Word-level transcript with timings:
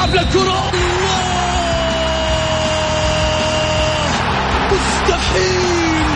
يلعب 0.00 0.14
للكرة 0.14 0.70
مستحيل! 4.72 6.06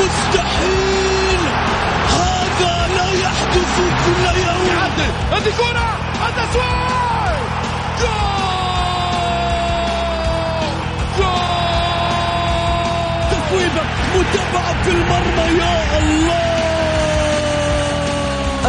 مستحيل! 0.00 1.40
هذا 2.10 2.88
لا 2.96 3.12
يحدث 3.12 3.76
كل 4.06 4.24
يوم. 4.40 4.66
يعدل. 4.68 5.12
هذه 5.32 5.52
كرة! 5.58 5.88
التسويق 6.28 7.36
جول! 8.00 8.46
جول! 11.18 11.66
متابعة 14.16 14.82
في 14.82 14.90
المرمى. 14.90 15.58
يا 15.58 15.98
الله! 15.98 16.55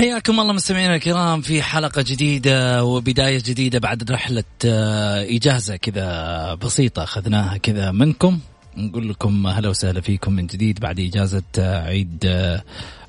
حياكم 0.00 0.40
الله 0.40 0.52
مستمعينا 0.52 0.94
الكرام 0.94 1.40
في 1.40 1.62
حلقة 1.62 2.04
جديدة 2.08 2.84
وبداية 2.84 3.42
جديدة 3.46 3.78
بعد 3.78 4.10
رحلة 4.10 4.44
آه، 4.64 5.22
إجازة 5.22 5.76
كذا 5.76 6.54
بسيطة 6.54 7.02
أخذناها 7.02 7.56
كذا 7.56 7.90
منكم. 7.90 8.38
نقول 8.76 9.08
لكم 9.08 9.46
هلا 9.46 9.68
وسهلا 9.68 10.00
فيكم 10.00 10.32
من 10.32 10.46
جديد 10.46 10.80
بعد 10.80 11.00
إجازة 11.00 11.42
آه، 11.58 11.84
عيد 11.84 12.24
آه، 12.24 12.62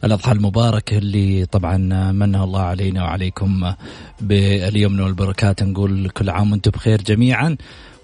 الأضحى 0.03 0.31
المبارك 0.31 0.93
اللي 0.93 1.45
طبعا 1.45 1.77
منها 2.11 2.43
الله 2.43 2.61
علينا 2.61 3.03
وعليكم 3.03 3.73
باليمن 4.21 4.99
والبركات 4.99 5.63
نقول 5.63 6.09
كل 6.09 6.29
عام 6.29 6.51
وأنتم 6.51 6.71
بخير 6.71 7.01
جميعا. 7.01 7.57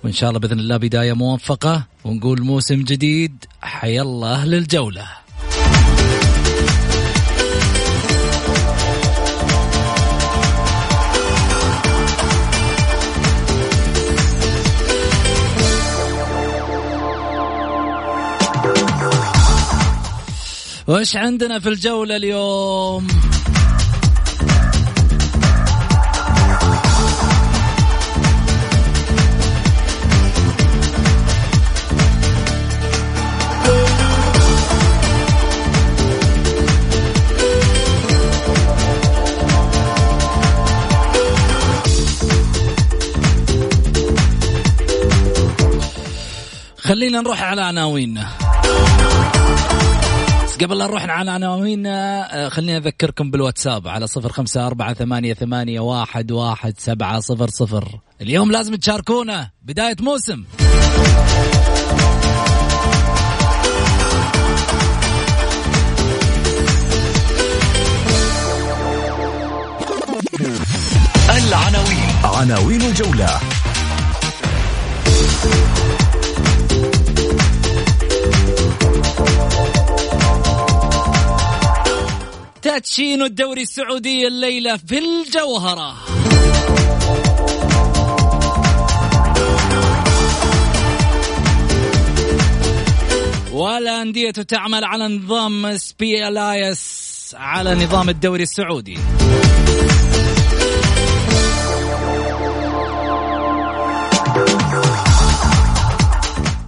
وإن 0.03 0.13
شاء 0.13 0.29
الله 0.29 0.39
بإذن 0.39 0.59
الله 0.59 0.77
بداية 0.77 1.13
موفقة 1.13 1.83
ونقول 2.05 2.41
موسم 2.41 2.83
جديد. 2.83 3.45
حيا 3.61 4.01
الله 4.01 4.33
أهل 4.33 4.53
الجولة. 4.53 5.26
وش 20.87 21.15
عندنا 21.15 21.59
في 21.59 21.69
الجولة 21.69 22.15
اليوم؟ 22.15 23.07
خلينا 46.77 47.21
نروح 47.21 47.43
على 47.43 47.61
عناويننا 47.61 48.46
قبل 50.61 50.77
لا 50.77 50.85
نروح 50.87 51.09
على 51.09 51.31
عناويننا 51.31 52.27
آه، 52.45 52.49
خليني 52.49 52.77
أذكركم 52.77 53.31
بالواتساب 53.31 53.87
على 53.87 54.07
صفر 54.07 54.31
خمسة 54.31 54.67
أربعة 54.67 54.93
ثمانية, 54.93 55.33
ثمانية 55.33 55.79
واحد, 55.79 56.31
واحد 56.31 56.73
سبعة 56.77 57.19
صفر 57.19 57.49
صفر. 57.49 57.99
اليوم 58.21 58.51
لازم 58.51 58.75
تشاركونا 58.75 59.49
بداية 59.61 59.95
موسم. 59.99 60.43
العناوين. 71.29 72.09
عناوين 72.23 72.81
الجولة. 72.81 73.39
تدشين 82.77 83.21
الدوري 83.21 83.61
السعودي 83.61 84.27
الليلة 84.27 84.77
في 84.77 84.97
الجوهرة. 84.99 85.95
والأندية 93.51 94.31
تعمل 94.31 94.83
على 94.83 95.07
نظام 95.07 95.77
سبي 95.77 96.27
الايس 96.27 97.35
على 97.37 97.75
نظام 97.75 98.09
الدوري 98.09 98.43
السعودي. 98.43 98.97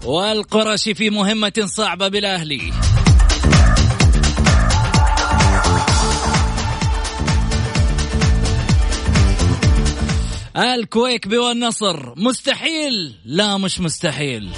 والقرشي 0.05 0.93
في 0.93 1.09
مهمة 1.09 1.53
صعبة 1.65 2.07
بالأهلي. 2.07 2.73
الكويك 10.59 11.27
والنصر 11.31 12.13
مستحيل. 12.15 13.15
لا 13.25 13.57
مش 13.57 13.79
مستحيل. 13.79 14.49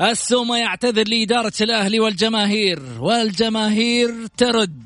السومة 0.00 0.58
يعتذر 0.58 1.08
لإدارة 1.08 1.52
الأهلي 1.60 2.00
والجماهير. 2.00 2.82
والجماهير 3.00 4.26
ترد. 4.36 4.82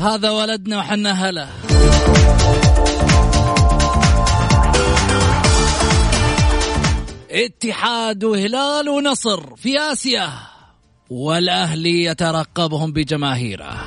هذا 0.00 0.30
ولدنا 0.30 0.78
وحنا 0.78 1.28
هلا. 1.28 1.48
اتحاد 7.44 8.24
وهلال 8.24 8.88
ونصر 8.88 9.56
في 9.56 9.78
آسيا 9.78 10.30
والأهلي 11.10 12.04
يترقبهم 12.04 12.92
بجماهيره. 12.92 13.86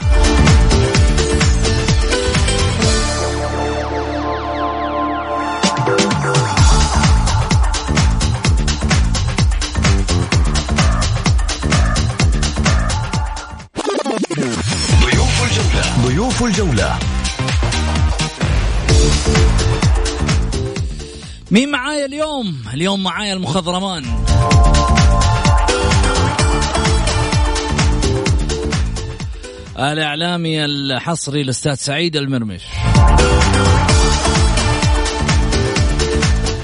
ضيوف 16.06 16.44
الجولة. 16.44 17.11
مين 21.52 21.72
معايا 21.72 22.06
اليوم؟ 22.06 22.56
اليوم 22.74 23.04
معايا 23.04 23.34
المخضرمان. 23.34 24.06
الإعلامي 29.80 30.66
الحصري 30.66 31.42
الأستاذ 31.42 31.74
سعيد 31.74 32.16
المرمش. 32.16 32.62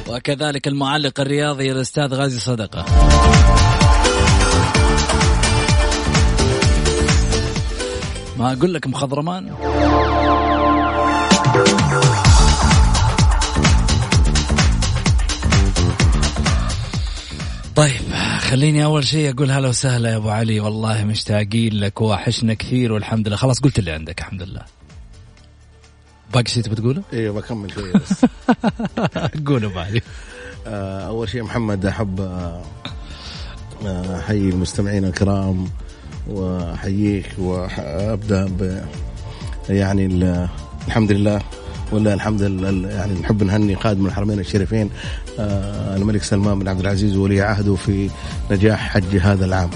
وكذلك 0.07 0.67
المعلق 0.67 1.19
الرياضي 1.19 1.71
الأستاذ 1.71 2.13
غازي 2.13 2.39
صدقة. 2.39 2.85
ما 8.37 8.53
أقول 8.53 8.73
لك 8.73 8.87
مخضرمان؟ 8.87 9.55
خليني 18.47 18.83
أول 18.83 19.03
شيء 19.07 19.33
أقول 19.33 19.51
هلا 19.51 19.67
وسهلا 19.69 20.09
يا 20.11 20.15
أبو 20.17 20.29
علي. 20.29 20.59
والله 20.59 21.03
مشتاقين 21.03 21.73
لك 21.73 22.01
وحشنا 22.01 22.53
كثير 22.53 22.91
والحمد 22.94 23.27
لله 23.27 23.38
خلاص 23.38 23.59
قلت 23.59 23.79
اللي 23.79 23.91
عندك 23.91 24.19
الحمد 24.19 24.41
لله 24.44 24.61
باقي 26.33 26.49
شيء 26.49 26.63
تبي 26.63 26.75
تقوله؟ 26.75 27.01
أيوه 27.13 27.33
بكمل 27.35 27.71
شوية 27.73 27.94
بس. 27.94 28.25
قولوا 29.47 29.69
أبو 29.71 29.79
علي. 29.79 30.01
آه، 30.67 31.07
أول 31.07 31.29
شيء 31.29 31.44
محمد 31.44 31.85
أحب 31.85 32.21
آه، 32.21 32.61
آه، 33.85 34.19
احيي 34.19 34.49
المستمعين 34.49 35.05
الكرام 35.05 35.67
وأحييك 36.27 37.25
وأبدأ 37.39 38.45
ب 38.45 38.81
يعني 39.69 40.05
ال- 40.05 40.47
الحمد 40.88 41.11
لله. 41.11 41.41
ولا 41.91 42.13
الحمد 42.13 42.41
لله 42.41 42.89
يعني 42.89 43.13
نحب 43.19 43.43
نهني 43.43 43.75
خادم 43.75 44.05
الحرمين 44.05 44.39
الشريفين 44.39 44.89
آه، 45.39 45.95
الملك 45.95 46.23
سلمان 46.23 46.59
بن 46.59 46.67
عبد 46.67 46.79
العزيز 46.79 47.15
وولي 47.15 47.41
عهده 47.41 47.75
في 47.75 48.09
نجاح 48.51 48.89
حج 48.89 49.17
هذا 49.17 49.45
العام. 49.45 49.69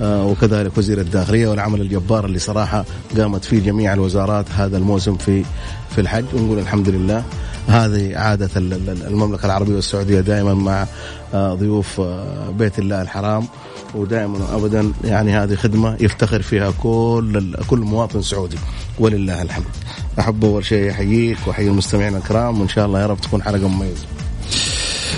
آه، 0.00 0.26
وكذلك 0.26 0.78
وزير 0.78 1.00
الداخلية 1.00 1.48
والعمل 1.48 1.80
الجبار 1.80 2.26
اللي 2.26 2.38
صراحة 2.38 2.84
قامت 3.16 3.44
فيه 3.44 3.60
جميع 3.60 3.92
الوزارات 3.92 4.46
هذا 4.50 4.76
الموسم 4.76 5.16
في 5.16 5.44
في 5.90 6.00
الحج. 6.00 6.24
ونقول 6.34 6.58
الحمد 6.58 6.88
لله 6.88 7.24
هذه 7.70 8.16
عادة 8.18 8.50
ال- 8.56 8.72
ال- 8.72 9.06
المملكة 9.06 9.46
العربية 9.46 9.74
والسعودية 9.74 10.20
دائما 10.20 10.54
مع 10.54 10.86
آه، 11.34 11.54
ضيوف 11.54 12.00
آه، 12.00 12.50
بيت 12.50 12.78
الله 12.78 13.02
الحرام 13.02 13.46
ودائما 13.94 14.38
وابدا 14.54 14.92
يعني 15.04 15.32
هذه 15.32 15.54
خدمة 15.54 15.96
يفتخر 16.00 16.42
فيها 16.42 16.70
كل 16.70 17.54
كل 17.66 17.78
مواطن 17.78 18.22
سعودي 18.22 18.56
ولله 18.98 19.42
الحمد. 19.42 19.64
احب 20.20 20.44
أول 20.44 20.64
شيء 20.64 20.90
احييك 20.90 21.38
وأحيي 21.46 21.68
المستمعين 21.68 22.16
الكرام 22.16 22.60
وإن 22.60 22.68
شاء 22.68 22.86
الله 22.86 23.00
يا 23.00 23.06
رب 23.06 23.20
تكون 23.20 23.42
حلقة 23.42 23.68
مميزة. 23.68 24.04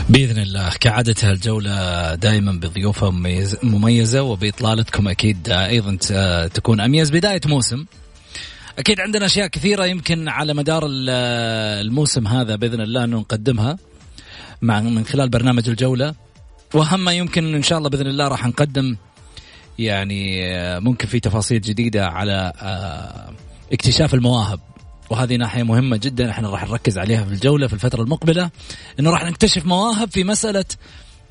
بإذن 0.09 0.39
الله 0.43 0.71
كعادتها 0.81 1.31
الجوله 1.33 2.15
دائما 2.15 2.53
بضيوفها 2.53 3.11
مميز- 3.11 3.57
مميزة 3.63 4.23
وبإطلالتكم 4.23 5.09
أكيد 5.09 5.49
أيضا 5.49 5.97
ت- 6.01 6.51
تكون 6.55 6.81
أميز 6.81 7.11
بداية 7.11 7.41
موسم 7.47 7.85
أكيد 8.79 9.01
عندنا 9.01 9.27
أشياء 9.27 9.47
كثيرة 9.47 9.85
يمكن 9.87 10.29
على 10.29 10.55
مدار 10.55 10.87
ال- 10.87 11.11
الموسم 11.87 12.27
هذا 12.27 12.57
بإذن 12.57 12.81
الله 12.81 13.05
أنه 13.05 13.19
نقدمها 13.19 13.77
مع 14.63 14.81
من 14.81 15.05
خلال 15.05 15.29
برنامج 15.29 15.69
الجولة. 15.69 16.15
وأهم 16.75 17.05
ما 17.05 17.13
يمكن 17.13 17.55
إن 17.55 17.63
شاء 17.63 17.79
الله 17.79 17.91
بإذن 17.91 18.07
الله 18.07 18.29
راح 18.29 18.47
نقدم 18.47 18.97
يعني 19.79 20.51
آه، 20.57 20.79
ممكن 20.79 21.07
في 21.09 21.21
تفاصيل 21.21 21.61
جديدة 21.61 22.07
على 22.07 22.53
آه، 22.63 23.33
اكتشاف 23.73 24.15
المواهب. 24.15 24.61
وهذه 25.11 25.37
ناحية 25.37 25.63
مهمة 25.63 25.97
جدا 25.97 26.31
إحنا 26.31 26.51
راح 26.51 26.69
نركز 26.69 26.99
عليها 26.99 27.25
في 27.25 27.33
الجولة 27.33 27.67
في 27.67 27.73
الفترة 27.73 28.03
المقبلة 28.03 28.51
إنه 29.01 29.11
راح 29.11 29.25
نكتشف 29.25 29.67
مواهب 29.67 30.11
في 30.11 30.25
مسألة 30.25 30.65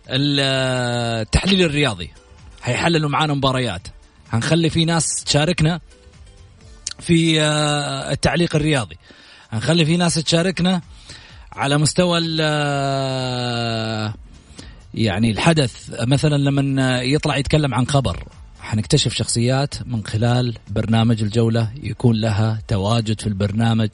ال- 0.09 0.39
آه، 0.41 1.21
التحليل 1.21 1.61
الرياضي. 1.61 2.09
حيحللوا 2.61 3.09
معانا 3.09 3.33
مباريات. 3.33 3.87
هنخلي 4.29 4.69
في 4.69 4.85
ناس 4.85 5.23
تشاركنا 5.23 5.79
في 7.01 7.41
آه، 7.41 8.11
التعليق 8.11 8.55
الرياضي. 8.55 8.97
هنخلي 9.51 9.85
في 9.85 9.97
ناس 9.97 10.13
تشاركنا 10.13 10.81
على 11.53 11.77
مستوى 11.77 12.19
آه، 12.41 14.13
يعني 14.93 15.31
الحدث. 15.31 15.89
مثلا 16.07 16.35
لما 16.37 17.01
يطلع 17.01 17.37
يتكلم 17.37 17.73
عن 17.73 17.87
خبر 17.87 18.23
حنكتشف 18.61 19.13
شخصيات 19.13 19.75
من 19.87 20.05
خلال 20.05 20.57
برنامج 20.69 21.21
الجولة 21.23 21.71
يكون 21.83 22.15
لها 22.15 22.59
تواجد 22.67 23.21
في 23.21 23.27
البرنامج 23.27 23.89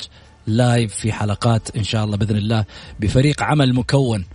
لايف 0.47 0.95
في 0.95 1.11
حلقات 1.11 1.75
إن 1.75 1.83
شاء 1.83 2.03
الله 2.05 2.17
بإذن 2.17 2.37
الله 2.37 2.65
بفريق 2.99 3.43
عمل 3.43 3.73
مكون. 3.73 4.25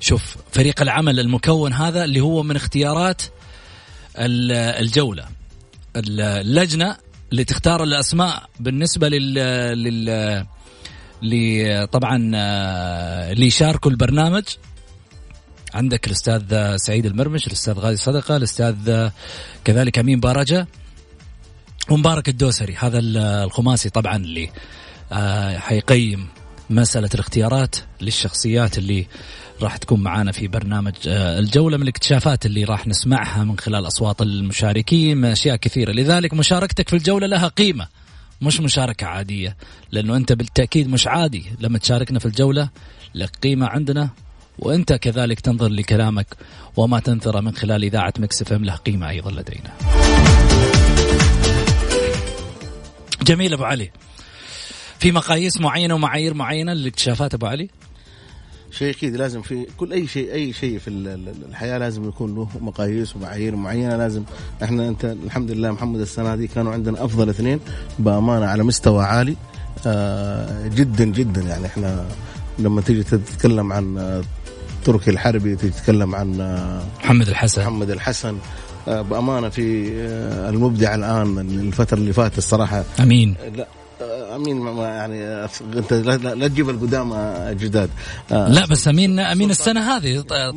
شوف 0.00 0.36
فريق 0.52 0.82
العمل 0.82 1.20
المكون 1.20 1.72
هذا 1.72 2.04
اللي 2.04 2.20
هو 2.20 2.42
من 2.42 2.56
اختيارات 2.56 3.22
ال- 4.18 4.52
الجولة. 4.82 5.24
اللجنة 5.96 6.96
اللي 7.34 7.44
تختار 7.44 7.82
الأسماء 7.82 8.42
بالنسبة 8.60 9.08
لل, 9.08 9.34
لل... 9.84 10.46
لي 11.22 11.86
طبعا 11.86 12.30
آه، 12.34 13.32
اللي 13.32 13.46
يشاركوا 13.46 13.90
البرنامج. 13.90 14.44
عندك 15.74 16.06
الأستاذ 16.06 16.76
سعيد 16.76 17.06
المرمش 17.06 17.46
الأستاذ 17.46 17.74
غازي 17.74 17.96
صدقة 17.96 18.36
الأستاذ 18.36 19.08
كذلك 19.64 19.98
أمين 19.98 20.20
بارجه 20.20 20.66
ومبارك 21.90 22.28
الدوسري 22.28 22.74
هذا 22.74 22.98
الخماسي 23.44 23.90
طبعا 23.90 24.16
اللي 24.16 24.50
آه، 25.12 25.58
حيقيم 25.58 26.28
مسألة 26.70 27.08
الاختيارات 27.14 27.76
للشخصيات 28.00 28.78
اللي 28.78 29.06
راح 29.62 29.76
تكون 29.76 30.02
معانا 30.02 30.32
في 30.32 30.48
برنامج 30.48 30.92
آه، 31.08 31.38
الجولة 31.38 31.76
من 31.76 31.82
الاكتشافات 31.82 32.46
اللي 32.46 32.64
راح 32.64 32.86
نسمعها 32.86 33.44
من 33.44 33.58
خلال 33.58 33.86
أصوات 33.86 34.22
المشاركين 34.22 35.24
أشياء 35.24 35.56
كثيرة 35.56 35.92
لذلك 35.92 36.34
مشاركتك 36.34 36.88
في 36.88 36.96
الجولة 36.96 37.26
لها 37.26 37.48
قيمة 37.48 37.88
مش 38.42 38.60
مشاركة 38.60 39.06
عادية 39.06 39.56
لأنه 39.92 40.16
أنت 40.16 40.32
بالتأكيد 40.32 40.88
مش 40.88 41.06
عادي 41.06 41.44
لما 41.60 41.78
تشاركنا 41.78 42.18
في 42.18 42.26
الجولة 42.26 42.68
لك 43.14 43.36
قيمة 43.42 43.66
عندنا 43.66 44.10
وأنت 44.58 44.92
كذلك 44.92 45.40
تنظر 45.40 45.68
لكلامك 45.68 46.26
وما 46.76 47.00
تنثر 47.00 47.40
من 47.40 47.54
خلال 47.54 47.84
إذاعة 47.84 48.12
مكس 48.18 48.52
له 48.52 48.74
قيمة 48.74 49.08
أيضا 49.08 49.30
لدينا. 49.30 49.72
جميل 53.22 53.52
أبو 53.52 53.64
علي. 53.64 53.90
في 55.04 55.12
مقاييس 55.12 55.60
معينة 55.60 55.94
ومعايير 55.94 56.34
معينة 56.34 56.72
للاكتشافات 56.72 57.34
أبو 57.34 57.46
علي؟ 57.46 57.68
شيء 58.70 58.90
أكيد 58.90 59.16
لازم 59.16 59.42
في 59.42 59.66
كل 59.76 59.92
أي 59.92 60.06
شيء 60.06 60.32
أي 60.32 60.52
شيء 60.52 60.78
في 60.78 60.88
ال- 60.88 61.08
ال- 61.08 61.34
الحياة 61.48 61.78
لازم 61.78 62.08
يكون 62.08 62.34
له 62.34 62.48
مقاييس 62.60 63.16
ومعايير 63.16 63.56
معينة. 63.56 63.96
لازم 63.96 64.22
إحنا 64.62 64.88
أنت 64.88 65.04
الحمد 65.04 65.50
لله 65.50 65.70
محمد 65.70 66.00
السنة 66.00 66.36
دي 66.36 66.46
كانوا 66.46 66.72
عندنا 66.72 67.04
أفضل 67.04 67.28
اثنين 67.28 67.60
بأمانة 67.98 68.46
على 68.46 68.62
مستوى 68.62 69.04
عالي. 69.04 69.36
آه 69.86 70.68
جدا 70.68 71.04
جدا 71.04 71.40
يعني 71.40 71.66
إحنا 71.66 72.06
لما 72.58 72.80
تيجي 72.80 73.02
تتكلم 73.02 73.72
عن 73.72 73.98
آه، 73.98 74.22
تركي 74.84 75.10
الحربي 75.10 75.56
تيجي 75.56 75.72
تتكلم 75.72 76.14
عن 76.14 76.40
آه، 76.40 76.82
محمد 77.04 77.28
الحسن. 77.28 77.62
محمد 77.62 77.90
الحسن. 77.90 78.36
آه، 78.88 79.02
بأمانة 79.02 79.48
في 79.48 79.88
المبدع 80.48 80.94
الآن 80.94 81.38
الفترة 81.38 81.98
اللي 81.98 82.12
فاتت 82.12 82.38
الصراحة. 82.38 82.84
أمين. 83.00 83.34
لا 83.56 83.66
أمين 84.36 84.56
ما- 84.60 84.88
يعني 84.88 85.44
أنت 85.78 85.92
لا, 85.92 86.16
لا, 86.16 86.34
لا 86.34 86.48
تجيب 86.48 86.70
القدام 86.70 87.12
آه، 87.12 87.52
جداد. 87.52 87.90
آه، 88.32 88.48
لا 88.48 88.66
بس 88.66 88.88
امين 88.88 89.18
أمين 89.20 89.50
السنة 89.50 89.96
هذه 89.96 90.20
طلع. 90.20 90.50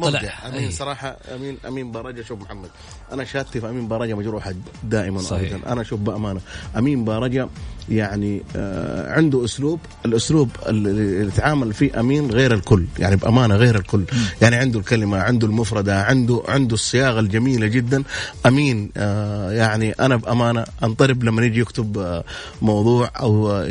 أمين. 0.47 0.71
صراحة 0.71 1.17
امين 1.35 1.57
أمين 1.67 1.91
بارجه 1.91 2.21
شوف 2.21 2.41
محمد 2.41 2.69
أنا 3.11 3.23
شهادتي 3.25 3.61
في 3.61 3.69
أمين 3.69 3.87
بارجه 3.87 4.13
مجروحة 4.13 4.53
دائما 4.83 5.19
صحيح. 5.21 5.53
أنا 5.67 5.81
أشوف 5.81 5.99
بأمانة. 5.99 6.39
أمين 6.77 7.05
بارجه 7.05 7.47
يعني 7.89 8.41
آه 8.55 9.13
عنده 9.13 9.45
أسلوب. 9.45 9.79
الأسلوب 10.05 10.49
اللي 10.67 11.27
يتعامل 11.27 11.73
فيه 11.73 11.99
أمين 11.99 12.31
غير 12.31 12.53
الكل 12.53 12.85
يعني 12.99 13.15
بأمانة 13.15 13.55
غير 13.55 13.75
الكل. 13.75 14.03
يعني 14.41 14.55
عنده 14.55 14.79
الكلمة 14.79 15.17
عنده 15.17 15.47
المفردة 15.47 16.03
عنده 16.03 16.43
عنده 16.47 16.73
الصياغة 16.73 17.19
الجميلة 17.19 17.67
جدا. 17.67 18.03
أمين 18.45 18.89
آه 18.97 19.51
يعني 19.51 19.91
أنا 19.91 20.15
بأمانة 20.15 20.65
أنطرب 20.83 21.23
لما 21.23 21.45
يجي 21.45 21.59
يكتب 21.59 21.97
آه 21.97 22.23
موضوع 22.61 23.11
أو 23.19 23.61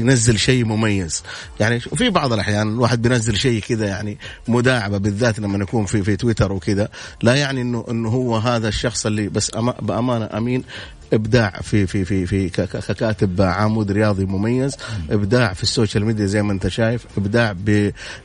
ينزل 0.00 0.38
شيء 0.38 0.64
مميز. 0.64 1.22
يعني 1.60 1.80
في 1.80 2.10
بعض 2.10 2.32
الأحيان 2.32 2.68
الواحد 2.68 3.02
بينزل 3.02 3.36
شيء 3.36 3.60
كذا 3.60 3.86
يعني 3.86 4.18
مداعبة 4.48 4.98
بالذات 4.98 5.38
لما 5.38 5.58
يكون 5.58 5.86
في 5.86 6.02
في 6.02 6.16
تويتر 6.16 6.52
وكذا 6.52 6.88
لا 7.22 7.34
يعني 7.34 7.60
إنه 7.60 7.84
إنه 7.90 8.08
هو 8.08 8.36
هذا 8.36 8.68
الشخص 8.68 9.06
اللي 9.06 9.28
بس 9.28 9.50
أما 9.56 9.74
بأمانة 9.82 10.28
أمين 10.36 10.64
إبداع 11.12 11.50
في 11.62 11.86
في 11.86 12.04
في 12.04 12.26
في 12.26 12.48
ككاتب 12.48 13.42
عمود 13.42 13.90
رياضي 13.92 14.24
مميز 14.24 14.76
إبداع 15.10 15.52
في 15.52 15.62
ال 15.62 15.68
social 15.68 16.04
media 16.04 16.26
زي 16.26 16.42
ما 16.42 16.52
أنت 16.52 16.68
شايف 16.68 17.06
إبداع 17.18 17.54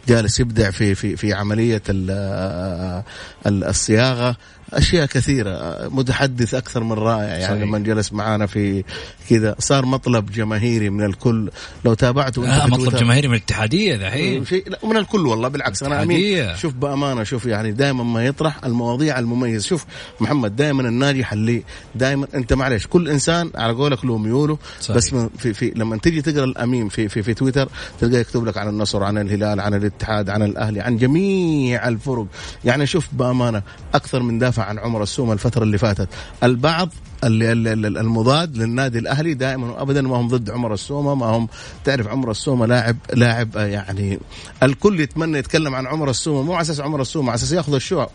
جالس 0.07 0.39
يبدع 0.39 0.69
في 0.71 0.95
في 0.95 1.15
في 1.15 1.33
عملية 1.33 1.81
ال- 1.89 3.03
ال- 3.47 3.63
الصياغة. 3.63 4.35
أشياء 4.73 5.05
كثيرة. 5.05 5.87
متحدث 5.89 6.53
أكثر 6.53 6.83
من 6.83 6.93
رائع 6.93 7.23
يعني 7.23 7.43
صحيح. 7.43 7.61
لما 7.61 7.79
جلس 7.79 8.13
معانا 8.13 8.45
في 8.45 8.83
كذا. 9.29 9.55
صار 9.59 9.85
مطلب 9.85 10.31
جماهيري 10.31 10.89
من 10.89 11.05
الكل. 11.05 11.49
لو 11.85 11.93
تابعته 11.93 12.47
آه 12.47 12.67
مطلب 12.67 12.95
جماهيري 12.95 13.27
من 13.27 13.35
الاتحادية 13.35 14.09
شيء 14.43 14.69
لا 14.69 14.77
من 14.83 14.97
الكل 14.97 15.27
والله 15.27 15.47
بالعكس. 15.47 15.83
أنا. 15.83 16.03
أمين. 16.03 16.55
شوف 16.55 16.73
بأمانة 16.73 17.23
شوف 17.23 17.45
يعني 17.45 17.71
دائما 17.71 18.03
ما 18.03 18.25
يطرح 18.25 18.65
المواضيع 18.65 19.19
المميزة. 19.19 19.67
شوف 19.67 19.85
محمد 20.19 20.55
دائما 20.55 20.81
الناجح 20.81 21.33
اللي 21.33 21.63
دائما 21.95 22.27
أنت 22.35 22.53
معلش 22.53 22.87
كل 22.87 23.09
إنسان 23.09 23.51
على 23.55 23.73
قولك 23.73 24.05
له 24.05 24.17
ميوله 24.17 24.57
صحيح. 24.81 24.97
بس 24.97 25.15
في 25.37 25.53
في 25.53 25.73
لما 25.75 25.97
تيجي 25.97 26.21
تقرأ 26.21 26.43
الأمين 26.43 26.89
في 26.89 27.09
في 27.09 27.23
في 27.23 27.33
تويتر 27.33 27.69
تلقاه 27.99 28.19
يكتب 28.19 28.45
لك 28.45 28.57
عن 28.57 28.67
النصر 28.67 29.03
عن 29.03 29.17
الهلال 29.17 29.59
عن 29.59 29.73
الاتحاد 29.73 30.29
عن 30.29 30.43
الأهلي 30.43 30.81
عن 30.81 30.97
جميع 30.97 31.87
الفرق. 31.87 32.25
يعني 32.65 32.85
شوف 32.85 33.07
بأمانة 33.13 33.61
أكثر 33.93 34.21
من 34.23 34.39
دافع 34.39 34.60
عن 34.61 34.79
عمر 34.79 35.03
السومه 35.03 35.33
الفترة 35.33 35.63
اللي 35.63 35.77
فاتت. 35.77 36.07
البعض 36.43 36.89
المضاد 37.23 38.57
للنادي 38.57 38.99
الأهلي 38.99 39.33
دائما 39.33 39.71
وابدا 39.71 40.01
ما 40.01 40.15
هم 40.17 40.27
ضد 40.27 40.49
عمر 40.49 40.73
السومه 40.73 41.15
ما 41.15 41.25
هم 41.25 41.47
تعرف 41.83 42.07
عمر 42.07 42.31
السومه 42.31 42.65
لاعب 42.65 42.97
لاعب 43.13 43.57
آه، 43.57 43.65
يعني 43.65 44.19
الكل 44.63 44.99
يتمنى 44.99 45.37
يتكلم 45.37 45.75
عن 45.75 45.87
عمر 45.87 46.09
السومه 46.09 46.41
مو 46.41 46.53
على 46.53 46.61
أساس 46.61 46.79
عمر 46.79 47.01
السومه 47.01 47.29
على 47.31 47.35
أساس 47.37 47.51
يأخذ 47.51 47.73
الشو 47.73 48.05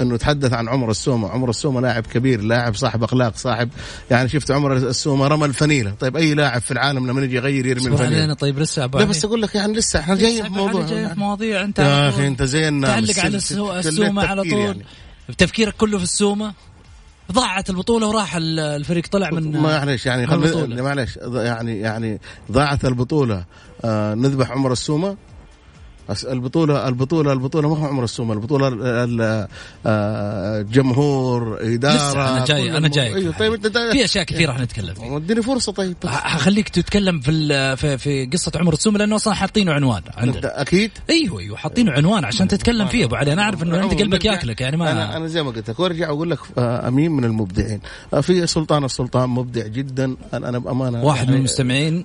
إنه 0.00 0.14
يتحدث 0.14 0.52
عن 0.52 0.68
عمر 0.68 0.90
السومه، 0.90 1.28
عمر 1.28 1.50
السومه 1.50 1.80
لاعب 1.80 2.06
كبير، 2.06 2.40
لاعب 2.40 2.74
صاحب 2.74 3.02
أخلاق، 3.02 3.36
صاحب 3.36 3.68
يعني 4.10 4.28
شفت 4.28 4.50
عمر 4.50 4.76
السومه 4.76 5.26
رمى 5.28 5.44
الفنيله، 5.46 5.90
طيب 6.00 6.16
أي 6.16 6.34
لاعب 6.34 6.60
في 6.60 6.70
العالم 6.70 7.06
لما 7.06 7.22
يجي 7.24 7.36
يغير 7.36 7.66
يرمي 7.66 7.80
اصبر 7.82 7.94
علينا 7.96 8.08
الفنيله 8.08 8.34
طيب 8.34 8.58
لسه 8.58 8.84
أبو 8.84 8.98
لا. 8.98 9.04
بس 9.04 9.24
أقول 9.24 9.42
لك 9.42 9.54
يعني 9.54 9.72
لسه 9.72 10.00
إحنا 10.00 10.14
جايين 10.16 10.44
في 10.44 10.50
موضوع 10.50 10.86
في 10.86 11.14
مواضيع 11.16 11.64
أنت 11.64 11.78
يا 11.78 12.08
أخي. 12.08 12.26
أنت 12.26 12.42
زي 12.42 12.68
الناس 12.68 12.90
تعلق 12.90 13.24
على 13.24 13.36
السو- 13.36 13.72
السومة 13.72 14.26
على 14.26 14.42
طول. 14.42 14.82
تفكيرك 15.38 15.74
كله 15.76 15.98
في 15.98 16.04
السومة؟ 16.04 16.54
ضاعت 17.32 17.70
البطولة 17.70 18.06
وراح 18.08 18.36
ال- 18.36 18.58
الفريق 18.60 19.06
طلع 19.06 19.30
من 19.30 19.56
معلش 19.56 20.06
يعني. 20.06 20.82
معلش 20.82 21.18
يعني 21.34 21.80
يعني 21.80 22.20
ضاعت 22.52 22.84
البطولة. 22.84 23.44
آه 23.84 24.14
نذبح 24.14 24.50
عمر 24.50 24.72
السومة؟ 24.72 25.16
البطولة 26.24 26.88
البطولة 26.88 27.32
البطولة 27.32 27.68
ما 27.68 27.76
هو 27.78 27.86
عمر 27.86 28.04
السومة 28.04 28.34
البطولة 28.34 28.68
ال- 28.68 28.82
ال- 28.82 29.48
آه، 29.86 30.62
جمهور 30.62 31.58
إدارة 31.60 31.94
لسه 31.96 32.36
أنا 32.36 32.44
جاي 32.44 32.76
أنا 32.76 32.88
جاي. 32.88 33.14
أيوه 33.14 33.34
طيب 33.38 33.52
أنت 33.52 33.66
في 33.78 34.04
أشياء 34.04 34.24
كثيرة 34.24 34.52
راح 34.52 34.60
نتكلم 34.60 34.94
فيها. 34.94 35.16
اديني 35.16 35.42
فرصة 35.42 35.72
طيب. 35.72 35.96
حخليك 36.06 36.68
تتكلم 36.68 37.20
في 37.20 37.30
في, 37.76 37.98
في 37.98 38.26
قصة 38.26 38.52
عمر 38.56 38.72
السومه 38.72 38.98
لأنه 38.98 39.16
أصلا 39.16 39.34
حاطينه 39.34 39.72
عنوان 39.72 40.02
أكيد 40.44 40.90
أيوه 41.10 41.40
أيوه 41.40 41.56
حاطينه 41.56 41.92
عنوان 41.92 42.24
عشان 42.24 42.48
تتكلم 42.48 42.86
فيه 42.86 43.04
ابو 43.04 43.14
علي 43.14 43.32
أنا 43.32 43.42
أعرف 43.42 43.62
إنه 43.62 43.78
عندي 43.78 43.94
قلبك 43.96 44.24
ياكلك 44.24 44.60
يعني 44.60 44.76
أنا 44.76 44.84
ما 44.94 45.16
أنا 45.16 45.26
زي 45.26 45.42
ما 45.42 45.50
قلت 45.50 45.70
لك 45.70 45.80
وأرجع 45.80 46.08
أقول 46.08 46.30
لك 46.30 46.38
آه، 46.58 46.88
أمين 46.88 47.10
من 47.12 47.24
المبدعين. 47.24 47.80
آه، 48.14 48.20
في 48.20 48.46
سلطان 48.46 48.84
السلطان 48.84 49.30
مبدع 49.30 49.66
جدا. 49.66 50.16
أنا 50.34 50.48
أنا 50.48 50.58
بأمانة 50.58 51.04
واحد 51.04 51.22
من 51.22 51.28
يعني 51.28 51.38
المستمعين 51.38 52.04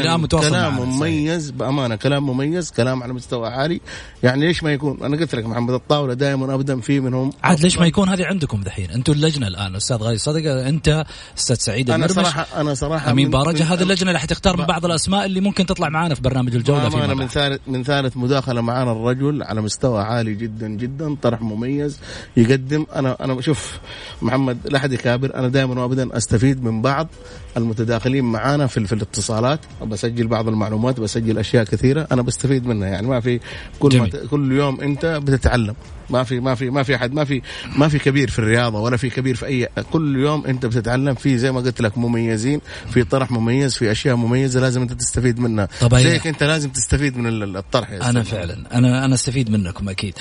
الان 0.00 0.20
متواصل 0.20 0.48
كلام. 0.50 0.80
مميز 0.90 1.50
بأمانة 1.50 1.96
كلام 1.96 2.26
مميز 2.26 2.70
كلام 2.70 3.02
على 3.02 3.12
مستوى 3.26 3.48
عالي. 3.48 3.80
يعني 4.22 4.46
ليش 4.46 4.62
ما 4.62 4.72
يكون؟ 4.72 4.98
أنا 5.02 5.16
قلت 5.16 5.34
لك 5.34 5.46
محمد 5.46 5.74
الطاولة 5.74 6.14
دائما 6.14 6.54
ابدا 6.54 6.80
في 6.80 7.00
منهم. 7.00 7.32
عاد 7.42 7.60
ليش 7.60 7.78
ما 7.78 7.86
يكون 7.86 8.08
هذه 8.08 8.26
عندكم 8.26 8.60
دحين؟ 8.60 8.90
أنتم 8.90 9.12
اللجنة 9.12 9.46
الآن 9.46 9.76
أستاذ 9.76 9.96
غالي 9.96 10.18
صدقة 10.18 10.68
أنت 10.68 11.04
أستاذ 11.38 11.56
سعيد 11.56 11.90
أنا 11.90 12.06
صراحة 12.06 12.46
أنا 12.60 12.74
صراحة 12.74 13.10
أمين 13.10 13.30
بارجه 13.30 13.64
هذه 13.64 13.82
اللجنة 13.82 14.10
اللي 14.10 14.18
حتختار 14.18 14.56
من 14.56 14.64
بعض 14.64 14.84
الأسماء 14.84 15.26
اللي 15.26 15.40
ممكن 15.40 15.66
تطلع 15.66 15.88
معانا 15.88 16.14
في 16.14 16.22
برنامج 16.22 16.54
الجولة 16.54 16.88
بأمانة 16.88 17.06
فيما 17.06 17.14
من 17.14 17.28
ثالث 17.28 17.60
من 17.66 17.84
ثالث 17.84 18.16
مداخلة 18.16 18.60
معانا 18.60 18.92
الرجل 18.92 19.42
على 19.42 19.60
مستوى 19.60 20.02
عالي 20.02 20.34
جدا 20.34 20.68
جدا 20.68 21.14
طرح 21.22 21.42
مميز 21.42 21.98
يقدم. 22.36 22.86
أنا 22.96 23.16
أنا 23.20 23.40
شوف 23.40 23.78
محمد 24.22 24.58
لا 24.64 24.78
أحد 24.78 24.92
يكابر. 24.92 25.34
أنا 25.34 25.48
دائما 25.48 25.82
وابدا 25.82 26.16
أستفيد 26.16 26.64
من 26.64 26.82
بعض. 26.82 27.08
المتداخلين 27.56 28.24
معانا 28.24 28.66
في, 28.66 28.86
في 28.86 28.92
الاتصالات. 28.92 29.60
بسجل 29.86 30.26
بعض 30.26 30.48
المعلومات 30.48 31.00
بسجل 31.00 31.38
أشياء 31.38 31.64
كثيرة. 31.64 32.06
أنا 32.12 32.22
بستفيد 32.22 32.66
منها. 32.66 32.88
يعني 32.88 33.06
ما 33.06 33.20
في 33.20 33.40
كل 33.78 33.98
ما 33.98 34.06
جميل. 34.06 34.10
ت- 34.10 34.30
كل 34.30 34.52
يوم 34.52 34.80
أنت 34.80 35.06
بتتعلم. 35.06 35.74
ما 36.10 36.24
في 36.24 36.40
ما 36.40 36.54
في 36.54 36.70
ما 36.70 36.82
في 36.82 36.94
احد 36.96 37.12
ما 37.12 37.24
في 37.24 37.42
ما 37.76 37.88
في 37.88 37.98
كبير 37.98 38.30
في 38.30 38.38
الرياضة 38.38 38.78
ولا 38.80 38.96
في 38.96 39.10
كبير 39.10 39.34
في 39.34 39.46
اي 39.46 39.68
كل 39.92 40.16
يوم 40.16 40.46
أنت 40.46 40.66
بتتعلم 40.66 41.14
في 41.14 41.38
زي 41.38 41.52
ما 41.52 41.60
قلت 41.60 41.80
لك 41.80 41.98
مميزين 41.98 42.60
في 42.90 43.04
طرح 43.04 43.30
مميز 43.30 43.74
في 43.76 43.90
أشياء 43.92 44.16
مميزة 44.16 44.60
لازم 44.60 44.82
أنت 44.82 44.92
تستفيد 44.92 45.38
منها. 45.40 45.68
طب 45.80 45.94
هي- 45.94 46.02
زيك 46.02 46.26
أنت 46.26 46.42
لازم 46.42 46.70
تستفيد 46.70 47.16
من 47.18 47.26
ال- 47.26 47.56
الطرح 47.56 47.90
يا 47.90 48.10
أنا. 48.10 48.22
فعلا. 48.22 48.56
أنا 48.74 49.04
أنا 49.04 49.14
أستفيد 49.14 49.50
منكم 49.50 49.88
أكيد. 49.88 50.14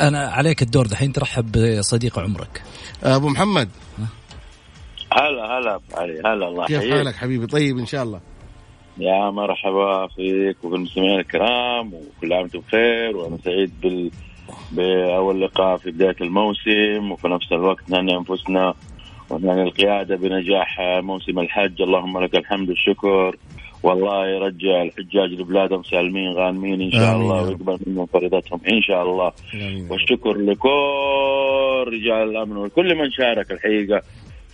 أنا 0.00 0.28
عليك 0.28 0.62
الدور 0.62 0.86
دحين. 0.86 1.12
ترحب 1.12 1.52
بصديق 1.78 2.18
عمرك. 2.18 2.62
أبو 3.04 3.28
محمد. 3.28 3.68
هلا 5.18 5.58
هلا 5.58 5.80
علي 5.94 6.20
هلا 6.20 6.48
الله 6.48 6.66
كيف 6.66 6.90
حالك 6.90 7.14
حبيبي؟ 7.14 7.46
طيب 7.46 7.78
إن 7.78 7.86
شاء 7.86 8.02
الله. 8.02 8.20
يا 8.98 9.30
مرحبا 9.30 10.06
فيك 10.06 10.64
وفي 10.64 10.76
المستمعين 10.76 11.20
الكرام 11.20 11.94
وكل 11.94 12.32
عام 12.32 12.42
وأنتم 12.42 12.60
بخير 12.60 13.16
وأنا 13.16 13.36
سعيد 13.36 13.72
بال 13.82 14.10
بأول 14.72 15.42
لقاء 15.42 15.76
في 15.76 15.90
بداية 15.90 16.16
الموسم 16.20 17.12
وفي 17.12 17.28
نفس 17.28 17.52
الوقت 17.52 17.90
نهنئ 17.90 18.16
أنفسنا 18.16 18.74
ونهنئ 19.30 19.62
القيادة 19.62 20.16
بنجاح 20.16 20.80
موسم 20.80 21.38
الحج. 21.38 21.82
اللهم 21.82 22.24
لك 22.24 22.34
الحمد 22.36 22.68
والشكر. 22.68 23.36
والله 23.82 24.26
يرجع 24.26 24.82
الحجاج 24.82 25.40
لبلادهم 25.40 25.82
سالمين 25.82 26.32
غانمين 26.32 26.80
إن 26.80 26.90
شاء 26.90 27.14
آمين 27.14 27.22
الله. 27.22 27.42
ويقبل 27.42 27.78
منهم 27.86 28.06
فريضتهم 28.06 28.60
إن 28.72 28.82
شاء 28.82 29.02
الله. 29.02 29.32
آمين. 29.54 29.88
والشكر 29.90 30.36
لكل 30.36 31.92
رجال 31.92 32.30
الأمن 32.30 32.56
وكل 32.56 32.94
من 32.94 33.10
شارك 33.10 33.50
الحقيقة 33.52 34.02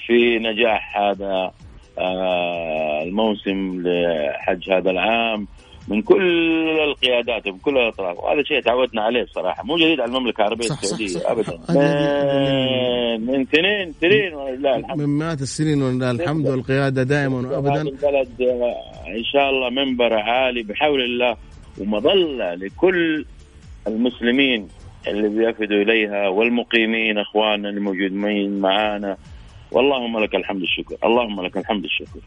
في 0.07 0.39
نجاح 0.39 0.99
هذا 0.99 1.53
آه، 1.99 3.03
الموسم 3.03 3.83
لحج 3.87 4.71
هذا 4.71 4.91
العام 4.91 5.47
من 5.89 6.03
كل 6.03 6.81
القيادات 6.81 7.49
من 7.49 7.59
كل 7.59 7.79
الأطراف. 7.79 8.19
وهذا 8.19 8.43
شيء 8.43 8.61
تعودنا 8.61 9.03
عليه 9.03 9.23
بصراحه 9.23 9.65
مو 9.65 9.77
جديد 9.77 10.01
على 10.01 10.09
المملكة 10.09 10.41
العربية 10.41 10.67
السعودية. 10.67 11.33
ابدا. 11.33 11.59
من 11.69 13.27
من 13.27 13.47
سنين 13.47 13.93
سنين 14.01 14.35
ولله 14.35 14.77
الحمد. 14.77 14.99
من 14.99 15.19
مئات 15.19 15.43
السنين 15.43 15.83
ولله 15.83 16.11
الحمد 16.11 16.47
والقيادة 16.47 17.03
دائما 17.03 17.37
وابدا. 17.49 17.83
البلد 17.83 18.43
آه، 18.43 19.09
إن 19.09 19.25
شاء 19.25 19.51
الله 19.51 19.71
منبر 19.71 20.15
عالي 20.15 20.63
بحول 20.63 21.03
الله 21.03 21.37
ومظلة 21.81 22.55
لكل 22.55 23.25
المسلمين 23.87 24.69
اللي 25.09 25.29
بيفدوا 25.29 25.83
إليها 25.83 26.29
والمقيمين 26.29 27.19
إخواننا 27.19 27.69
الموجودين 27.69 28.61
معانا. 28.61 29.17
واللهم 29.75 30.25
لك 30.25 30.35
الحمد 30.35 30.63
الشكر 30.63 30.97
اللهم 31.05 31.47
لك 31.47 31.57
الحمد 31.57 31.85
الشكر 31.85 32.21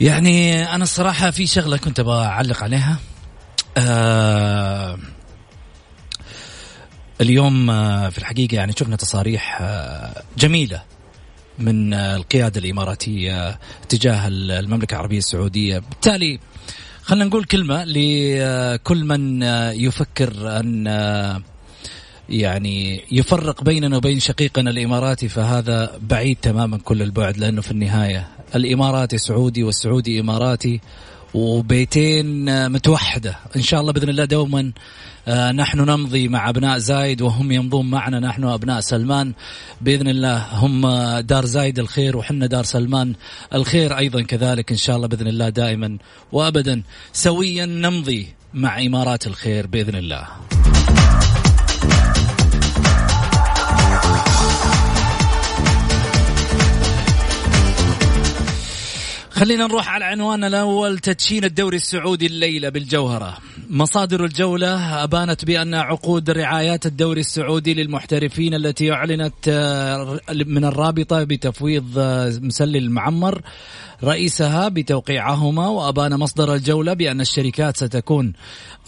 يعني 0.00 0.64
أنا 0.74 0.82
الصراحة 0.84 1.30
في 1.30 1.46
شغلة 1.46 1.76
كنت 1.76 2.00
أبغى 2.00 2.24
اعلق 2.26 2.62
عليها. 2.62 2.98
آه 3.76 4.98
اليوم 7.20 7.70
آه 7.70 8.08
في 8.08 8.18
الحقيقة 8.18 8.54
يعني 8.54 8.72
شفنا 8.72 8.96
تصاريح 8.96 9.58
آه 9.62 10.22
جميلة 10.38 10.82
من 11.58 11.94
آه 11.94 12.16
القيادة 12.16 12.60
الإماراتية 12.60 13.58
تجاه 13.88 14.28
المملكة 14.28 14.94
العربية 14.94 15.18
السعودية. 15.18 15.78
بالتالي 15.78 16.40
خلينا 17.02 17.24
نقول 17.24 17.44
كلمة 17.44 17.84
لكل 17.84 19.04
من 19.04 19.42
يفكر 19.72 20.58
أن 20.60 20.88
يعني 22.28 23.02
يفرق 23.10 23.64
بيننا 23.64 23.96
وبين 23.96 24.20
شقيقنا 24.20 24.70
الإماراتي 24.70 25.28
فهذا 25.28 25.98
بعيد 26.00 26.36
تماما 26.42 26.78
كل 26.78 27.02
البعد 27.02 27.36
لأنه 27.38 27.60
في 27.60 27.70
النهاية 27.70 28.28
الإماراتي 28.54 29.18
سعودي 29.18 29.64
والسعودي 29.64 30.20
إماراتي 30.20 30.80
وبيتين 31.34 32.68
متوحدة. 32.72 33.36
إن 33.56 33.62
شاء 33.62 33.80
الله 33.80 33.92
بإذن 33.92 34.08
الله 34.08 34.24
دوما 34.24 34.72
آه، 35.28 35.52
نحن 35.52 35.80
نمضي 35.80 36.28
مع 36.28 36.48
أبناء 36.48 36.78
زايد 36.78 37.22
وهم 37.22 37.52
يمضون 37.52 37.90
معنا 37.90 38.20
نحن 38.20 38.44
أبناء 38.44 38.80
سلمان. 38.80 39.32
بإذن 39.80 40.08
الله 40.08 40.36
هم 40.52 40.86
دار 41.20 41.44
زايد 41.44 41.78
الخير 41.78 42.16
وحنا 42.16 42.46
دار 42.46 42.64
سلمان 42.64 43.14
الخير 43.54 43.98
أيضا 43.98 44.22
كذلك 44.22 44.70
إن 44.70 44.76
شاء 44.76 44.96
الله 44.96 45.08
بإذن 45.08 45.26
الله 45.26 45.48
دائما 45.48 45.98
وابدا. 46.32 46.82
سويا 47.12 47.66
نمضي 47.66 48.28
مع 48.54 48.80
إمارات 48.80 49.26
الخير 49.26 49.66
بإذن 49.66 49.96
الله. 49.96 50.26
خلينا 59.42 59.66
نروح 59.66 59.88
على 59.88 60.04
عنواننا 60.04 60.46
الأول 60.46 60.98
تدشين 60.98 61.44
الدوري 61.44 61.76
السعودي 61.76 62.26
الليلة 62.26 62.68
بالجوهرة. 62.68 63.38
مصادر 63.70 64.24
الجولة 64.24 65.04
أبانت 65.04 65.44
بأن 65.44 65.74
عقود 65.74 66.30
رعايات 66.30 66.86
الدوري 66.86 67.20
السعودي 67.20 67.74
للمحترفين 67.74 68.54
التي 68.54 68.92
أعلنت 68.92 69.34
آه، 69.48 70.20
من 70.46 70.64
الرابطة 70.64 71.24
بتفويض 71.24 71.98
آه، 71.98 72.32
مسلي 72.42 72.78
المعمر 72.78 73.42
رئيسها 74.04 74.68
بتوقيعهما 74.68 75.68
وأبان 75.68 76.14
مصدر 76.14 76.54
الجولة 76.54 76.92
بأن 76.92 77.20
الشركات 77.20 77.76
ستكون 77.76 78.32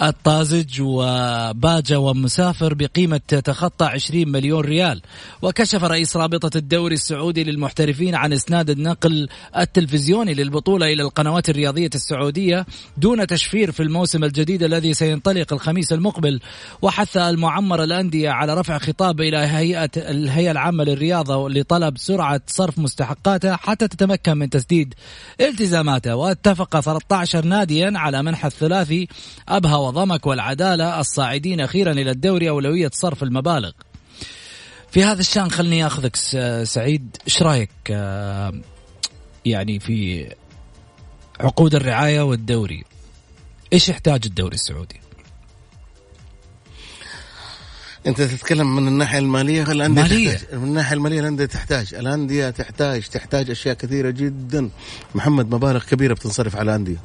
الطازج 0.02 0.80
وباجة 0.80 1.99
ومسافر 1.99 2.75
بقيمة 2.75 3.21
تتخطى 3.28 3.85
20 3.85 4.28
مليون 4.28 4.64
ريال. 4.64 5.02
وكشف 5.42 5.85
رئيس 5.85 6.16
رابطة 6.16 6.59
الدوري 6.59 6.94
السعودي 6.94 7.44
للمحترفين 7.44 8.14
عن 8.14 8.33
إسناد 8.33 8.71
النقل 8.71 9.28
التلفزيوني 9.56 10.35
للبطولة 10.35 10.87
إلى 10.87 11.02
القنوات 11.02 11.50
الرياضية 11.50 11.90
السعودية 11.94 12.66
دون 12.97 13.26
تشفير 13.26 13.73
في 13.73 13.83
الموسم 13.83 14.25
الجديد 14.25 14.62
الذي 14.62 14.94
سينطلق 14.94 15.52
الخميس 15.52 15.92
المقبل. 15.92 16.40
وحث 16.83 17.16
المعمر 17.16 17.83
الأندية 17.83 18.30
على 18.30 18.54
رفع 18.54 18.78
خطاب 18.78 19.21
إلى 19.21 19.38
هيئة 19.38 19.90
الهيئة 19.97 20.50
العامة 20.50 20.85
للرياضة 20.85 21.49
لطلب 21.49 21.99
سرعة 21.99 22.40
صرف 22.47 22.78
مستحقاتها 22.78 23.56
حتى 23.56 23.88
تتمكن 23.88 24.37
من 24.37 24.50
تسديد 24.50 24.94
التزاماتها 25.40 26.14
واتفق 26.14 26.80
13 26.80 27.44
ناديا 27.44 27.92
على 27.96 28.23
منح 28.23 28.44
الثلاثي 28.44 29.08
أبها 29.49 29.76
وضمك 29.76 30.26
والعدالة 30.26 31.00
الصاعدين 31.00 31.61
أخيرا 31.61 31.92
إلى 31.92 32.11
الدوري 32.11 32.49
أولوية 32.49 32.90
صرف 32.92 33.23
المبالغ. 33.23 33.70
في 34.90 35.04
هذا 35.04 35.20
الشان 35.20 35.50
خلني 35.50 35.87
أخذك 35.87 36.16
سعيد 36.64 37.16
إيش 37.26 37.42
رأيك 37.42 37.70
آه، 37.90 38.52
يعني 39.44 39.80
في 39.80 40.28
عقود 41.40 41.75
الرعاية 41.75 42.20
والدوري؟ 42.20 42.84
إيش 43.73 43.88
يحتاج 43.88 44.23
الدوري 44.26 44.54
السعودي؟ 44.54 45.03
أنت 48.06 48.23
تتكلم 48.23 48.76
من 48.76 48.88
الناحية 48.88 49.18
المالية 49.18 49.62
الأندية 49.62 50.02
مالية. 50.02 50.32
تحتاج 50.32 50.58
من 50.58 50.64
الناحية 50.64 50.96
المالية 50.96 51.20
الأندية 51.20 51.46
تحتاج. 51.46 51.94
الأندية 51.94 52.50
تحتاج 52.50 53.08
تحتاج 53.08 53.50
أشياء 53.50 53.75
كثيرة 53.75 54.11
جدا. 54.11 54.70
محمد 55.14 55.54
مبالغ 55.54 55.84
كبيرة 55.84 56.14
بتنصرف 56.14 56.56
على 56.56 56.70
الأندية. 56.70 56.96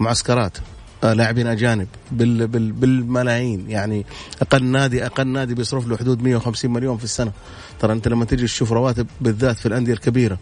معسكرات. 0.00 0.58
لاعبين 1.02 1.46
أجانب 1.46 1.88
بال 2.10 2.46
بال 2.46 2.72
بالملايين. 2.72 3.70
يعني 3.70 4.06
أقل 4.42 4.64
نادي 4.64 5.06
أقل 5.06 5.26
نادي 5.26 5.54
بيصرف 5.54 5.86
له 5.88 5.96
حدود 5.96 6.22
150 6.22 6.70
مليون 6.70 6.96
في 6.96 7.04
السنة. 7.04 7.32
ترى 7.80 7.92
أنت 7.92 8.08
لما 8.08 8.24
تجي 8.24 8.44
تشوف 8.44 8.72
رواتب 8.72 9.06
بالذات 9.20 9.56
في 9.56 9.66
الأندية 9.66 9.92
الكبيرة 9.92 10.38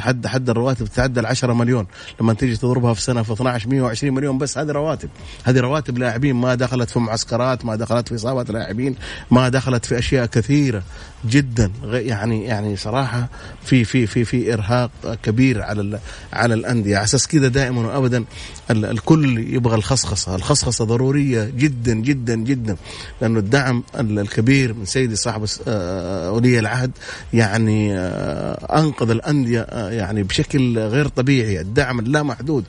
حد 0.00 0.26
حد 0.26 0.50
الرواتب 0.50 0.86
تتعدى 0.86 1.20
ال 1.20 1.26
10 1.26 1.52
مليون. 1.52 1.86
لما 2.20 2.34
تيجي 2.34 2.56
تضربها 2.56 2.94
في 2.94 3.02
سنة 3.02 3.22
في 3.22 3.32
12 3.32 3.68
120 3.68 4.14
مليون 4.14 4.38
بس 4.38 4.58
هذه 4.58 4.70
رواتب. 4.70 5.08
هذه 5.44 5.60
رواتب 5.60 5.98
لاعبين 5.98 6.36
ما 6.36 6.54
دخلت 6.54 6.90
في 6.90 6.98
معسكرات 6.98 7.64
ما 7.64 7.76
دخلت 7.76 8.08
في 8.08 8.14
اصابه 8.14 8.52
لاعبين 8.52 8.96
ما 9.30 9.48
دخلت 9.48 9.84
في 9.86 9.98
أشياء 9.98 10.26
كثيرة. 10.26 10.82
جدا. 11.30 11.70
يعني 11.84 12.44
يعني 12.44 12.76
صراحة 12.76 13.28
في 13.64 13.84
في 13.84 14.06
في 14.06 14.24
في 14.24 14.54
إرهاق 14.54 14.90
كبير 15.22 15.62
على 15.62 15.98
على 16.32 16.54
الأندية. 16.54 16.96
على 16.96 17.04
أساس 17.04 17.26
كذا 17.26 17.48
دائما 17.48 17.80
وابدا 17.80 18.24
الكل 18.70 19.38
يبغى 19.54 19.74
الخصخصة، 19.74 20.36
الخصخصة 20.36 20.84
ضرورية 20.84 21.44
جدا 21.56 21.94
جدا 21.94 22.34
جدا. 22.34 22.76
لأنه 23.20 23.38
الدعم 23.38 23.82
الكبير 24.00 24.74
من 24.74 24.84
سيدي 24.84 25.16
صاحب 25.16 25.44
آه، 25.68 26.32
ولي 26.32 26.58
العهد 26.58 26.90
يعني 27.32 27.98
آه، 27.98 28.78
أنقذ 28.78 29.10
الأندية 29.10 29.60
آه، 29.60 29.90
يعني 29.90 30.22
بشكل 30.22 30.78
غير 30.78 31.08
طبيعي، 31.08 31.60
الدعم 31.60 31.98
اللامحدود، 31.98 32.64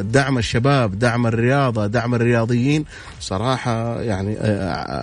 دعم 0.00 0.38
الشباب، 0.38 0.98
دعم 0.98 1.26
الرياضة، 1.26 1.86
دعم 1.86 2.14
الرياضيين. 2.14 2.84
صراحة 3.20 4.00
يعني 4.00 4.36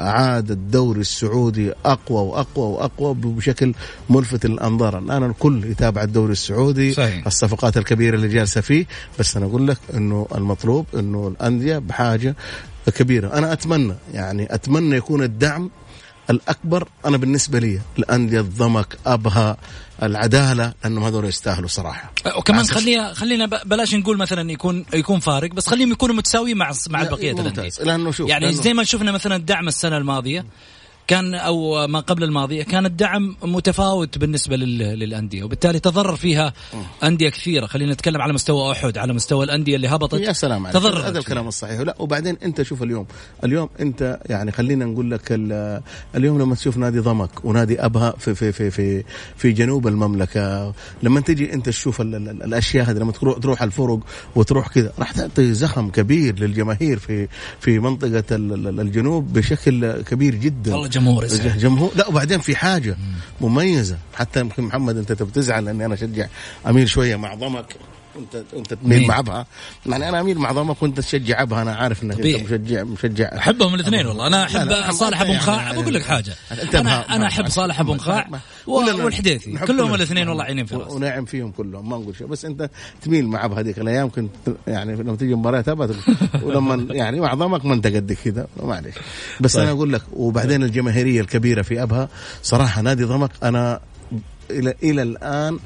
عاد 0.10 0.52
الدوري 0.52 1.02
السعودي 1.02 1.72
أقوى 1.86 2.22
وأقوى 2.22 2.69
وأقوى 2.70 3.14
بشكل 3.14 3.74
ملفت 4.10 4.46
للأنظار، 4.46 5.00
الآن 5.00 5.24
الكل 5.24 5.64
يتابع 5.66 6.04
الدوري 6.04 6.32
السعودي، 6.32 6.94
صحيح. 6.94 7.28
الصفقات 7.28 7.78
الكبيرة 7.78 8.16
اللي 8.16 8.28
جالسة 8.28 8.62
فيه، 8.62 8.86
بس 9.20 9.38
أنا 9.38 9.46
أقول 9.46 9.68
لك 9.68 9.78
إنه 9.94 10.28
المطلوب 10.36 10.86
إنه 10.94 11.28
الأندية 11.28 11.78
بحاجة 11.78 12.36
كبيرة، 12.98 13.34
أنا 13.34 13.54
أتمنى 13.54 13.96
يعني 14.14 14.54
أتمنى 14.56 14.96
يكون 14.96 15.24
الدعم 15.24 15.70
الأكبر 16.30 16.88
أنا 17.06 17.18
بالنسبة 17.18 17.60
لي. 17.60 17.82
الأندية 18.00 18.40
الضمك 18.40 18.98
أبها 19.06 19.58
العدالة 20.04 20.74
لأنهم 20.84 21.04
هذول 21.04 21.26
يستاهلوا 21.26 21.68
صراحة. 21.68 22.12
وكمان 22.38 22.66
خلينا 22.66 23.14
خلينا 23.14 23.46
بلاش 23.46 23.96
نقول 23.96 24.18
مثلا 24.18 24.52
يكون 24.52 24.86
يكون 24.94 25.20
فارق 25.20 25.54
بس 25.54 25.70
خليهم 25.70 25.92
يكونوا 25.92 26.16
متساويين 26.16 26.58
مع 26.58 26.72
مع 26.90 27.04
بقيه 27.04 27.32
الأندية. 27.32 27.70
لأنه 27.84 28.12
شوف 28.12 28.30
يعني 28.30 28.46
لأنه 28.46 28.62
زي 28.62 28.74
ما 28.74 28.84
شفنا 28.84 29.12
مثلا 29.12 29.36
الدعم 29.36 29.68
السنة 29.68 29.98
الماضية 29.98 30.46
كان 31.10 31.36
أو 31.36 31.88
ما 31.88 32.00
قبل 32.00 32.24
الماضيه 32.24 32.64
كان 32.64 32.86
الدعم 32.86 33.36
متفاوت 33.44 34.18
بالنسبة 34.18 34.56
للأندية 34.56 35.44
وبالتالي 35.44 35.80
تضرر 35.80 36.16
فيها 36.16 36.54
أندية 37.04 37.30
كثيرة. 37.30 37.66
خلينا 37.66 37.94
نتكلم 37.94 38.22
على 38.22 38.34
مستوى 38.34 38.72
أحد 38.72 38.98
على 38.98 39.14
مستوى 39.14 39.46
الأندية 39.46 39.76
اللي 39.76 39.88
هبطت. 39.88 40.20
يا 40.20 40.34
سلام 40.34 40.68
عليك. 40.68 40.78
تضرر 40.80 41.08
هذا 41.08 41.20
الكلام 41.20 41.48
الصحيح. 41.48 41.80
لا 41.80 41.96
وبعدين 42.00 42.38
أنت 42.44 42.62
شوف 42.62 42.84
اليوم. 42.84 43.06
اليوم 43.44 43.70
أنت 43.80 44.20
يعني 44.26 44.52
خلينا 44.52 44.86
نقول 44.86 45.12
لك 45.12 45.32
اليوم 46.16 46.40
لما 46.40 46.56
تشوف 46.56 46.78
نادي 46.78 47.00
ضمك 47.00 47.46
ونادي 47.46 47.86
أبها 47.86 48.14
في 48.20 48.36
في 48.36 48.52
في 48.52 48.72
في, 48.72 49.04
في 49.38 49.52
جنوب 49.52 49.88
المملكة 49.88 50.74
لما 51.04 51.20
تجي 51.20 51.54
أنت 51.54 51.66
تشوف 51.70 52.02
الأشياء 52.02 52.90
هذه 52.90 52.98
لما 52.98 53.12
تروح 53.12 53.38
تروح 53.38 53.64
الفرق 53.64 54.00
وتروح 54.36 54.68
كذا 54.68 54.94
راح 55.00 55.12
تعطي 55.12 55.54
زخم 55.54 55.90
كبير 55.90 56.40
للجماهير 56.40 57.00
في 57.00 57.28
في 57.60 57.80
منطقة 57.80 58.24
الجنوب 58.32 59.34
بشكل 59.34 60.02
كبير 60.02 60.36
جدا. 60.36 60.74
والله 60.74 60.99
جمهور 61.00 61.26
جمهور 61.58 61.92
لا 61.96 62.08
وبعدين 62.08 62.40
في 62.40 62.56
حاجة 62.56 62.98
مميزة. 63.42 63.98
حتى 64.16 64.40
يمكن 64.40 64.64
محمد 64.64 64.98
أنت 64.98 65.12
بتزعل 65.12 65.68
اني 65.68 65.86
أنا 65.86 65.94
أشجع 65.94 66.28
أمير 66.68 66.88
شوية 66.88 67.16
مع 67.16 67.34
ضمك. 67.34 67.76
انت 68.20 68.44
انت 68.54 68.74
تميل 68.74 69.08
مع 69.08 69.20
ابها 69.20 69.46
يعني 69.86 70.10
أنا 70.10 70.20
اميل 70.20 70.38
مع 70.38 70.52
ضمك 70.52 70.84
وانت 70.84 71.00
تشجع 71.00 71.42
ابها 71.42 71.62
أنا 71.62 71.76
عارف 71.76 72.04
انك 72.04 72.26
انت 72.26 72.44
مشجع 72.44 72.84
مشجع. 72.84 73.38
احبهم 73.38 73.76
الاثنين 73.76 74.06
والله. 74.08 74.28
أنا 74.28 74.44
احب 74.44 74.92
صالح 74.92 75.22
أبو 75.22 75.34
مخاع 75.34 75.62
يعني 75.62 75.82
بقول 75.82 75.94
لك 75.94 76.04
حاجة. 76.06 76.34
أنا 76.76 77.16
أنا 77.16 77.28
أحب 77.28 77.48
صالح 77.48 77.80
أبو 77.80 77.94
مخاع 77.94 78.30
والحديثي 78.68 79.58
كلهم 79.58 79.94
الاثنين 79.94 80.30
والله 80.30 80.44
عينين 80.44 80.66
في 80.66 80.76
راسي. 80.76 80.96
وناعم 80.96 81.26
فيهم 81.26 81.52
كلهم 81.52 81.90
ما 81.90 81.98
نقول 81.98 82.16
شيء. 82.16 82.28
بس 82.28 82.46
أنت 82.46 82.70
تميل 83.02 83.28
مع 83.28 83.46
أبها 83.46 83.60
هذيك 83.60 83.80
الأيام 83.80 84.10
كنت 84.10 84.32
يعني 84.68 84.96
لما 84.96 85.16
تيجي 85.16 85.36
مباريات 85.36 85.70
أبها 85.70 85.90
ولما 86.44 86.94
يعني 86.94 87.20
مع 87.20 87.34
ضمك 87.34 87.66
ما 87.66 87.74
انت 87.74 87.88
قد 87.88 88.14
كذا 88.14 88.48
معلش 88.64 88.96
بس 89.40 89.54
طيب. 89.54 89.64
أنا 89.64 89.72
أقول 89.72 89.94
لك 89.94 90.02
وبعدين 90.14 90.64
الجماهيرية 90.64 91.22
الكبيرة 91.22 91.62
في 91.62 91.84
أبها 91.84 92.10
صراحة 92.44 92.82
نادي 92.82 93.04
ضمك 93.04 93.32
أنا 93.44 93.80
إلى 94.52 94.74
إلى 94.84 95.02
الآن 95.02 95.60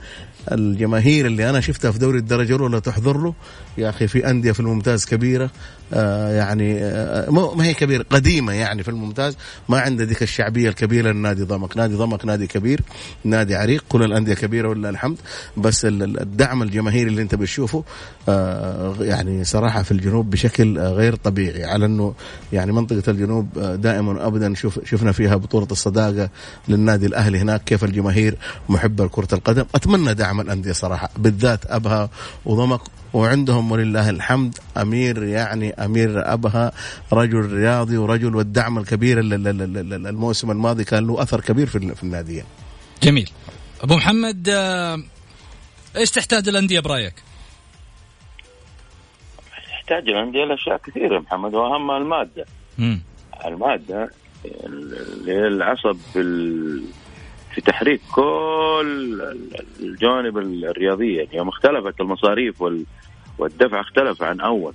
الجماهير 0.52 1.26
اللي 1.26 1.50
أنا 1.50 1.62
شفتها 1.62 1.92
في 1.92 2.00
دوري 2.00 2.18
الدرجة 2.18 2.56
الأولى 2.56 2.82
تحضر 2.82 3.18
له. 3.18 3.34
يا 3.78 3.90
أخي 3.90 4.08
في 4.08 4.30
أندية 4.30 4.52
في 4.52 4.60
الممتاز 4.60 5.06
كبيرة. 5.06 5.50
يعني 5.92 6.84
آه 6.84 7.30
ما 7.30 7.66
هي 7.66 7.74
كبيرة 7.74 8.06
قديمة 8.10 8.54
يعني 8.54 8.84
في 8.84 8.90
الممتاز 8.90 9.38
ما 9.70 9.80
عنده 9.80 10.04
ذيك 10.04 10.24
الشعبية 10.24 10.70
الكبيرة 10.70 11.12
لنادي 11.12 11.44
ضمك، 11.44 11.78
نادي 11.78 11.96
ضمك 11.96 12.26
نادي 12.26 12.48
كبير، 12.48 12.82
نادي 13.24 13.56
عريق، 13.56 13.84
كل 13.90 14.04
الأندية 14.04 14.34
كبيرة 14.34 14.70
ولله 14.70 14.90
الحمد، 14.90 15.18
بس 15.58 15.86
الدعم 15.86 16.64
الجماهيري 16.64 17.10
اللي 17.10 17.22
انت 17.22 17.36
بتشوفه 17.36 17.84
آه 18.30 18.96
يعني 19.00 19.44
صراحة 19.44 19.84
في 19.84 19.92
الجنوب 19.92 20.30
بشكل 20.30 20.80
غير 20.80 21.16
طبيعي. 21.16 21.66
على 21.66 21.86
إنه 21.86 22.14
يعني 22.54 22.72
منطقة 22.72 23.12
الجنوب 23.12 23.58
آه، 23.58 23.76
دائما 23.76 24.28
ابدا 24.28 24.54
شوف 24.54 24.80
شفنا 24.86 25.12
فيها 25.12 25.36
بطولة 25.36 25.68
الصداقة 25.72 26.30
للنادي 26.68 27.06
الأهلي 27.06 27.38
هناك 27.40 27.64
كيف 27.64 27.84
الجماهير 27.84 28.38
محبه 28.70 29.06
لكره 29.06 29.28
القدم، 29.34 29.66
أتمنى 29.76 30.14
دعم 30.14 30.42
الأندية 30.42 30.72
صراحة 30.72 31.10
بالذات 31.18 31.60
أبها 31.66 32.10
وضمك. 32.46 32.82
وعندهم 33.14 33.72
ولله 33.72 34.10
الحمد 34.10 34.58
أمير 34.78 35.24
يعني 35.24 35.73
أمير 35.80 36.34
أبها 36.34 36.72
رجل 37.14 37.54
رياضي 37.54 37.98
ورجل 37.98 38.36
والدعم 38.36 38.78
الكبير 38.78 39.20
الموسم 39.20 40.52
الماضي 40.52 40.84
كان 40.84 41.08
له 41.08 41.22
أثر 41.22 41.42
كبير 41.42 41.68
في 41.68 42.04
الناديه. 42.04 42.46
جميل. 43.04 43.30
أبو 43.82 43.96
محمد 43.96 44.50
آه، 44.50 45.04
إيش 45.98 46.12
تحتاج 46.12 46.50
الأندية 46.50 46.80
برأيك؟ 46.80 47.14
تحتاج 49.68 50.10
الأندية 50.10 50.46
لأشياء 50.46 50.78
كثيرة 50.78 51.20
محمد 51.20 51.54
واهمها 51.54 51.98
المادة. 51.98 52.46
مم. 52.78 53.02
المادة 53.46 54.10
اللي 54.46 55.32
هي 55.32 55.48
العصب 55.48 55.98
في 57.54 57.62
تحريك 57.62 58.02
كل 58.12 59.22
الجوانب 59.80 60.38
الرياضية 60.38 61.18
يعني 61.18 61.36
يوم 61.36 61.50
اختلفت 61.50 62.02
المصاريف 62.02 62.62
وال 62.62 62.86
والدفع 63.38 63.82
اختلف 63.82 64.24
عن 64.24 64.40
أول. 64.40 64.74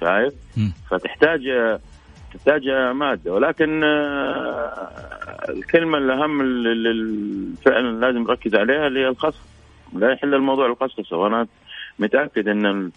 شايف. 0.00 0.34
فتحتاج 0.90 1.40
تحتاج 2.34 2.68
مادة. 2.94 3.32
ولكن 3.32 3.84
آه، 3.84 4.88
الكلمة 5.48 5.98
الأهم 5.98 6.40
اللي 6.40 7.56
فعلا 7.64 8.06
لازم 8.06 8.22
نركز 8.22 8.54
عليها 8.54 8.86
اللي 8.86 9.00
هي 9.00 9.08
الخصم 9.08 9.40
لا 9.92 10.12
يحل 10.12 10.34
الموضوع 10.34 10.66
القصصه 10.66 11.16
وأنا 11.16 11.46
متأكد 11.98 12.48
إن 12.48 12.90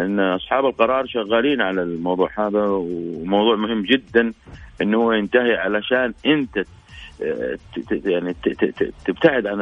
إن 0.00 0.20
أصحاب 0.20 0.66
القرار 0.66 1.06
شغالين 1.06 1.60
على 1.60 1.82
الموضوع 1.82 2.30
هذا 2.38 2.64
وموضوع 2.66 3.56
مهم 3.56 3.82
جدا 3.82 4.32
إنه 4.82 4.98
هو 4.98 5.12
ينتهي 5.12 5.56
علشان 5.56 6.14
أنت 6.26 6.64
يعني 7.90 8.34
تبتعد 9.04 9.46
عن 9.46 9.60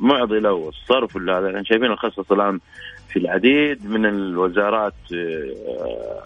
المعضلة 0.00 0.52
والصرف 0.52 1.16
ولا 1.16 1.38
هذا. 1.38 1.62
شايفين 1.62 1.90
الخصص 1.90 2.32
الآن 2.32 2.60
في 3.08 3.18
العديد 3.18 3.86
من 3.86 4.06
الوزارات 4.06 4.94
آه، 5.14 6.22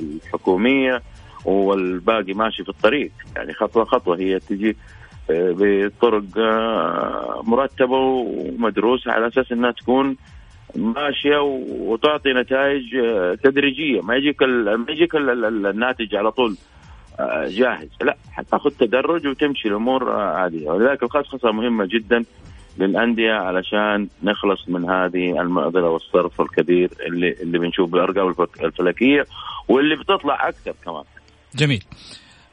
الحكومية 0.00 1.02
والباقي 1.44 2.34
ماشي 2.34 2.62
في 2.62 2.68
الطريق. 2.68 3.10
يعني 3.36 3.52
خطوة 3.52 3.84
خطوة 3.84 4.18
هي 4.18 4.38
تجي 4.38 4.76
آه، 5.30 5.54
بطرق 5.58 6.38
آه، 6.38 7.42
مرتبة 7.44 7.96
ومدروسة 7.98 9.12
على 9.12 9.26
أساس 9.26 9.52
إنها 9.52 9.70
تكون 9.70 10.16
ماشية 10.76 11.42
وتعطي 11.78 12.32
نتائج 12.32 12.82
تدريجية. 13.42 14.00
ما 14.00 14.16
يجيك 14.16 14.42
ما 14.42 14.86
يجيك 14.88 15.14
الناتج 15.14 16.14
على 16.14 16.32
طول 16.32 16.56
جاهز. 17.46 17.88
لا 18.02 18.16
حتاخذ 18.32 18.70
تدرج 18.70 19.26
وتمشي 19.26 19.68
الأمور 19.68 20.10
عادية. 20.10 20.70
ولذلك 20.70 21.02
الخصخصه 21.02 21.52
مهمة 21.52 21.84
جدا. 21.84 22.24
للأندية 22.78 23.32
علشان 23.32 24.08
نخلص 24.22 24.68
من 24.68 24.90
هذه 24.90 25.40
المعضلة 25.40 25.88
والصرف 25.88 26.40
الكبير 26.40 26.90
اللي 27.06 27.32
اللي 27.42 27.58
بنشوف 27.58 27.90
بالارقام 27.90 28.34
الفلكية 28.64 29.26
واللي 29.68 29.96
بتطلع 29.96 30.48
أكثر 30.48 30.74
كمان. 30.84 31.04
جميل. 31.54 31.84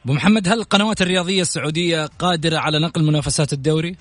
أبو 0.06 0.14
محمد 0.14 0.48
هل 0.48 0.60
القنوات 0.60 1.02
الرياضية 1.02 1.42
السعودية 1.42 2.06
قادرة 2.20 2.58
على 2.58 2.80
نقل 2.80 3.04
منافسات 3.04 3.54
الدوري؟ 3.54 3.96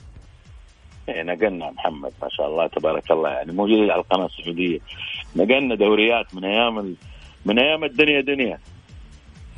إيه 1.09 1.23
نقلنا 1.23 1.71
محمد 1.71 2.13
ما 2.23 2.29
شاء 2.31 2.47
الله 2.47 2.67
تبارك 2.67 3.11
الله 3.11 3.29
يعني 3.29 3.53
موجود 3.53 3.91
على 3.91 4.01
القناة 4.01 4.27
السعودية 4.27 4.79
نقلنا 5.37 5.75
دوريات 5.75 6.35
من 6.35 6.45
أيام 6.45 6.97
من 7.45 7.59
أيام 7.59 7.85
الدنيا 7.85 8.21
دنيا 8.21 8.59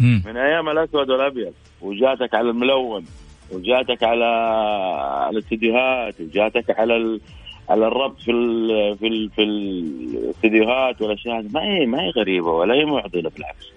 من 0.00 0.36
أيام 0.36 0.68
الأسود 0.68 1.10
والأبيض 1.10 1.52
وجاتك 1.80 2.34
على 2.34 2.50
الملون 2.50 3.04
وجاتك 3.54 4.02
على 4.02 4.24
على 4.24 5.30
الاستديوهات 5.38 6.20
وجاتك 6.20 6.78
على 6.80 6.96
ال... 6.96 7.20
على 7.68 7.86
الربط 7.86 8.20
في 8.20 8.30
ال... 8.30 8.96
في 8.98 9.06
ال... 9.06 9.30
في 9.30 9.42
الاستديوهات 9.42 11.02
والأشياء. 11.02 11.42
ما 11.54 11.62
هي 11.64 11.86
ما 11.86 12.02
هي 12.02 12.10
غريبة 12.10 12.50
ولا 12.50 12.74
هي 12.74 12.84
معضلة 12.84 13.30
بالعكس 13.36 13.72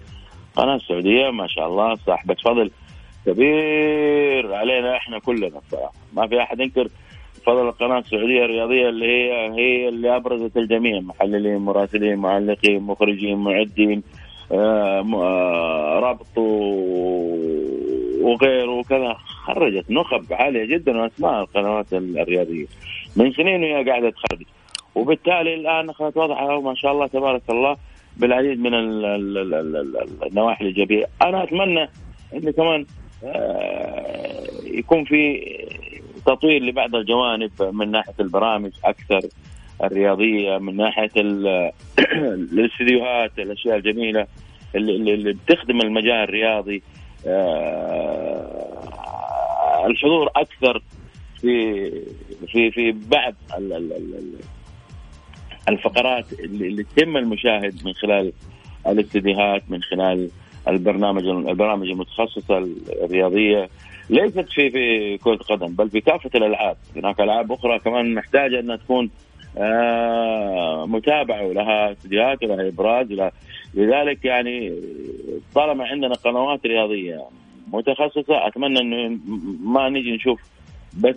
القناه 0.56 0.74
السعودية 0.74 1.30
ما 1.30 1.46
شاء 1.46 1.66
الله 1.66 1.94
صاحبة 1.94 2.34
فضل 2.44 2.70
كبير 3.26 4.54
علينا 4.54 4.96
إحنا 4.96 5.18
كلنا 5.18 5.58
الصراحة. 5.58 5.92
ما 6.12 6.26
في 6.26 6.42
أحد 6.42 6.60
ينكر 6.60 6.88
فضل 7.46 7.68
القناة 7.68 7.98
السعودية 7.98 8.44
الرياضية 8.44 8.88
اللي 8.88 9.06
هي 9.06 9.50
هي 9.54 9.88
اللي 9.88 10.16
أبرزت 10.16 10.56
الجميع. 10.56 11.00
محللين 11.00 11.56
مراسلين 11.58 12.16
معلقين 12.16 12.82
مخرجين 12.82 13.38
معدين 13.38 14.02
آه 14.52 15.00
آه 15.14 15.98
ربط 15.98 16.38
وغيره 18.20 18.70
وكذا 18.70 19.12
خرجت 19.14 19.90
نخب 19.90 20.24
عالية 20.30 20.64
جدا 20.64 21.00
واسماء 21.00 21.40
القنوات 21.40 21.92
الرياضية. 21.92 22.66
من 23.16 23.32
سنين 23.32 23.62
وهي 23.62 23.84
قاعدة 23.90 24.10
تخرج. 24.10 24.42
وبالتالي 24.94 25.54
الآن 25.54 25.90
اخذت 25.90 26.16
وضعها 26.16 26.54
وما 26.54 26.74
شاء 26.74 26.92
الله 26.92 27.06
تبارك 27.06 27.42
الله 27.50 27.76
بالعديد 28.16 28.60
من 28.60 28.74
النواحي 30.26 30.64
الإيجابية. 30.64 31.04
أنا 31.22 31.42
أتمنى 31.42 31.88
إنه 32.34 32.50
كمان 32.50 32.86
آه، 33.24 34.42
يكون 34.64 35.04
في 35.04 35.42
تطوير 36.26 36.62
لبعض 36.62 36.94
الجوانب 36.94 37.50
من 37.60 37.90
ناحية 37.90 38.14
البرامج 38.20 38.70
أكثر 38.84 39.20
الرياضية 39.84 40.58
من 40.58 40.76
ناحية 40.76 41.10
الاستديوهات 42.52 43.38
الأشياء 43.38 43.76
الجميلة 43.76 44.26
اللي, 44.74 45.32
بتخدم 45.32 45.80
المجال 45.80 46.22
الرياضي. 46.24 46.82
الحضور 49.86 50.30
أكثر 50.36 50.82
في 51.40 51.90
في 52.46 52.70
في 52.70 52.92
بعض 52.92 53.34
الفقرات 55.68 56.32
اللي 56.32 56.82
تتم 56.82 57.16
المشاهد 57.16 57.74
من 57.84 57.92
خلال 57.92 58.32
الاستديوهات 58.86 59.62
من 59.68 59.82
خلال 59.82 60.30
البرنامج 60.68 61.26
البرامج 61.26 61.88
المتخصصة 61.88 62.68
الرياضية. 63.02 63.68
ليست 64.10 64.48
في 64.48 64.70
في 64.70 65.18
كرة 65.18 65.36
قدم 65.36 65.66
بل 65.66 65.90
في 65.90 66.00
كافة 66.00 66.30
الألعاب. 66.34 66.76
هناك 66.96 67.20
ألعاب 67.20 67.52
أخرى 67.52 67.78
كمان 67.78 68.14
محتاجة 68.14 68.60
انها 68.60 68.76
تكون 68.76 69.10
آه 69.58 70.86
متابعة 70.86 71.46
ولها 71.46 71.92
استديوهات 71.92 72.42
ولها 72.44 72.68
إبراز 72.68 73.12
ولها 73.12 73.32
لذلك 73.76 74.24
يعني 74.24 74.72
طالما 75.54 75.84
عندنا 75.86 76.14
قنوات 76.14 76.66
رياضية 76.66 77.24
متخصصة 77.72 78.46
أتمنى 78.46 78.80
إنه 78.80 79.18
ما 79.64 79.88
نجي 79.88 80.16
نشوف 80.16 80.40
بس 81.00 81.16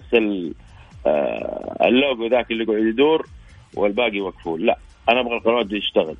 آه، 1.05 1.87
اللوجو 1.87 2.27
ذاك 2.27 2.51
اللي 2.51 2.63
يقعد 2.63 2.85
يدور 2.85 3.27
والباقي 3.75 4.19
مقفول 4.19 4.65
لا 4.65 4.77
أنا 5.09 5.19
أبغى 5.19 5.37
القنوات 5.37 5.65
دي 5.65 5.79
تشتغل. 5.79 6.15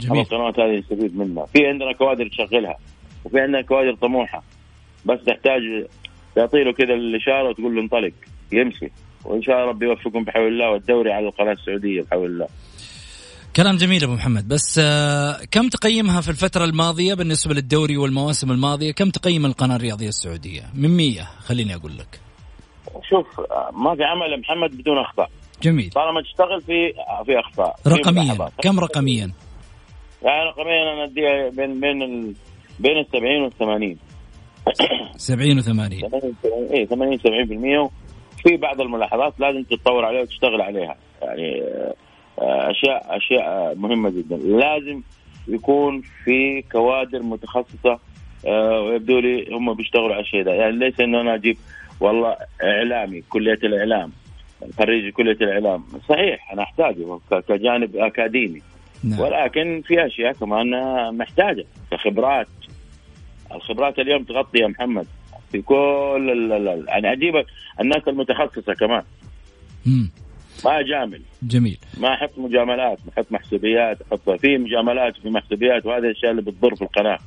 جميل. 0.00 0.20
القنوات 0.20 0.60
هذه 0.60 0.78
نستفيد 0.78 1.18
منها. 1.18 1.46
في 1.46 1.66
عندنا 1.66 1.92
كوادر 1.92 2.28
تشغلها 2.28 2.78
وفي 3.24 3.40
عندنا 3.40 3.62
كوادر 3.62 3.94
طموحة. 3.94 4.42
بس 5.06 5.24
تحتاج 5.24 5.86
تعطي 6.34 6.64
له 6.64 6.72
كذا 6.72 6.94
الإشارة 6.94 7.48
وتقول 7.48 7.74
له 7.74 7.80
انطلق 7.82 8.12
يمشي. 8.52 8.90
وإن 9.24 9.42
شاء 9.42 9.56
الله 9.56 9.68
ربي 9.68 9.86
يوفقكم 9.86 10.24
بحول 10.24 10.48
الله 10.48 10.70
والدوري 10.70 11.12
على 11.12 11.26
القناة 11.26 11.52
السعودية 11.52 12.02
بحول 12.02 12.26
الله. 12.26 12.48
كلام 13.56 13.76
جميل 13.76 14.04
أبو 14.04 14.12
محمد. 14.12 14.48
بس 14.48 14.80
آه، 14.82 15.44
كم 15.50 15.68
تقيمها 15.68 16.20
في 16.20 16.28
الفترة 16.28 16.64
الماضية 16.64 17.14
بالنسبة 17.14 17.54
للدوري 17.54 17.96
والمواسم 17.96 18.50
الماضية؟ 18.50 18.92
كم 18.92 19.10
تقيم 19.10 19.46
القناة 19.46 19.76
الرياضية 19.76 20.08
السعودية؟ 20.08 20.62
من 20.74 20.96
100 20.96 21.22
خليني 21.22 21.74
أقول 21.74 21.98
لك. 21.98 22.20
شوف 23.08 23.26
ما 23.72 23.94
في 23.96 24.04
عمل 24.04 24.32
يا 24.32 24.36
محمد 24.36 24.70
بدون 24.70 24.98
أخطاء. 24.98 25.30
جميل. 25.62 25.90
طالما 25.90 26.22
تشتغل 26.22 26.60
في 26.60 26.92
في 27.26 27.38
أخطاء 27.40 27.76
رقميا 27.86 28.50
كم 28.62 28.80
رقميا؟ 28.80 29.32
يعني 30.22 30.44
رقميا 30.44 30.92
أنا 30.92 31.04
اديها 31.04 31.50
بين 31.50 31.80
بين 31.80 32.02
ال... 32.02 32.34
بين 32.80 32.98
ال 32.98 33.06
70 33.12 33.42
وال 33.42 33.52
80 33.58 33.96
70 35.16 35.58
و 35.58 35.60
80 35.60 35.92
اي 36.72 36.86
80 36.86 37.18
70% 37.88 37.90
في 38.42 38.56
بعض 38.56 38.80
الملاحظات 38.80 39.40
لازم 39.40 39.62
تتطور 39.62 40.04
عليها 40.04 40.22
وتشتغل 40.22 40.60
عليها. 40.60 40.96
يعني 41.22 41.62
آه، 41.62 41.94
أشياء 42.70 43.16
أشياء 43.16 43.74
مهمة 43.74 44.10
جدا. 44.10 44.36
لازم 44.36 45.02
يكون 45.48 46.02
في 46.24 46.62
كوادر 46.72 47.22
متخصصة 47.22 47.98
آه، 48.46 48.80
ويبدو 48.80 49.18
لي 49.18 49.54
هم 49.54 49.74
بيشتغلوا 49.74 50.14
على 50.14 50.20
الشيء 50.20 50.42
ده. 50.42 50.52
يعني 50.52 50.76
ليس 50.76 51.00
إنه 51.00 51.20
أنا 51.20 51.34
أجيب 51.34 51.56
والله 52.00 52.36
إعلامي 52.62 53.20
كلية 53.28 53.58
الإعلام 53.64 54.12
خريج 54.78 55.12
كلية 55.12 55.32
الإعلام. 55.40 55.84
صحيح 56.08 56.52
أنا 56.52 56.62
أحتاجه 56.62 57.18
كجانب 57.48 57.96
أكاديمي. 57.96 58.62
نعم. 59.04 59.20
ولكن 59.20 59.82
في 59.86 60.06
أشياء 60.06 60.32
كمان 60.32 60.70
محتاجة 61.16 61.64
كخبرات. 61.90 62.48
الخبرات 63.54 63.98
اليوم 63.98 64.22
تغطي 64.24 64.58
يا 64.58 64.66
محمد 64.66 65.06
في 65.52 65.62
كل 65.62 66.52
ال 66.52 66.84
يعني 66.88 67.12
أجيب 67.12 67.44
الناس 67.80 68.08
المتخصصة 68.08 68.74
كمان. 68.74 69.02
مم. 69.86 70.10
ما 70.64 70.80
اجامل 70.80 71.22
جميل. 71.42 71.78
ما 72.00 72.14
أحط 72.14 72.38
مجاملات 72.38 72.98
أحط 73.08 73.26
محسوبيات 73.30 73.98
أحط 74.02 74.30
في 74.30 74.58
مجاملات 74.58 75.18
وفي 75.18 75.30
محسوبيات 75.30 75.86
وهذه 75.86 76.04
الأشياء 76.04 76.30
اللي 76.30 76.42
بتضر 76.42 76.74
في 76.74 76.82
القناة. 76.82 77.18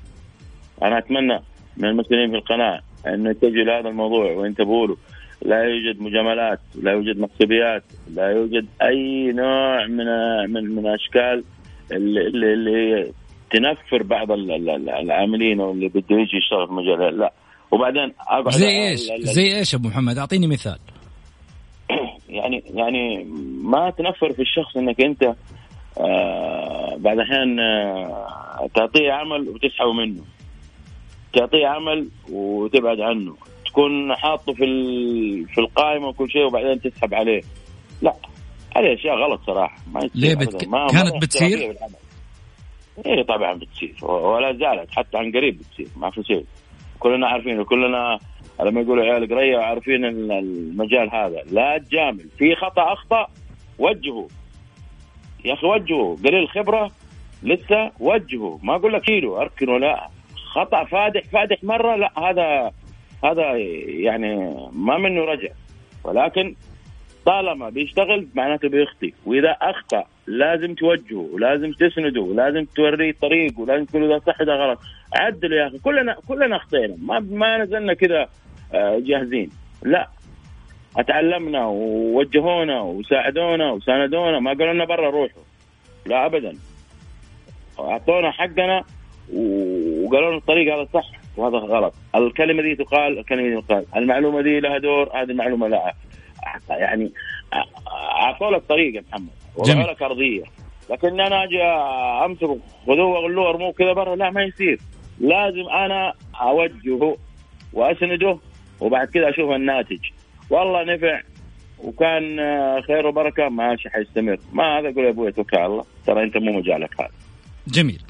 أنا 0.83 0.97
أتمنى 0.97 1.39
من 1.77 1.89
المسؤولين 1.89 2.29
في 2.29 2.35
القناة 2.35 2.81
إنه 3.07 3.29
يتجهوا 3.29 3.63
لهذا 3.63 3.89
الموضوع 3.89 4.31
وينتبهوا 4.31 4.87
له 4.87 4.97
لا 5.45 5.63
يوجد 5.63 6.01
مجاملات 6.01 6.59
لا 6.75 6.91
يوجد 6.91 7.19
محسوبيات 7.19 7.83
لا 8.13 8.29
يوجد 8.29 8.65
أي 8.81 9.31
نوع 9.31 9.87
من 9.87 10.05
من 10.53 10.75
من 10.75 10.87
أشكال 10.87 11.43
اللي, 11.91 12.27
اللي, 12.27 12.53
اللي 12.53 13.11
تنفر 13.51 14.03
بعض 14.03 14.31
العاملين 14.31 15.59
أو 15.59 15.71
اللي 15.71 15.87
بده 15.87 16.05
يجي 16.09 16.37
يشتغل 16.37 16.67
في 16.67 16.71
المجال 16.71 17.19
لا. 17.19 17.33
وبعدين 17.71 18.13
زي 18.49 18.67
إيش؟ 18.67 18.99
زي 19.19 19.57
إيش 19.57 19.75
أبو 19.75 19.87
محمد؟ 19.87 20.17
أعطيني 20.17 20.47
مثال. 20.47 20.77
يعني 22.41 22.63
يعني 22.65 23.23
ما 23.63 23.89
تنفر 23.89 24.33
في 24.33 24.41
الشخص 24.41 24.77
إنك 24.77 25.01
أنت 25.01 25.23
آه 25.99 26.95
بعد 26.97 27.19
احيان 27.19 27.59
آه 27.59 28.69
تعطيه 28.75 29.11
عمل 29.11 29.49
وتسحب 29.49 29.87
منه. 29.87 30.21
تعطيه 31.33 31.67
عمل 31.67 32.09
وتبعد 32.31 32.99
عنه. 32.99 33.35
تكون 33.65 34.15
حاطه 34.15 34.53
في 34.53 34.65
في 35.45 35.61
القائمة 35.61 36.07
وكل 36.07 36.31
شيء 36.31 36.45
وبعدين 36.45 36.81
تسحب 36.81 37.13
عليه. 37.13 37.41
لا 38.01 38.13
هذه 38.77 38.93
أشياء 38.93 39.15
غلط 39.15 39.41
صراحة. 39.47 39.77
ما 39.93 40.09
ليه 40.15 40.35
بتك... 40.35 40.67
ما 40.67 40.87
كانت 40.87 41.13
ما 41.13 41.19
بتصير؟ 41.19 41.75
إيه 43.05 43.23
طبعا 43.23 43.53
بتصير. 43.53 44.05
ولا 44.05 44.53
زالت 44.53 44.91
حتى 44.91 45.17
عن 45.17 45.31
قريب 45.31 45.57
بتصير. 45.59 45.87
ما 45.97 46.11
في 46.11 46.23
شيء. 46.23 46.45
كلنا 46.99 47.27
عارفين 47.27 47.59
وكلنا 47.59 48.19
لما 48.63 48.81
يقولوا 48.81 49.03
عيال 49.03 49.29
قرية 49.29 49.57
عارفين 49.57 50.05
المجال 50.05 51.09
هذا. 51.15 51.43
لا 51.51 51.77
تجامل. 51.77 52.25
في 52.37 52.55
خطأ 52.55 52.93
أخطأ 52.93 53.27
وجهه. 53.79 54.27
يا 55.45 55.53
أخي 55.53 55.67
وجهه. 55.67 56.17
قليل 56.25 56.49
خبرة 56.49 56.91
لسه 57.43 57.91
وجهه. 57.99 58.59
ما 58.63 58.75
أقول 58.75 58.93
لك 58.93 59.01
كيلو 59.01 59.41
أركن 59.41 59.69
ولا 59.69 60.07
خطأ. 60.53 60.83
فادح 60.83 61.21
فادح 61.31 61.63
مرة 61.63 61.95
لا 61.95 62.11
هذا 62.19 62.71
هذا 63.23 63.57
يعني 63.87 64.55
ما 64.71 64.97
منه 64.97 65.21
رجع. 65.21 65.49
ولكن 66.03 66.55
طالما 67.25 67.69
بيشتغل 67.69 68.27
معناته 68.35 68.69
بيخطي 68.69 69.13
وإذا 69.25 69.51
أخطأ 69.51 70.03
لازم 70.27 70.73
توجهه 70.75 71.29
ولازم 71.33 71.71
تسنده 71.71 72.21
ولازم 72.21 72.65
توريه 72.75 73.09
الطريق 73.09 73.59
ولازم 73.59 73.85
تقول 73.85 74.09
له 74.09 74.19
صح 74.19 74.43
ده 74.43 74.55
غلط. 74.55 74.79
عدلوا 75.15 75.57
يا 75.57 75.67
أخي. 75.67 75.79
كلنا 75.79 76.15
كلنا 76.27 76.55
اخطينا 76.55 76.95
ما 77.01 77.19
ما 77.19 77.57
نزلنا 77.57 77.93
كذا 77.93 78.29
جاهزين. 78.73 79.49
لا 79.83 80.07
أتعلمنا 80.97 81.65
ووجهونا 81.65 82.81
وساعدونا 82.81 83.71
وساندونا 83.71 84.39
ما 84.39 84.51
قالوا 84.53 84.73
لنا 84.73 84.85
برا 84.85 85.09
روحوا. 85.09 85.43
لا 86.05 86.25
ابدا. 86.25 86.57
أعطونا 87.79 88.31
حقنا 88.31 88.83
وقالوا 89.33 90.29
لنا 90.29 90.37
الطريق 90.37 90.75
هذا 90.75 90.87
صح 90.93 91.05
وهذا 91.37 91.57
غلط. 91.57 91.93
الكلمة 92.15 92.61
دي 92.61 92.75
تقال 92.75 93.19
الكلمة 93.19 93.49
دي 93.49 93.61
تقال. 93.61 93.85
المعلومة 93.95 94.41
دي 94.41 94.59
لها 94.59 94.77
دور 94.77 95.09
هذه 95.13 95.31
المعلومة 95.31 95.67
لا 95.67 95.93
يعني 96.69 97.11
أعطوا 98.21 98.51
لك 98.51 98.61
طريق 98.69 98.95
يا 98.95 99.03
محمد. 99.11 99.29
وضعوا 99.55 99.91
لك 99.91 100.01
أرضية. 100.01 100.43
لكن 100.89 101.19
أنا 101.19 101.43
أجي 101.43 101.63
أمسك 102.25 102.57
خذوه 102.87 103.05
وأغلوه 103.05 103.49
ارموه 103.49 103.71
كذا 103.71 103.93
برا 103.93 104.15
لا 104.15 104.29
ما 104.29 104.43
يصير. 104.43 104.79
لازم 105.19 105.69
أنا 105.69 106.13
أوجهه 106.41 107.17
وأسنده 107.73 108.37
وبعد 108.81 109.07
كذا 109.07 109.29
أشوف 109.29 109.51
الناتج. 109.55 109.99
والله 110.49 110.95
نفع 110.95 111.21
وكان 111.79 112.37
خير 112.87 113.07
وبركة 113.07 113.49
ماشي 113.49 113.89
حيستمر. 113.89 114.37
ما 114.53 114.63
هذا 114.63 114.89
أقول 114.89 115.05
يا 115.05 115.09
أبوي 115.09 115.31
توكل 115.31 115.57
على 115.57 115.65
الله. 115.65 115.85
ترى 116.07 116.23
أنت 116.23 116.37
مو 116.37 116.59
مجالك 116.59 117.01
هذا. 117.01 117.09
جميل. 117.67 118.01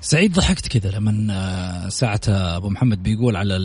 سعيد 0.00 0.32
ضحكت 0.32 0.78
كذا 0.78 0.98
لما 0.98 1.88
ساعة 1.88 2.20
أبو 2.28 2.68
محمد 2.68 3.02
بيقول 3.02 3.36
على 3.36 3.56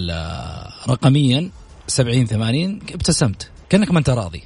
رقميا 0.90 1.50
70 1.88 2.26
80 2.26 2.80
ابتسمت. 2.94 3.52
كأنك 3.70 3.92
ما 3.92 4.00
أنت 4.00 4.10
راضي. 4.10 4.44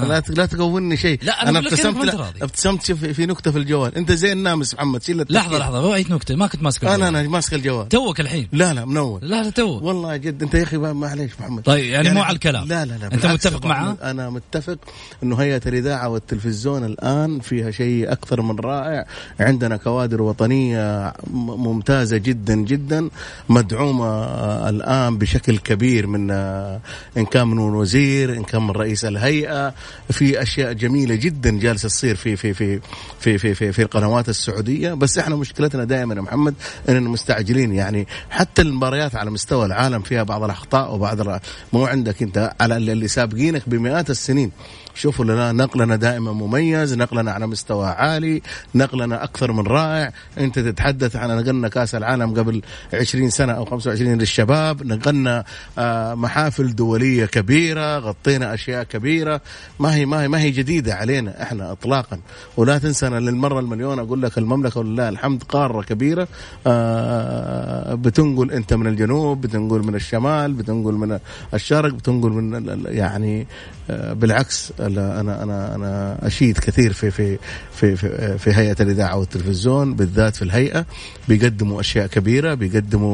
لا 0.00 0.22
لا 0.28 0.46
تقولني 0.46 0.96
شيء. 0.96 1.18
لا 1.22 1.48
أنا, 1.48 1.58
ابتسمت 1.58 2.04
لا 2.04 2.32
ابتسمت 2.42 2.92
في 2.92 3.26
نكتة 3.26 3.50
في 3.50 3.58
الجوال. 3.58 3.96
أنت 3.96 4.12
زي 4.12 4.32
النامس 4.32 4.74
محمد 4.74 5.02
شيل 5.02 5.24
لحظة 5.30 5.58
لحظة 5.58 5.90
ما 5.90 5.98
نكتة 5.98 6.34
ما 6.36 6.46
كنت 6.46 6.62
ماسك 6.62 6.82
الجوال. 6.82 7.02
أنا 7.02 7.20
أنا 7.20 7.28
ماسك 7.28 7.54
الجوال. 7.54 7.88
توك 7.88 8.20
الحين. 8.20 8.48
لا 8.52 8.74
لا 8.74 8.84
منور. 8.84 9.20
لا 9.22 9.42
لا 9.42 9.50
تو 9.50 9.78
والله 9.82 10.16
جد 10.16 10.42
أنت 10.42 10.54
يا 10.54 10.62
أخي 10.62 10.76
معليش 10.76 11.32
محمد. 11.40 11.62
طيب 11.62 11.84
يعني, 11.84 12.06
يعني 12.06 12.18
مو 12.18 12.24
على 12.24 12.34
الكلام. 12.34 12.68
لا 12.68 12.84
لا 12.84 12.94
لا 12.94 13.14
أنت 13.14 13.26
متفق 13.26 13.66
معه 13.66 13.96
أنا 14.02 14.30
متفق 14.30 14.78
إنه 15.22 15.36
هيئة 15.36 15.60
الإذاعة 15.66 16.08
والتلفزيون 16.08 16.84
الآن 16.84 17.40
فيها 17.40 17.70
شيء 17.70 18.12
أكثر 18.12 18.42
من 18.42 18.58
رائع. 18.58 19.06
عندنا 19.40 19.76
كوادر 19.76 20.22
وطنية 20.22 21.12
ممتازة 21.34 22.16
جدا 22.16 22.54
جدا 22.54 23.08
مدعومة 23.48 24.24
الآن 24.68 25.18
بشكل 25.18 25.58
كبير 25.58 26.06
من 26.06 26.30
إن 26.30 27.26
كان 27.30 27.48
من 27.48 27.58
وزير 27.58 28.36
إن 28.36 28.44
كان 28.44 28.62
من 28.62 28.70
رئيس 28.70 29.04
الهيئة. 29.04 29.74
في 30.10 30.42
أشياء 30.42 30.72
جميلة 30.72 31.14
جدا 31.14 31.50
جالسة 31.50 31.88
تصير 31.88 32.14
في 32.14 32.36
في 32.36 32.54
في 32.54 32.80
في 33.20 33.38
في 33.38 33.54
في, 33.54 33.72
في 33.72 33.82
القنوات 33.82 34.28
السعودية. 34.28 34.94
بس 34.94 35.18
إحنا 35.18 35.36
مشكلتنا 35.36 35.84
دائما 35.84 36.14
يا 36.14 36.20
محمد 36.20 36.54
إننا 36.88 37.10
مستعجلين. 37.10 37.74
يعني 37.74 38.06
حتى 38.30 38.62
المباريات 38.62 39.14
على 39.16 39.30
مستوى 39.30 39.66
العالم 39.66 40.02
فيها 40.02 40.22
بعض 40.22 40.42
الأخطاء 40.42 40.94
وبعض 40.94 41.40
مو 41.72 41.86
عندك 41.86 42.22
أنت. 42.22 42.52
على 42.60 42.76
اللي 42.76 43.08
سابقينك 43.08 43.68
بمئات 43.68 44.10
السنين. 44.10 44.52
شوفوا 44.94 45.24
لنا 45.24 45.52
نقلنا 45.52 45.96
دائما 45.96 46.32
مميز 46.32 46.94
نقلنا 46.94 47.32
على 47.32 47.46
مستوى 47.46 47.86
عالي 47.86 48.42
نقلنا 48.74 49.24
أكثر 49.24 49.52
من 49.52 49.66
رائع. 49.66 50.12
أنت 50.38 50.58
تتحدث 50.58 51.16
عن 51.16 51.30
نقلنا 51.36 51.68
كأس 51.68 51.94
العالم 51.94 52.34
قبل 52.34 52.62
20 52.94 53.30
سنة 53.30 53.52
أو 53.52 53.64
25 53.64 54.18
للشباب 54.18 54.86
نقلنا 54.86 55.44
آه، 55.78 56.14
محافل 56.14 56.74
دولية 56.74 57.26
كبيرة 57.26 57.98
غطينا 57.98 58.54
أشياء 58.54 58.84
كبيرة. 58.84 59.40
ما 59.80 59.94
هي 59.94 60.06
ما 60.06 60.22
هي 60.22 60.28
ما 60.28 60.40
هي 60.40 60.50
جديدة 60.50 60.94
علينا 60.94 61.42
إحنا 61.42 61.72
اطلاقا. 61.72 62.20
ولا 62.56 62.78
تنسى 62.78 63.06
أنا 63.06 63.20
للمرة 63.20 63.60
المليون 63.60 63.98
أقول 63.98 64.22
لك 64.22 64.38
المملكة 64.38 64.80
ولله 64.80 65.08
الحمد 65.08 65.42
قارة 65.42 65.82
كبيرة. 65.82 66.28
آه، 66.66 67.94
بتنقل 67.94 68.50
أنت 68.50 68.74
من 68.74 68.86
الجنوب 68.86 69.40
بتنقل 69.40 69.82
من 69.82 69.94
الشمال 69.94 70.52
بتنقل 70.52 70.92
من 70.92 71.18
الشرق 71.54 71.92
بتنقل 71.94 72.30
من 72.30 72.84
يعني 72.88 73.46
بالعكس 73.88 74.72
أنا 74.80 75.20
أنا 75.20 75.74
أنا 75.74 76.18
أشيد 76.26 76.58
كثير 76.58 76.92
في 76.92 77.10
في 77.10 77.38
في 77.74 77.96
في, 77.96 78.38
في 78.38 78.54
هيئة 78.54 78.76
الإذاعة 78.80 79.16
والتلفزيون 79.18 79.94
بالذات 79.94 80.36
في 80.36 80.42
الهيئة. 80.42 80.86
بيقدموا 81.28 81.80
أشياء 81.80 82.06
كبيرة 82.06 82.54
بيقدموا 82.54 83.12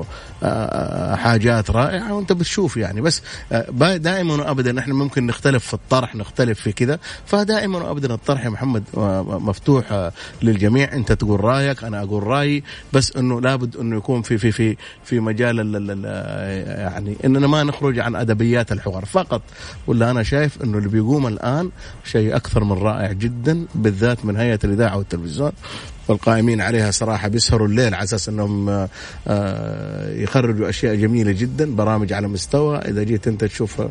آه، 0.00 0.04
حاجات 1.16 1.70
رائعة 1.70 2.14
وانت 2.14 2.32
بتشوف 2.32 2.76
يعني. 2.76 3.00
بس 3.00 3.22
آه، 3.52 3.96
دائما 3.96 4.34
وابدا 4.34 4.78
إحنا 4.78 4.94
ممكن 4.94 5.26
نختلف 5.26 5.66
في 5.66 5.74
الطرح 5.74 6.16
نختلف 6.16 6.60
في 6.60 6.72
كذا. 6.72 6.98
فدائما 7.26 7.78
وابدا 7.78 8.14
الطرح 8.14 8.44
يا 8.44 8.50
محمد 8.50 8.84
مفتوح 9.26 10.10
للجميع. 10.42 10.92
انت 10.92 11.12
تقول 11.12 11.44
رأيك 11.44 11.84
أنا 11.84 12.02
أقول 12.02 12.22
رأيي. 12.22 12.64
بس 12.92 13.16
إنه 13.16 13.40
لابد 13.40 13.76
إنه 13.76 13.96
يكون 13.96 14.22
في 14.22 14.38
في 14.38 14.52
في 14.52 14.76
في 15.04 15.20
مجال 15.20 15.58
يعني 16.78 17.16
إننا 17.24 17.46
ما 17.46 17.62
نخرج 17.62 17.98
عن 17.98 18.16
أدبيات 18.16 18.72
الحوار. 18.72 19.04
فقط 19.04 19.42
ولا 19.86 20.10
أنا 20.10 20.22
شايف 20.22 20.62
إنه 20.62 20.78
اللي 20.78 20.88
بيقوم 20.88 21.26
الآن 21.26 21.70
شيء 22.04 22.36
أكثر 22.36 22.64
من 22.64 22.72
رائع 22.72 23.12
جدا 23.12 23.66
بالذات 23.74 24.24
من 24.24 24.36
هيئة 24.36 24.58
الإذاعة 24.64 24.96
والتلفزيون. 24.96 25.52
والقائمين 26.10 26.60
عليها 26.60 26.90
صراحة 26.90 27.28
بيسهروا 27.28 27.68
الليل 27.68 27.94
على 27.94 28.04
أساس 28.04 28.28
أنهم 28.28 28.88
آه، 29.28 30.12
يخرجوا 30.14 30.68
أشياء 30.68 30.94
جميلة 30.94 31.32
جدا 31.32 31.74
برامج 31.74 32.12
على 32.12 32.28
مستوى. 32.28 32.78
إذا 32.78 33.02
جيت 33.02 33.28
أنت 33.28 33.44
تشوف 33.44 33.82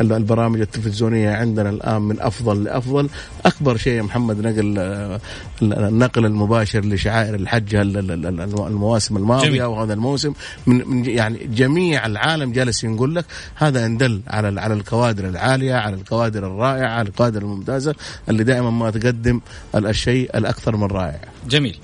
البرامج 0.00 0.60
التلفزيونية 0.60 1.30
عندنا 1.30 1.70
الآن 1.70 2.02
من 2.02 2.20
أفضل 2.20 2.64
لأفضل. 2.64 3.08
أكبر 3.46 3.76
شيء 3.76 3.92
يا 3.92 4.02
محمد 4.02 4.46
نقل 4.46 4.74
آه، 4.78 5.20
النقل 5.62 6.26
المباشر 6.26 6.80
لشعائر 6.80 7.34
الحج 7.34 7.74
المواسم 7.74 9.16
الماضية 9.16 9.48
جميل. 9.48 9.62
وهذا 9.62 9.94
الموسم. 9.94 10.32
من 10.66 11.04
يعني 11.04 11.38
جميع 11.38 12.06
العالم 12.06 12.52
جالس 12.52 12.84
ينقول 12.84 13.14
لك 13.14 13.24
هذا 13.54 13.86
ان 13.86 13.96
دل 13.96 14.22
على 14.28 14.60
على 14.60 14.74
الكوادر 14.74 15.28
العالية 15.28 15.74
على 15.74 15.96
الكوادر 15.96 16.46
الرائعة 16.46 16.88
على 16.88 17.08
الكوادر 17.08 17.42
الممتازة 17.42 17.94
اللي 18.28 18.44
دائما 18.44 18.70
ما 18.70 18.90
تقدم 18.90 19.40
الشيء 19.74 20.36
الأكثر 20.38 20.76
من 20.76 20.86
رائع. 20.86 21.20
جميل. 21.48 21.78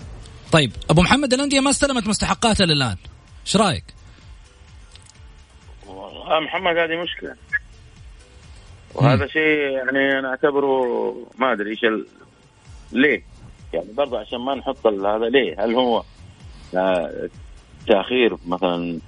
طيب 0.53 0.73
أبو 0.91 1.03
محمد 1.03 1.33
الأندية 1.33 1.61
ما 1.61 1.71
استلمت 1.71 2.07
مستحقاتها 2.07 2.67
للآن. 2.67 2.97
إيش 3.47 3.57
رأيك؟ 3.57 3.85
محمد 6.41 6.77
هذه 6.77 7.03
مشكلة. 7.03 7.35
وهذا 8.95 9.27
شيء 9.27 9.71
يعني 9.71 10.19
أنا 10.19 10.29
أعتبره 10.29 11.15
ما 11.39 11.53
أدري 11.53 11.71
إيش 11.71 11.85
ال... 11.85 12.07
ليه؟ 12.93 13.23
يعني 13.73 13.87
برضه 13.97 14.19
عشان 14.19 14.39
ما 14.39 14.55
نحط 14.55 14.87
هذا 14.87 15.29
ليه؟ 15.29 15.65
هل 15.65 15.75
هو 15.75 16.03
تأخير 17.87 18.37
مثلا 18.47 18.99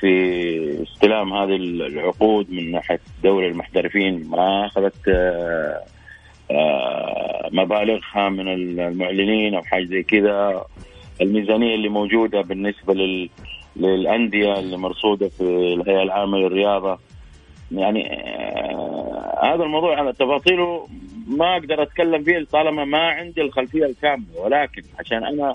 في 0.00 0.82
استلام 0.82 1.32
هذه 1.32 1.56
العقود 1.56 2.50
من 2.50 2.70
ناحية 2.70 3.00
دوري 3.22 3.48
المحترفين 3.48 4.30
ما 4.30 4.66
أخذت 4.66 5.08
آه، 5.08 5.82
آه، 6.50 7.48
مبالغها 7.52 8.28
من 8.28 8.48
المعلنين 8.48 9.54
أو 9.54 9.62
حاجة 9.62 9.84
زي 9.84 10.02
كذا 10.02 10.64
الميزانية 11.20 11.74
اللي 11.74 11.88
موجودة 11.88 12.40
بالنسبة 12.40 12.94
لل 12.94 13.30
للأندية 13.76 14.58
اللي 14.58 14.76
مرصودة 14.76 15.28
في 15.28 15.42
الهيئة 15.74 16.02
العامة 16.02 16.38
للرياضة 16.38 16.98
يعني 17.72 18.12
آه 18.12 19.38
هذا 19.54 19.64
الموضوع 19.64 19.98
على 19.98 20.12
تفاصيله 20.12 20.88
ما 21.26 21.56
أقدر 21.56 21.82
أتكلم 21.82 22.24
فيه 22.24 22.46
طالما 22.52 22.84
ما 22.84 22.98
عندي 23.10 23.40
الخلفية 23.42 23.84
الكاملة. 23.86 24.40
ولكن 24.40 24.82
عشان 24.98 25.24
أنا 25.24 25.54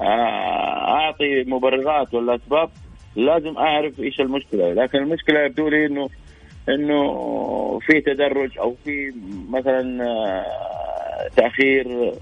آه 0.00 0.88
أعطي 0.88 1.44
مبررات 1.44 2.14
ولا 2.14 2.34
أسباب 2.34 2.70
لازم 3.16 3.56
أعرف 3.58 4.00
إيش 4.00 4.20
المشكلة. 4.20 4.72
لكن 4.72 4.98
المشكلة 4.98 5.40
يبدو 5.40 5.68
لي 5.68 5.86
إنه 5.86 6.08
إنه 6.68 7.78
في 7.78 8.00
تدرج 8.00 8.58
أو 8.58 8.74
في 8.84 9.12
مثلا 9.50 10.04
آه، 10.04 10.44
تأخير. 11.36 12.12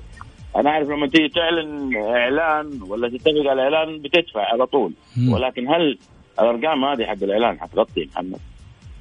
أنا 0.57 0.71
أعرف 0.71 0.89
لما 0.89 1.07
تيجي 1.07 1.29
تعلن 1.29 1.97
إعلان 1.97 2.81
ولا 2.89 3.09
تتفق 3.09 3.51
على 3.51 3.63
اعلان 3.63 3.99
بتدفع 3.99 4.41
على 4.53 4.67
طول. 4.67 4.93
ولكن 5.33 5.69
هل 5.69 5.99
الأرقام 6.41 6.85
هذه 6.85 7.05
حق 7.05 7.23
الإعلان 7.23 7.61
حتغطي 7.61 8.09
محمد؟ 8.15 8.39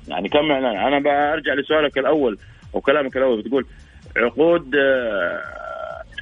يعني 0.08 0.30
كم 0.30 0.52
اعلان؟ 0.52 0.78
أنا 0.78 1.00
برجع 1.00 1.54
لسؤالك 1.54 1.98
الأول 1.98 2.38
أو 2.76 2.82
كلامك 2.82 3.18
الأول 3.18 3.42
بتقول 3.42 3.66
عقود 4.18 4.76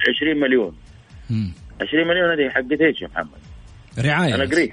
20 0.08 0.36
آه، 0.36 0.46
مليون. 0.46 0.76
20 1.80 2.08
مليون 2.08 2.30
هذه 2.30 2.50
حقت 2.50 2.80
إيش 2.80 3.02
يا 3.02 3.08
محمد؟ 3.08 3.38
رعاية. 3.98 4.34
أنا 4.34 4.44
قريت 4.44 4.72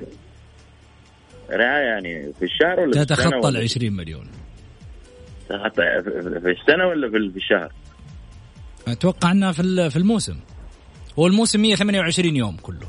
رعاية 1.52 1.86
يعني 1.86 2.34
في 2.34 2.46
الشهر 2.46 2.80
ولا 2.80 3.04
تتخطى 3.04 3.50
ال 3.50 3.58
20 3.58 3.94
مليون؟ 3.94 4.30
في 5.48 6.56
السنة 6.62 6.88
ولا 6.88 7.10
في 7.10 7.38
الشهر؟ 7.38 7.72
أتوقع 8.88 9.32
إنها 9.32 9.52
في 9.52 9.90
في 9.90 9.98
الموسم. 9.98 10.40
هو 11.20 11.28
الموسم 11.28 11.62
128 11.62 12.36
يوم 12.36 12.58
كله. 12.58 12.88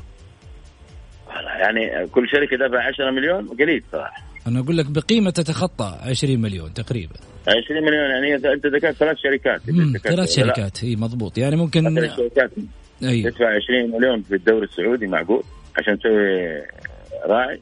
يعني 1.59 2.07
كل 2.07 2.29
شركة 2.29 2.57
دفع 2.67 2.87
10 2.87 3.11
مليون؟ 3.11 3.47
قليل 3.47 3.83
صراحة. 3.91 4.30
أنا 4.47 4.59
أقول 4.59 4.77
لك 4.77 4.85
بقيمة 4.85 5.29
تتخطى 5.29 5.97
20 6.01 6.41
مليون 6.41 6.73
تقريبا. 6.73 7.15
20 7.47 7.83
مليون 7.83 8.09
يعني 8.09 8.35
أنت 8.53 8.65
ذكرت 8.65 8.95
ثلاث 8.95 9.17
شركات. 9.17 9.61
ثلاث؟ 10.03 10.29
شركات 10.31 10.83
إي 10.83 10.95
مضبوط. 10.95 11.37
يعني 11.37 11.55
ممكن 11.55 11.95
ثلاث 11.95 12.15
شركات. 12.17 12.51
أي. 13.03 13.23
تدفع 13.23 13.55
20 13.55 13.91
مليون 13.91 14.21
في 14.21 14.35
الدوري 14.35 14.65
السعودي 14.65 15.07
معقول؟ 15.07 15.43
عشان 15.77 15.99
تسوي 15.99 16.61
راعي. 17.25 17.61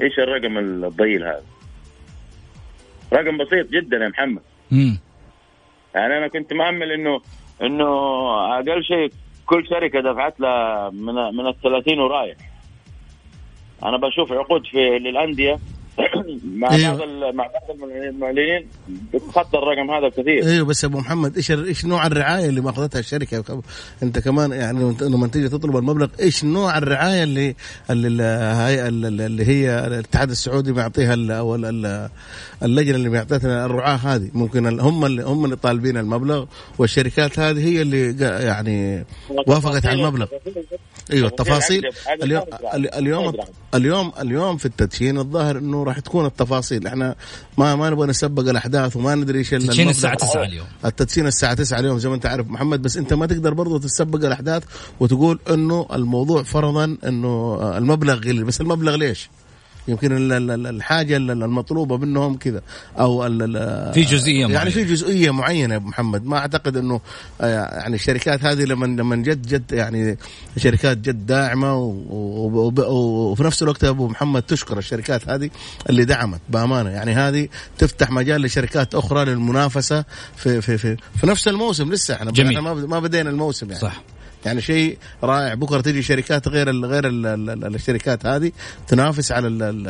إيش 0.00 0.18
الرقم 0.18 0.58
الضئيل 0.58 1.22
هذا؟ 1.22 1.42
رقم 3.12 3.38
بسيط 3.38 3.70
جدا 3.70 3.96
يا 3.96 4.08
محمد. 4.08 4.42
مم. 4.70 4.98
يعني 5.94 6.18
أنا 6.18 6.28
كنت 6.28 6.52
مأمل 6.52 6.92
انه 6.92 7.20
إنه 7.62 7.86
أقل 8.58 8.84
شيء 8.84 9.12
كل 9.46 9.66
شركة 9.70 10.00
دفعت 10.00 10.40
لها 10.40 10.90
من 10.90 11.14
من 11.14 11.46
ال 11.46 11.60
30 11.62 11.98
ورايح. 11.98 12.36
أنا 13.84 13.96
بشوف 13.96 14.32
عقود 14.32 14.66
في 14.66 14.78
للأندية. 14.98 15.60
مع 16.58 16.70
أيوه. 16.70 16.96
بعض 16.96 17.08
مع 17.34 17.46
بعض 17.46 17.90
المعلنين 17.90 18.66
بتخطى 19.14 19.58
الرقم 19.58 19.90
هذا 19.90 20.08
بكثير 20.08 20.46
أيوه 20.52 20.66
بس 20.66 20.84
أبو 20.84 20.98
محمد 20.98 21.36
إيش 21.36 21.50
إيش 21.50 21.84
نوع 21.84 22.06
الرعاية 22.06 22.48
اللي 22.48 22.60
مأخذتها 22.60 22.98
الشركة؟ 22.98 23.62
أنت 24.02 24.18
كمان 24.18 24.52
يعني 24.52 24.96
لما 25.00 25.26
تيجي 25.28 25.48
تطلب 25.48 25.76
المبلغ 25.76 26.08
إيش 26.20 26.44
نوع 26.44 26.78
الرعاية 26.78 27.22
اللي 27.22 27.54
اللي 27.90 28.08
الهيئه 28.08 28.88
اللي 28.88 29.44
هي 29.46 29.86
الاتحاد 29.86 30.30
السعودي 30.30 30.72
بيعطيها 30.72 31.38
أو 31.38 31.54
ال- 31.54 31.64
ال- 31.64 32.08
اللجنة 32.62 32.96
اللي 32.96 33.08
بيعطيها 33.08 33.66
الرعاة 33.66 33.96
هذه؟ 33.96 34.30
ممكن 34.34 34.80
هم 34.80 35.04
اللي 35.04 35.22
هم 35.22 35.44
اللي 35.44 35.56
طالبين 35.56 35.96
المبلغ 35.96 36.44
والشركات 36.78 37.38
هذه 37.38 37.64
هي 37.68 37.82
اللي 37.82 38.16
يعني 38.46 39.04
وافقت 39.46 39.86
على 39.86 40.00
المبلغ. 40.02 40.26
أيوه 41.12 41.28
التفاصيل. 41.28 41.82
اليوم 42.74 43.34
اليوم 43.74 44.12
اليوم 44.20 44.56
في 44.56 44.66
التدشين 44.66 45.18
الظاهر 45.18 45.58
إنه 45.58 45.84
راح 45.84 45.98
تكون 45.98 46.26
التفاصيل 46.26 46.47
إحنا 46.86 47.14
ما 47.58 47.74
ما 47.76 47.90
نبغى 47.90 48.06
نسبق 48.06 48.48
الأحداث 48.48 48.96
وما 48.96 49.14
ندري 49.14 49.38
إيش 49.38 49.50
تدشين 49.50 49.70
المبلغ. 49.70 49.90
الساعة 49.90 50.14
9 50.14 50.44
اليوم 50.44 50.66
التدشين 50.84 51.26
الساعة 51.26 51.54
9 51.54 51.78
اليوم 51.80 51.98
زي 51.98 52.08
ما 52.08 52.14
أنت 52.14 52.26
عارف 52.26 52.46
محمد 52.46 52.82
بس 52.82 52.96
أنت 52.96 53.12
ما 53.12 53.26
تقدر 53.26 53.54
برضه 53.54 53.78
تسبق 53.78 54.24
الأحداث 54.26 54.62
وتقول 55.00 55.38
إنه 55.50 55.86
الموضوع 55.92 56.42
فرضا 56.42 56.96
إنه 57.06 57.58
المبلغ 57.78 58.18
قليل 58.18 58.44
بس 58.44 58.60
المبلغ 58.60 58.96
ليش؟ 58.96 59.30
يمكن 59.88 60.16
ال- 60.16 60.32
ال- 60.32 60.50
ال- 60.50 60.66
الحاجة 60.66 61.16
ال- 61.16 61.30
المطلوبة 61.30 61.96
منهم 61.96 62.36
كذا. 62.36 62.62
أو 62.98 63.22
في 63.92 64.04
يعني 64.40 64.54
معينة. 64.54 64.70
في 64.70 64.84
جزئية 64.84 65.30
معينة 65.30 65.74
يا 65.74 65.78
أبو 65.78 65.88
محمد. 65.88 66.26
ما 66.26 66.38
أعتقد 66.38 66.76
إنه 66.76 67.00
آه، 67.40 67.78
يعني 67.78 67.94
الشركات 67.94 68.44
هذه 68.44 68.64
لما 68.64 68.86
لما 68.86 69.16
جد 69.16 69.46
جد 69.46 69.72
يعني 69.72 70.18
شركات 70.56 70.98
جد 70.98 71.26
داعمة 71.26 71.76
وفي 71.78 73.42
نفس 73.42 73.62
الوقت 73.62 73.84
أبو 73.84 74.08
محمد 74.08 74.42
تشكر 74.42 74.78
الشركات 74.78 75.28
هذه 75.28 75.50
اللي 75.90 76.04
دعمت 76.04 76.40
بأمانة. 76.48 76.90
يعني 76.90 77.12
هذه 77.12 77.48
تفتح 77.78 78.10
مجال 78.10 78.42
لشركات 78.42 78.94
أخرى 78.94 79.24
للمنافسة 79.24 80.04
في 80.36 80.60
في 80.60 80.78
في, 80.78 80.96
في 81.20 81.26
نفس 81.26 81.48
الموسم 81.48 81.92
لسه. 81.92 82.14
إحنا 82.14 82.30
جميل. 82.30 82.58
ما 82.60 83.00
بدينا 83.00 83.30
الموسم 83.30 83.66
يعني. 83.66 83.80
صح. 83.80 84.02
يعني 84.46 84.60
شيء 84.60 84.98
رائع. 85.22 85.54
بكرة 85.54 85.80
تجي 85.80 86.02
شركات 86.02 86.48
غير 86.48 86.70
ال 86.70 86.84
غير 86.84 87.06
ال 87.08 87.26
ال 87.26 87.74
الشركات 87.74 88.26
هذه 88.26 88.52
تنافس 88.88 89.32
على 89.32 89.48
ال 89.48 89.86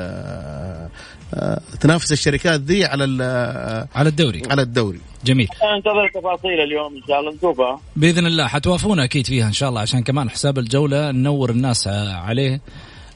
آه، 1.34 1.61
تنافس 1.80 2.12
الشركات 2.12 2.61
ذي 2.61 2.84
على 2.84 3.04
ال- 3.04 3.87
على 3.94 4.08
الدوري. 4.08 4.42
على 4.50 4.62
الدوري. 4.62 5.00
جميل. 5.24 5.48
انتظر 5.76 6.04
التفاصيل 6.04 6.61
اليوم 6.61 6.94
إن 6.96 7.02
شاء 7.08 7.20
الله. 7.20 7.32
نشوفها. 7.34 7.80
بإذن 7.96 8.26
الله. 8.26 8.46
حتوافونا 8.46 9.04
أكيد 9.04 9.26
فيها 9.26 9.46
إن 9.46 9.52
شاء 9.52 9.68
الله 9.68 9.80
عشان 9.80 10.02
كمان 10.02 10.30
حساب 10.30 10.58
الجولة 10.58 11.11
ننور 11.11 11.50
الناس 11.50 11.88
عليه. 11.88 12.61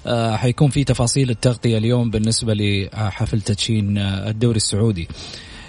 آه، 0.06 0.36
حيكون 0.36 0.68
في 0.68 0.84
تفاصيل 0.84 1.30
التغطية 1.30 1.78
اليوم 1.78 2.10
بالنسبة 2.10 2.54
لحفل 2.54 3.40
تدشين 3.40 3.98
آه، 3.98 4.30
الدوري 4.30 4.56
السعودي. 4.56 5.08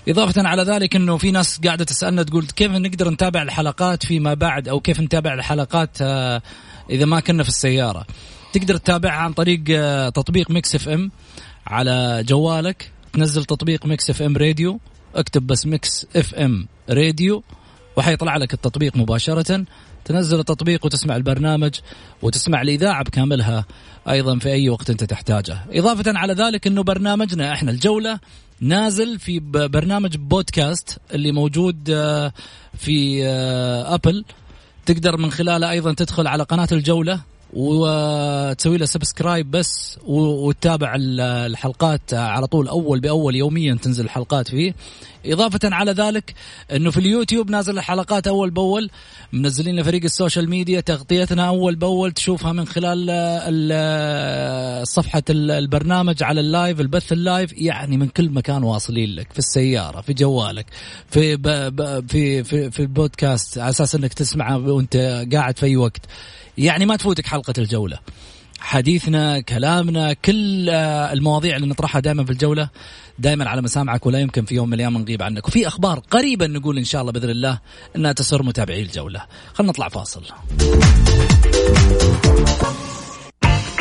إضافة 0.08 0.48
على 0.48 0.64
ذلك 0.64 0.96
أنه 0.96 1.18
في 1.18 1.32
ناس 1.32 1.60
قاعدة 1.66 1.86
تسألنا 1.86 2.24
تقول 2.24 2.46
كيف 2.46 2.72
نقدر 2.72 3.10
نتابع 3.10 3.42
الحلقات 3.42 4.06
فيما 4.06 4.34
بعد 4.34 4.68
أو 4.68 4.80
كيف 4.80 5.00
نتابع 5.00 5.34
الحلقات 5.34 5.98
آه، 6.02 6.42
إذا 6.90 7.06
ما 7.06 7.20
كنا 7.20 7.44
في 7.44 7.50
السيارة. 7.50 8.06
تقدر 8.54 8.78
تتابعها 8.78 9.18
عن 9.18 9.34
طريق 9.34 9.64
آه، 9.70 10.10
تطبيق 10.10 10.52
Mix 10.52 10.76
FM 10.76 11.12
على 11.68 12.24
جوالك. 12.28 12.92
تنزل 13.14 13.46
تطبيق 13.46 13.86
Mix 13.86 14.10
FM 14.10 14.38
Radio. 14.38 14.80
اكتب 15.16 15.48
بس 15.48 15.66
Mix 15.66 16.08
FM 16.16 16.68
Radio 16.90 17.44
وحيطلع 17.98 18.38
لك 18.38 18.54
التطبيق 18.54 18.98
مباشرة. 18.98 19.66
تنزل 20.06 20.40
التطبيق 20.40 20.86
وتسمع 20.86 21.16
البرنامج 21.16 21.80
وتسمع 22.22 22.62
الإذاعة 22.62 23.04
بكاملها 23.04 23.66
أيضا 24.10 24.40
في 24.40 24.50
أي 24.50 24.70
وقت 24.70 24.90
أنت 24.90 25.04
تحتاجه. 25.04 25.58
إضافة 25.72 26.04
على 26.08 26.34
ذلك 26.34 26.68
أنه 26.68 26.84
برنامجنا 26.84 27.54
إحنا 27.54 27.72
الجولة 27.72 28.20
نازل 28.64 29.20
في 29.20 29.40
برنامج 29.68 30.18
بودكاست 30.18 30.98
اللي 31.14 31.32
موجود 31.32 31.90
آه، 31.90 32.32
في 32.78 33.26
آه، 33.26 33.94
Apple. 33.96 34.26
تقدر 34.86 35.18
من 35.18 35.32
خلاله 35.32 35.72
أيضا 35.72 35.94
تدخل 35.94 36.28
على 36.28 36.44
قناة 36.44 36.68
الجولة 36.72 37.20
وتسوي 37.54 38.78
له 38.78 38.86
subscribe 38.86 39.52
بس 39.52 40.00
وتتابع 40.08 40.96
ال- 40.96 41.20
الحلقات 41.22 42.14
على 42.14 42.48
طول 42.48 42.68
أول 42.68 43.00
بأول 43.00 43.36
يوميا 43.36 43.76
تنزل 43.82 44.04
الحلقات 44.06 44.48
فيه. 44.48 44.76
إضافة 45.26 45.60
على 45.64 45.92
ذلك 45.92 46.34
أنه 46.72 46.92
في 46.92 46.98
اليوتيوب 46.98 47.52
نازل 47.52 47.78
الحلقات 47.78 48.28
أول 48.28 48.50
بأول 48.50 48.90
منزلين 49.34 49.76
لفريق 49.80 50.04
ال 50.04 50.10
social 50.10 50.50
media 50.50 50.80
تغطيتنا 50.80 51.48
أول 51.48 51.76
بأول 51.76 52.12
تشوفها 52.12 52.54
من 52.54 52.66
خلال 52.68 53.10
ال- 55.30 55.52
البرنامج 55.52 56.24
على 56.24 56.40
ال 56.42 56.49
live 56.49 56.80
البث 56.80 57.12
ال 57.14 57.22
live 57.22 57.54
يعني 57.54 57.98
من 57.98 58.08
كل 58.08 58.30
مكان 58.30 58.64
واصلين 58.64 59.16
لك 59.16 59.34
في 59.34 59.40
السيارة 59.40 60.02
في 60.02 60.14
جوالك 60.14 60.66
في 61.10 61.38
في 62.08 62.44
في 62.44 62.72
في 62.72 62.80
البودكاست 62.80 63.58
على 63.58 63.70
أساس 63.70 63.96
إنك 63.96 64.14
تسمعه 64.14 64.58
وأنت 64.58 65.26
قاعد 65.34 65.58
في 65.58 65.66
أي 65.66 65.76
وقت. 65.78 66.02
يعني 66.58 66.86
ما 66.86 66.96
تفوتك 66.96 67.26
حلقة 67.26 67.54
الجولة. 67.58 68.00
حديثنا 68.60 69.40
كلامنا 69.40 70.14
كل 70.14 70.70
المواضيع 70.70 71.56
اللي 71.56 71.68
نطرحها 71.68 72.02
دائما 72.02 72.26
في 72.26 72.32
الجولة. 72.32 72.70
دائما 73.20 73.50
على 73.50 73.62
مسامعك 73.62 74.06
ولا 74.06 74.20
يمكن 74.20 74.46
في 74.46 74.56
يوم 74.56 74.68
من 74.68 74.74
الأيام 74.74 74.98
نغيب 74.98 75.24
عنك. 75.24 75.48
وفي 75.48 75.68
أخبار 75.68 76.00
قريبا 76.00 76.48
نقول 76.48 76.78
إن 76.78 76.84
شاء 76.84 77.02
الله 77.02 77.12
بإذن 77.12 77.30
الله 77.30 77.60
إنها 77.96 78.12
تسر 78.12 78.44
متابعي 78.44 78.82
الجولة. 78.82 79.26
خلينا 79.54 79.72
نطلع 79.72 79.90
فاصل. 79.90 80.24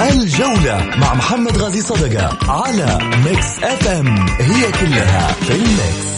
الجولة 0.01 0.97
مع 0.97 1.15
محمد 1.15 1.59
غازي 1.59 1.81
صدقة 1.81 2.53
على 2.53 2.99
Mix 3.25 3.59
FM 3.63 4.27
هي 4.29 4.73
كلها 4.73 5.33
في 5.33 5.55
ال 5.55 5.69
Mix 5.69 6.13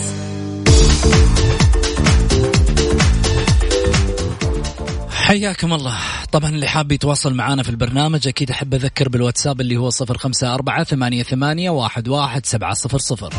حياكم 5.25 5.73
الله. 5.73 5.99
طبعا 6.33 6.51
اللي 6.51 6.67
حاب 6.67 6.93
يتواصل 6.93 7.35
معنا 7.35 7.63
في 7.63 7.69
البرنامج 7.69 8.29
أكيد 8.29 8.51
أحب 8.51 8.75
أذكر 8.75 9.09
بالواتساب 9.09 9.61
اللي 9.61 9.77
هو 9.77 9.91
صفر 9.91 10.19
خمسة 10.19 10.55
أربعة 10.55 10.85
ثمانية, 10.85 11.23
ثمانية 11.23 11.71
واحد, 11.71 12.09
واحد 12.09 12.47
سبعة 12.47 12.75
صفر 12.75 12.99
صفر. 12.99 13.33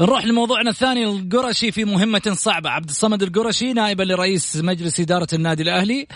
نروح 0.00 0.24
لموضوعنا 0.24 0.70
الثاني 0.70 1.04
القرشي 1.04 1.72
في 1.72 1.84
مهمة 1.84 2.32
صعبة. 2.32 2.70
عبد 2.70 2.88
الصمد 2.88 3.22
القرشي 3.22 3.72
نائبا 3.72 4.02
لرئيس 4.02 4.56
مجلس 4.56 5.00
إدارة 5.00 5.28
النادي 5.32 5.62
الأهلي. 5.62 6.06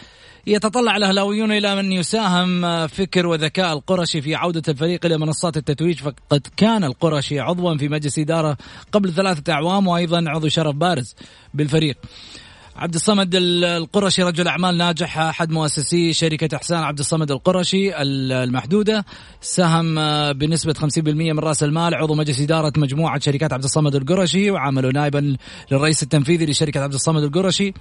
يتطلع 0.47 0.97
الأهلاويون 0.97 1.53
إلى 1.53 1.75
من 1.77 1.93
يساهم 1.93 2.87
فكر 2.87 3.27
وذكاء 3.27 3.73
القرشي 3.73 4.21
في 4.21 4.35
عودة 4.35 4.63
الفريق 4.69 5.07
إلى 5.07 5.19
منصات 5.19 5.57
التتويج 5.57 5.99
فقد 5.99 6.47
كان 6.57 6.85
القرشي 6.85 7.41
عضوا 7.41 7.77
في 7.77 7.89
مجلس 7.89 8.19
إدارة 8.19 8.57
قبل 8.93 9.13
ثلاثة 9.13 9.53
أعوام 9.53 9.87
وأيضا 9.87 10.25
عضو 10.27 10.49
شرف 10.49 10.75
بارز 10.75 11.15
بالفريق. 11.55 11.97
عبد 12.77 12.95
الصمد 12.95 13.31
القرشي 13.35 14.23
رجل 14.23 14.49
أعمال 14.49 14.77
ناجح 14.77 15.19
أحد 15.19 15.51
مؤسسي 15.51 16.13
شركة 16.13 16.57
إحسان 16.57 16.79
عبد 16.79 16.99
الصمد 16.99 17.31
القرشي 17.31 17.97
المحدودة. 18.03 19.05
ساهم 19.41 19.95
بنسبة 20.33 20.73
50% 20.73 21.33
من 21.33 21.39
رأس 21.39 21.63
المال. 21.63 21.95
عضو 21.95 22.15
مجلس 22.15 22.41
إدارة 22.41 22.73
مجموعة 22.77 23.21
شركات 23.21 23.53
عبد 23.53 23.65
الصمد 23.65 23.95
القرشي 23.95 24.51
وعمله 24.51 24.89
نائبا 24.89 25.37
للرئيس 25.71 26.03
التنفيذي 26.03 26.47
لشركة 26.47 26.81
عبد 26.81 26.95
الصمد 26.95 27.23
القرشي. 27.23 27.73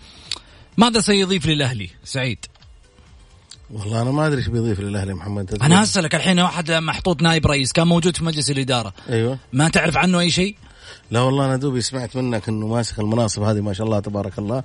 ماذا 0.79 0.99
سيضيف 0.99 1.45
للأهلي؟ 1.45 1.89
سعيد. 2.03 2.45
والله 3.71 4.01
أنا 4.01 4.11
ما 4.11 4.27
أدري 4.27 4.39
إيش 4.39 4.47
بيضيف 4.47 4.79
للأهلي 4.79 5.13
محمد 5.13 5.57
أنا 5.61 5.83
هسألك 5.83 6.15
الحين 6.15 6.39
واحد 6.39 6.71
محطوط 6.71 7.21
نائب 7.21 7.47
رئيس 7.47 7.71
كان 7.71 7.87
موجود 7.87 8.17
في 8.17 8.23
مجلس 8.23 8.51
الإدارة. 8.51 8.93
أيوه. 9.09 9.37
ما 9.53 9.69
تعرف 9.69 9.97
عنه 9.97 10.19
أي 10.19 10.31
شيء؟ 10.31 10.55
لا 11.11 11.19
والله 11.19 11.45
أنا 11.45 11.57
دوبي 11.57 11.81
سمعت 11.81 12.15
منك 12.15 12.49
إنه 12.49 12.67
ماسك 12.67 12.99
المناصب 12.99 13.41
هذه 13.41 13.61
ما 13.61 13.73
شاء 13.73 13.87
الله 13.87 13.99
تبارك 13.99 14.39
الله. 14.39 14.63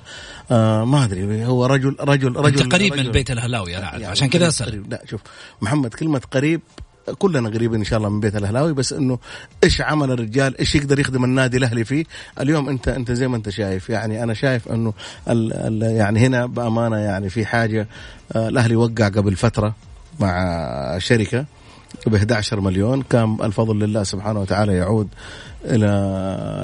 آه 0.50 0.84
ما 0.84 1.04
أدري 1.04 1.46
هو 1.46 1.66
رجل 1.66 1.96
رجل 2.00 2.36
رجل 2.36 2.62
انت 2.62 2.74
قريب 2.74 2.92
رجل 2.92 3.02
من 3.02 3.06
البيت 3.06 3.30
الاهلاوي 3.30 3.76
أنا 3.76 3.86
يعني 3.86 4.06
عشان 4.06 4.28
كذا 4.28 4.48
اسال. 4.48 4.84
لا 4.90 5.02
شوف 5.10 5.20
محمد 5.60 5.94
كلمة 5.94 6.22
قريب 6.30 6.60
كلنا 7.18 7.48
قريبين 7.48 7.78
إن 7.78 7.84
شاء 7.84 7.98
الله 7.98 8.08
من 8.08 8.20
بيت 8.20 8.36
الأهلاوي 8.36 8.72
بس 8.72 8.92
إنه 8.92 9.18
إيش 9.64 9.80
عمل 9.80 10.10
الرجال؟ 10.10 10.58
إيش 10.58 10.74
يقدر 10.74 10.98
يخدم 10.98 11.24
النادي 11.24 11.56
الأهلي 11.56 11.84
فيه؟ 11.84 12.04
اليوم 12.40 12.68
انت 12.68 12.88
أنت 12.88 13.12
زي 13.12 13.28
ما 13.28 13.36
أنت 13.36 13.48
شايف. 13.48 13.90
يعني 13.90 14.22
أنا 14.22 14.34
شايف 14.34 14.68
إنه 14.68 14.92
ال 15.28 15.52
ال 15.52 15.82
يعني 15.82 16.20
هنا 16.20 16.46
بأمانة 16.46 16.96
يعني 16.96 17.28
في 17.28 17.46
حاجة 17.46 17.88
آه 18.32 18.48
الأهلي 18.48 18.76
وقع 18.76 19.08
قبل 19.08 19.36
فترة 19.36 19.74
مع 20.20 20.98
شركة 20.98 21.44
ب 22.06 22.14
11 22.14 22.60
مليون 22.60 23.02
كان 23.02 23.36
الفضل 23.42 23.78
لله 23.78 24.02
سبحانه 24.02 24.40
وتعالى 24.40 24.76
يعود 24.76 25.08
إلى 25.64 25.86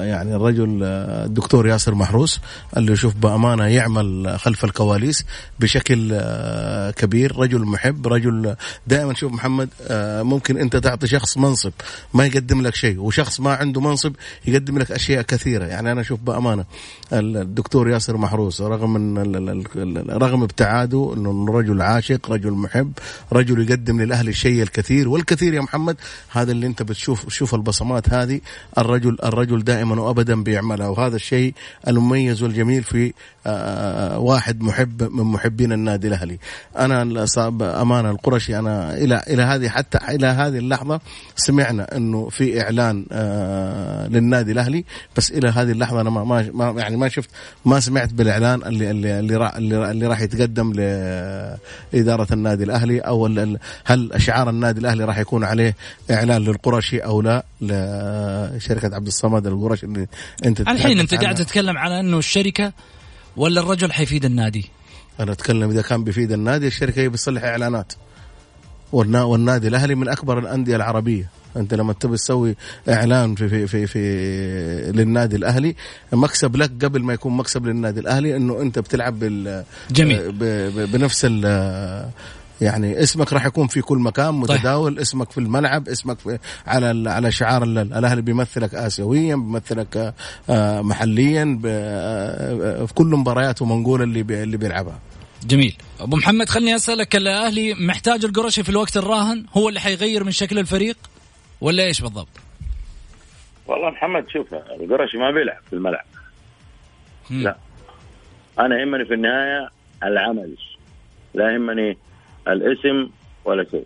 يعني 0.01 0.35
الرجل 0.35 0.83
الدكتور 0.83 1.67
ياسر 1.67 1.95
محروس 1.95 2.39
اللي 2.77 2.91
يشوف 2.91 3.15
بأمانة 3.15 3.65
يعمل 3.65 4.35
خلف 4.39 4.65
الكواليس 4.65 5.25
بشكل 5.59 6.09
آه، 6.13 6.91
كبير 6.91 7.39
رجل 7.39 7.61
محب 7.61 8.07
رجل 8.07 8.55
دائما. 8.87 9.13
شوف 9.13 9.31
محمد 9.31 9.69
آه، 9.87 10.23
ممكن 10.23 10.57
أنت 10.57 10.75
تعطي 10.75 11.07
شخص 11.07 11.37
منصب 11.37 11.71
ما 12.13 12.25
يقدم 12.25 12.61
لك 12.61 12.75
شيء 12.75 12.99
وشخص 12.99 13.39
ما 13.39 13.53
عنده 13.53 13.81
منصب 13.81 14.15
يقدم 14.45 14.77
لك 14.77 14.91
أشياء 14.91 15.21
كثيرة. 15.21 15.65
يعني 15.65 15.91
أنا 15.91 16.01
أشوف 16.01 16.19
بأمانة 16.19 16.65
الدكتور 17.13 17.89
ياسر 17.89 18.17
محروس 18.17 18.61
رغم 18.61 18.93
من 18.93 19.63
رغم 20.09 20.43
ابتعاده 20.43 21.13
إنه 21.17 21.45
رجل 21.49 21.81
عاشق 21.81 22.31
رجل 22.31 22.51
محب 22.51 22.91
رجل 23.33 23.69
يقدم 23.69 24.01
للاهلي 24.01 24.29
الشيء 24.29 24.63
الكثير. 24.63 25.09
والكثير 25.09 25.53
يا 25.53 25.61
محمد 25.61 25.97
هذا 26.29 26.51
اللي 26.51 26.67
أنت 26.67 26.83
بتشوف 26.83 27.29
شوف 27.29 27.55
البصمات 27.55 28.13
هذه 28.13 28.41
الرجل 28.91 29.17
الرجل 29.23 29.63
دائما 29.63 30.01
وأبدا 30.01 30.43
بيعملها 30.43 30.87
وهذا 30.87 31.15
الشيء 31.15 31.53
المميز 31.87 32.43
والجميل 32.43 32.83
في 32.83 33.13
آه، 33.47 33.49
آه، 33.49 34.19
واحد 34.19 34.61
محب 34.61 35.03
من 35.03 35.23
محبين 35.23 35.71
النادي 35.71 36.07
الأهلي. 36.07 36.39
أنا 36.77 37.01
أمانة 37.81 38.11
القرشي 38.11 38.59
أنا 38.59 38.97
إلى 38.97 39.21
إلى 39.27 39.43
هذه 39.43 39.69
حتى 39.69 39.97
إلى 40.09 40.27
هذه 40.27 40.57
اللحظة 40.57 40.99
سمعنا 41.35 41.97
إنه 41.97 42.29
في 42.29 42.61
إعلان 42.61 43.05
آه، 43.11 44.07
للنادي 44.07 44.51
الأهلي 44.51 44.85
بس 45.17 45.31
إلى 45.31 45.49
هذه 45.49 45.71
اللحظة 45.71 46.01
أنا 46.01 46.09
ما 46.09 46.51
ما 46.53 46.81
يعني 46.81 46.97
ما 46.97 47.09
شفت 47.09 47.29
ما 47.65 47.79
سمعت 47.79 48.13
بالإعلان 48.13 48.63
اللي 48.63 48.91
اللي 48.91 49.19
اللي 49.19 49.35
راح, 49.35 49.55
اللي 49.55 50.07
راح 50.07 50.21
يتقدم 50.21 50.73
لإدارة 50.73 52.27
النادي 52.33 52.63
الأهلي 52.63 52.99
أو 52.99 53.25
هل 53.85 54.11
شعار 54.17 54.49
النادي 54.49 54.79
الأهلي 54.79 55.03
راح 55.03 55.17
يكون 55.17 55.43
عليه 55.43 55.75
إعلان 56.11 56.41
للقرشي 56.41 56.99
أو 56.99 57.21
لا 57.21 57.43
لشركة 57.61 58.80
عبد 58.85 59.07
الصمد 59.07 59.47
القرشي 59.47 59.85
اللي 59.85 60.07
أنت 60.45 60.61
الحين 60.61 60.99
أنت 60.99 61.13
قاعد 61.13 61.35
تتكلم 61.35 61.77
على 61.77 61.99
إنه 61.99 62.17
الشركة 62.17 62.73
ولا 63.37 63.61
الرجل 63.61 63.91
حيفيد 63.91 64.25
النادي؟ 64.25 64.69
أنا 65.19 65.31
أتكلم 65.31 65.69
إذا 65.69 65.81
كان 65.81 66.03
بيفيد 66.03 66.31
النادي 66.31 66.67
الشركة 66.67 66.99
هي 66.99 67.09
بتصلح 67.09 67.43
إعلانات. 67.43 67.93
والنادي 68.91 69.67
الأهلي 69.67 69.95
من 69.95 70.09
أكبر 70.09 70.39
الأندية 70.39 70.75
العربية. 70.75 71.29
أنت 71.57 71.73
لما 71.73 71.93
تبي 71.93 72.15
تسوي 72.15 72.55
إعلان 72.89 73.35
في 73.35 73.49
في 73.49 73.67
في, 73.67 73.87
في 73.87 74.91
للنادي 74.91 75.35
الأهلي 75.35 75.75
مكسب 76.13 76.55
لك 76.55 76.85
قبل 76.85 77.03
ما 77.03 77.13
يكون 77.13 77.37
مكسب 77.37 77.65
للنادي 77.65 77.99
الأهلي 77.99 78.35
إنه 78.35 78.61
أنت 78.61 78.79
بتلعب 78.79 79.19
بال 79.19 79.63
جميل. 79.91 80.31
بنفس 80.87 81.25
يعني 82.61 83.03
اسمك 83.03 83.33
راح 83.33 83.45
يكون 83.45 83.67
في 83.67 83.81
كل 83.81 83.97
مكان 83.97 84.43
طيب. 84.43 84.57
متداول 84.57 84.91
طيب. 84.91 84.99
اسمك 84.99 85.31
في 85.31 85.37
الملعب 85.37 85.87
اسمك 85.87 86.19
في 86.19 86.39
على 86.67 87.09
على 87.09 87.31
شعار 87.31 87.63
الأهلي 87.63 88.21
بيمثلك 88.21 88.75
اسيويا 88.75 89.35
بيمثلك 89.35 90.13
آه، 90.49 90.81
محليا 90.81 91.61
آه، 91.65 92.85
في 92.85 92.93
كل 92.93 93.05
مبارياته 93.05 93.65
منقوله 93.65 94.03
اللي 94.03 94.43
اللي 94.43 94.57
بيلعبها. 94.57 94.99
جميل. 95.45 95.75
أبو 95.99 96.17
محمد 96.17 96.49
خلني 96.49 96.75
أسألك 96.75 97.15
الأهلي 97.15 97.73
محتاج 97.73 98.25
القرشي 98.25 98.63
في 98.63 98.69
الوقت 98.69 98.97
الراهن؟ 98.97 99.45
هو 99.57 99.69
اللي 99.69 99.79
حيغير 99.79 100.23
من 100.23 100.31
شكل 100.31 100.59
الفريق؟ 100.59 100.97
ولا 101.61 101.83
إيش 101.83 102.01
بالضبط؟ 102.01 102.27
والله 103.67 103.89
محمد 103.89 104.25
شوف 104.29 104.53
القرشي 104.53 105.17
ما 105.17 105.31
بيلعب 105.31 105.61
في 105.69 105.73
الملعب. 105.73 106.05
لا. 107.29 107.57
أنا 108.59 108.79
يهمني 108.79 109.05
في 109.05 109.13
النهاية 109.13 109.69
العمل. 110.03 110.55
لا 111.33 111.53
يهمني 111.53 111.97
الاسم 112.47 113.09
ولا 113.45 113.65
شيء. 113.71 113.85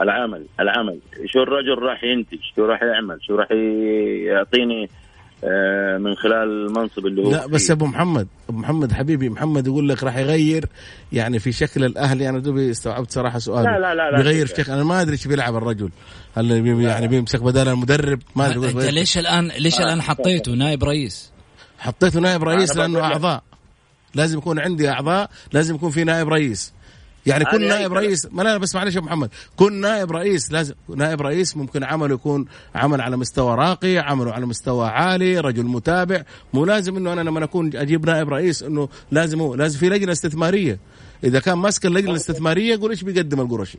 العمل 0.00 0.46
العمل. 0.60 0.98
شو 1.26 1.42
الرجل 1.42 1.82
راح 1.82 2.04
ينتج؟ 2.04 2.38
شو 2.56 2.64
راح 2.64 2.82
يعمل؟ 2.82 3.18
شو 3.22 3.34
راح 3.34 3.48
يعطيني 4.26 4.88
آه، 5.44 5.98
من 5.98 6.14
خلال 6.14 6.66
المنصب 6.66 7.06
اللي 7.06 7.22
هو 7.22 7.30
لا 7.30 7.46
بس 7.46 7.70
أبو 7.70 7.86
محمد 7.86 8.28
أبو 8.48 8.58
محمد 8.58 8.92
حبيبي 8.92 9.28
محمد 9.28 9.66
يقول 9.66 9.88
لك 9.88 10.02
راح 10.02 10.16
يغير 10.16 10.64
يعني 11.12 11.38
في 11.38 11.52
شكل 11.52 11.84
الاهلي 11.84 12.28
أنا 12.28 12.38
دوبي 12.38 12.70
استوعبت 12.70 13.10
صراحة 13.10 13.38
سؤال. 13.38 13.64
لا 13.64 13.78
لا 13.78 13.94
لا, 13.94 14.10
لا 14.10 14.16
بيغير 14.16 14.46
في 14.46 14.62
شكل. 14.62 14.72
أنا 14.72 14.84
ما 14.84 15.00
أدري 15.00 15.12
إيش 15.12 15.28
بيلعب 15.28 15.56
الرجل. 15.56 15.90
هل 16.36 16.66
يعني 16.80 17.08
بيمسك 17.08 17.42
بدل 17.42 17.68
المدرب؟ 17.68 18.18
ما 18.36 18.46
أدري 18.46 18.70
أنت 18.70 18.84
ليش 18.84 19.18
الان 19.18 19.48
ليش 19.48 19.80
الآن 19.80 20.02
حطيته 20.02 20.52
نائب 20.52 20.84
رئيس؟ 20.84 21.32
حطيته 21.78 22.20
نائب 22.20 22.44
رئيس 22.44 22.76
لأنه 22.76 23.00
أعضاء. 23.00 23.42
لازم 24.14 24.38
يكون 24.38 24.58
عندي 24.58 24.90
أعضاء 24.90 25.30
لازم 25.52 25.74
يكون 25.74 25.90
في 25.90 26.04
نائب 26.04 26.28
رئيس. 26.28 26.72
يعني 27.26 27.44
كل 27.44 27.68
نائب 27.68 27.92
رئيس 27.92 28.28
ما 28.32 28.42
لا 28.42 28.56
بس 28.56 28.74
معلش 28.74 28.96
يا 28.96 29.00
محمد. 29.00 29.30
كل 29.56 29.72
نائب 29.72 30.12
رئيس 30.12 30.52
لازم 30.52 30.74
نائب 30.96 31.22
رئيس 31.22 31.56
ممكن 31.56 31.84
عمله 31.84 32.14
يكون 32.14 32.46
عمل 32.74 33.00
على 33.00 33.16
مستوى 33.16 33.54
راقي 33.54 33.98
عمله 33.98 34.32
على 34.32 34.46
مستوى 34.46 34.88
عالي 34.88 35.38
رجل 35.38 35.64
متابع. 35.64 36.22
مو 36.54 36.64
لازم 36.64 36.96
إنه 36.96 37.12
أنا 37.12 37.20
لما 37.20 37.44
أكون 37.44 37.76
أجيب 37.76 38.06
نائب 38.06 38.28
رئيس 38.28 38.62
إنه 38.62 38.88
لازم 39.10 39.40
هو 39.40 39.54
لازم 39.54 39.78
في 39.78 39.88
لجنة 39.88 40.12
استثمارية. 40.12 40.78
إذا 41.24 41.40
كان 41.40 41.58
ماسك 41.58 41.86
اللجنة 41.86 42.10
الاستثمارية 42.10 42.74
يقول 42.74 42.90
إيش 42.90 43.04
بيقدم 43.04 43.40
القرشي 43.40 43.78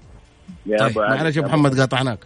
طيب 0.80 0.98
معلش 0.98 1.38
يا 1.38 1.42
محمد 1.42 1.80
قاطعناك. 1.80 2.20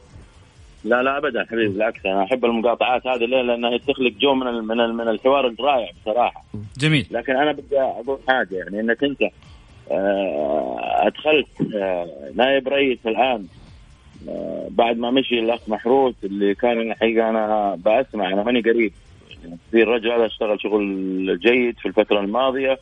لا 0.84 1.04
لا 1.04 1.18
ابدا 1.18 1.46
حبيبي 1.46 1.68
بالعكس 1.74 2.06
أنا 2.06 2.24
أحب 2.24 2.46
المقاطعات 2.46 3.08
هذه 3.08 3.26
ليه؟ 3.26 3.42
لأنها 3.42 3.78
تخلق 3.78 4.14
جو 4.22 4.34
من 4.34 4.46
من 4.46 4.78
من 4.78 5.08
الحوار 5.08 5.48
الرائع 5.48 5.92
بصراحة. 6.02 6.46
جميل. 6.78 7.08
لكن 7.12 7.36
أنا 7.36 7.52
بدي 7.52 7.80
أقول 7.80 8.20
حاجة 8.28 8.56
يعني 8.56 8.80
إنك 8.80 9.04
أنت 9.04 9.20
أدخلت 11.08 11.48
آه، 11.76 12.08
نائب 12.36 12.68
رئيس 12.68 13.00
الآن 13.06 13.46
آه، 14.30 14.68
بعد 14.72 14.98
ما 14.98 15.12
مشي 15.12 15.40
الأخ 15.40 15.70
محروس 15.70 16.16
اللي 16.24 16.56
كان 16.56 16.92
الحقيقة 16.92 17.30
أنا 17.30 17.76
بسمع 17.86 18.28
أنا 18.28 18.44
ماني 18.44 18.62
قريب. 18.62 18.94
في 19.72 19.84
الرجل 19.84 20.12
هذا 20.12 20.26
اشتغل 20.26 20.62
شغل 20.62 21.40
جيد 21.40 21.80
في 21.80 21.86
الفترة 21.86 22.20
الماضية. 22.20 22.80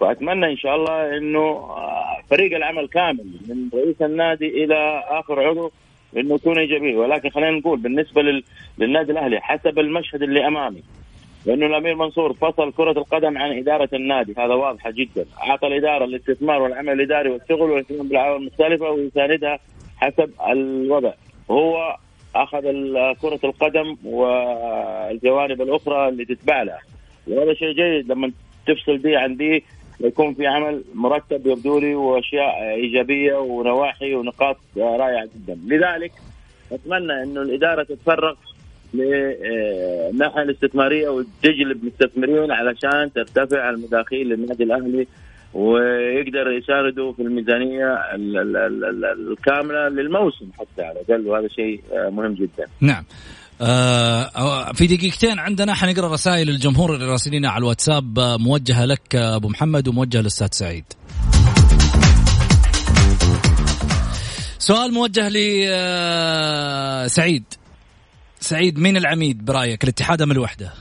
فأتمنى 0.00 0.46
إن 0.46 0.56
شاء 0.56 0.76
الله 0.76 1.16
إنه 1.16 1.68
فريق 2.30 2.56
العمل 2.56 2.88
كامل 2.88 3.24
من 3.48 3.68
رئيس 3.74 4.02
النادي 4.02 4.64
إلى 4.64 5.04
آخر 5.08 5.48
عضو 5.48 5.70
إنه 6.16 6.34
يكون 6.34 6.58
إيجابي. 6.58 6.96
ولكن 6.96 7.30
خلينا 7.30 7.50
نقول 7.58 7.78
بالنسبة 7.78 8.42
للنادي 8.78 9.12
الأهلي 9.12 9.40
حسب 9.40 9.78
المشهد 9.78 10.22
اللي 10.22 10.46
أمامي 10.46 10.82
لأنه 11.46 11.66
الأمير 11.66 11.94
منصور 11.94 12.32
فصل 12.32 12.72
كرة 12.72 12.90
القدم 12.90 13.38
عن 13.38 13.58
إدارة 13.58 13.88
النادي. 13.92 14.34
هذا 14.38 14.54
واضحه 14.54 14.90
جدا. 14.90 15.24
أعطى 15.42 15.66
الإدارة 15.66 16.04
الاستثمار 16.04 16.62
والعمل 16.62 16.92
الإداري 16.92 17.30
والشغل 17.30 17.70
والاهتمام 17.70 18.08
بالعوامل 18.08 18.42
المختلفة 18.42 18.90
ويساندها 18.90 19.58
حسب 19.96 20.30
الوضع. 20.50 21.12
هو 21.50 21.96
أخذ 22.34 22.62
كرة 23.22 23.40
القدم 23.44 23.96
والجوانب 24.04 25.62
الأخرى 25.62 26.08
اللي 26.08 26.24
تتبع 26.24 26.62
لها 26.62 26.80
وهذا 27.28 27.54
شيء 27.54 27.72
جيد. 27.72 28.12
لما 28.12 28.32
تفصل 28.66 28.98
دي 28.98 29.16
عن 29.16 29.36
دي 29.36 29.64
يكون 30.00 30.34
في 30.34 30.46
عمل 30.46 30.84
مرتب 30.94 31.46
يبدو 31.46 31.78
لي 31.78 31.94
وأشياء 31.94 32.74
إيجابية 32.74 33.34
ونواحي 33.34 34.14
ونقاط 34.14 34.56
رائعة 34.76 35.28
جدا. 35.36 35.58
لذلك 35.66 36.12
أتمنى 36.72 37.22
إنه 37.22 37.42
الإدارة 37.42 37.82
تتفرغ 37.82 38.34
للناحيه 38.94 40.42
الاستثمارية 40.42 41.08
وتجلب 41.08 41.84
مستثمرين 41.84 42.50
علشان 42.50 43.12
ترتفع 43.14 43.70
المداخيل 43.70 44.28
للنادي 44.28 44.64
الأهلي 44.64 45.06
ويقدر 45.54 46.50
يساندوا 46.50 47.12
في 47.12 47.22
الميزانية 47.22 47.98
الكاملة 49.30 49.88
للموسم 49.88 50.46
حتى 50.58 50.82
على 50.82 51.00
الأقل 51.00 51.26
وهذا 51.26 51.48
شيء 51.48 51.80
مهم 52.10 52.34
جدا. 52.34 52.66
نعم. 52.80 53.04
آه 53.62 54.72
في 54.72 54.86
دقيقتين 54.86 55.38
عندنا 55.38 55.74
حنقرا 55.74 56.12
رسائل 56.12 56.48
الجمهور 56.48 56.94
اللي 56.94 57.06
راسلينا 57.06 57.50
على 57.50 57.62
الواتساب 57.62 58.18
موجهة 58.18 58.84
لك 58.84 59.14
أبو 59.14 59.48
محمد 59.48 59.88
وموجهة 59.88 60.20
للأستاذ 60.20 60.48
سعيد. 60.50 60.84
سؤال 64.58 64.92
موجه 64.94 65.28
لسعيد 67.06 67.44
سعيد 68.40 68.78
مين 68.78 68.96
العميد 68.96 69.44
برأيك 69.44 69.84
الاتحاد 69.84 70.22
أم 70.22 70.30
الوحدة؟ 70.30 70.72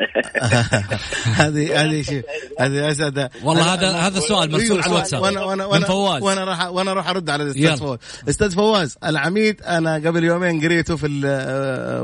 هذه 1.40 1.84
هذه 1.84 2.02
شيء 2.02 2.24
هذه 2.60 2.90
أسد. 2.90 3.30
والله 3.42 3.74
هذا 3.74 3.90
هذا 3.90 4.20
سؤال 4.20 4.50
مرسول 4.50 4.82
على 4.82 4.92
الواتساب. 4.92 5.22
وأنا 5.22 5.44
وأنا 5.44 5.64
وأنا 5.64 5.86
فواز. 5.86 6.22
وأنا 6.22 6.44
راح 6.44 6.66
وأنا 6.66 6.92
راح 6.92 7.08
أرد 7.08 7.30
على 7.30 7.42
الأستاذ 7.42 7.76
فواز. 7.76 7.98
أستاذ 8.28 8.50
فواز 8.50 8.96
العميد 9.04 9.62
أنا 9.62 9.94
قبل 9.94 10.24
يومين 10.24 10.60
قريته 10.60 10.96
في 10.96 11.06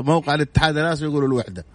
موقع 0.05 0.35
الاتحاد 0.35 0.77
الناس 0.77 1.01
يقولوا 1.01 1.27
الوحدة. 1.27 1.65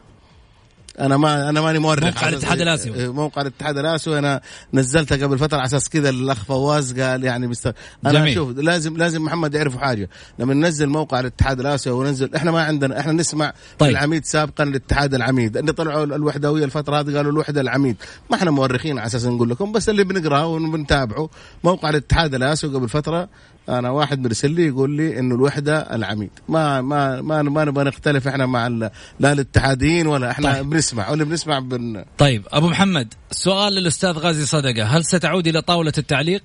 أنا 1.00 1.16
ما 1.16 1.48
أنا 1.48 1.60
ماني 1.60 1.78
مؤرخ 1.78 2.04
موقع 2.04 2.28
الاتحاد 2.28 2.60
الآسيوي. 2.60 2.96
إيه، 2.96 3.12
موقع 3.12 3.42
الاتحاد 3.42 3.78
الاسيوي 3.78 4.18
أنا 4.18 4.40
نزلتها 4.74 5.26
قبل 5.26 5.38
فترة 5.38 5.58
على 5.58 5.66
أساس 5.66 5.88
كذا 5.88 6.08
الأخ 6.10 6.44
فواز 6.44 7.00
قال 7.00 7.24
يعني 7.24 7.46
مست... 7.46 7.74
أنا 8.06 8.12
جميل. 8.12 8.34
شوف 8.34 8.56
لازم 8.56 8.96
لازم 8.96 9.24
محمد 9.24 9.54
يعرفوا 9.54 9.80
حاجة 9.80 10.08
لما 10.38 10.54
ننزل 10.54 10.88
موقع 10.88 11.20
الاتحاد 11.20 11.60
الاسيوي 11.60 11.98
وننزل 11.98 12.34
إحنا 12.34 12.50
ما 12.50 12.62
عندنا 12.62 13.00
إحنا 13.00 13.12
نسمع 13.12 13.46
طيب. 13.46 13.56
طيب. 13.78 13.90
العميد 13.90 14.24
سابقا 14.24 14.64
الاتحاد 14.64 15.14
العميد 15.14 15.56
اللي 15.56 15.72
طلعوا 15.72 16.04
الوحدوية 16.04 16.64
الفترة 16.64 17.00
هذه 17.00 17.16
قالوا 17.16 17.32
الوحدة 17.32 17.60
العميد 17.60 17.96
ما 18.30 18.36
إحنا 18.36 18.50
مؤرخين 18.50 18.98
على 18.98 19.06
أساس 19.06 19.26
نقول 19.26 19.50
لكم 19.50 19.72
بس 19.72 19.88
اللي 19.88 20.04
بنقراه 20.04 20.46
وبنتابعه 20.46 21.30
موقع 21.64 21.90
الاتحاد 21.90 22.34
الاسيوي 22.34 22.74
قبل 22.74 22.88
فترة 22.88 23.28
أنا 23.68 23.90
واحد 23.90 24.18
مرسل 24.20 24.50
لي 24.50 24.66
يقول 24.66 24.90
لي 24.90 25.18
إنه 25.18 25.34
الوحدة 25.34 25.78
العميد. 25.96 26.30
ما 26.48 26.80
ما 26.80 27.20
ما 27.20 27.42
ما 27.42 27.64
نبغى 27.64 27.84
نختلف 27.84 28.28
إحنا 28.28 28.46
مع 28.46 28.66
ال- 28.66 28.90
لا 29.20 29.32
الاتحاديين 29.32 30.06
ولا 30.06 30.30
إحنا 30.30 30.52
طيب. 30.54 30.70
بنسمع. 30.70 31.10
واللي 31.10 31.24
بنسمع 31.24 31.58
بن 31.58 32.04
طيب 32.18 32.42
أبو 32.52 32.68
محمد 32.68 33.14
سؤال 33.30 33.72
للأستاذ 33.72 34.10
غازي 34.18 34.44
صدقة. 34.46 34.84
هل 34.84 35.04
ستعود 35.04 35.46
إلى 35.46 35.62
طاولة 35.62 35.92
التعليق؟ 35.98 36.42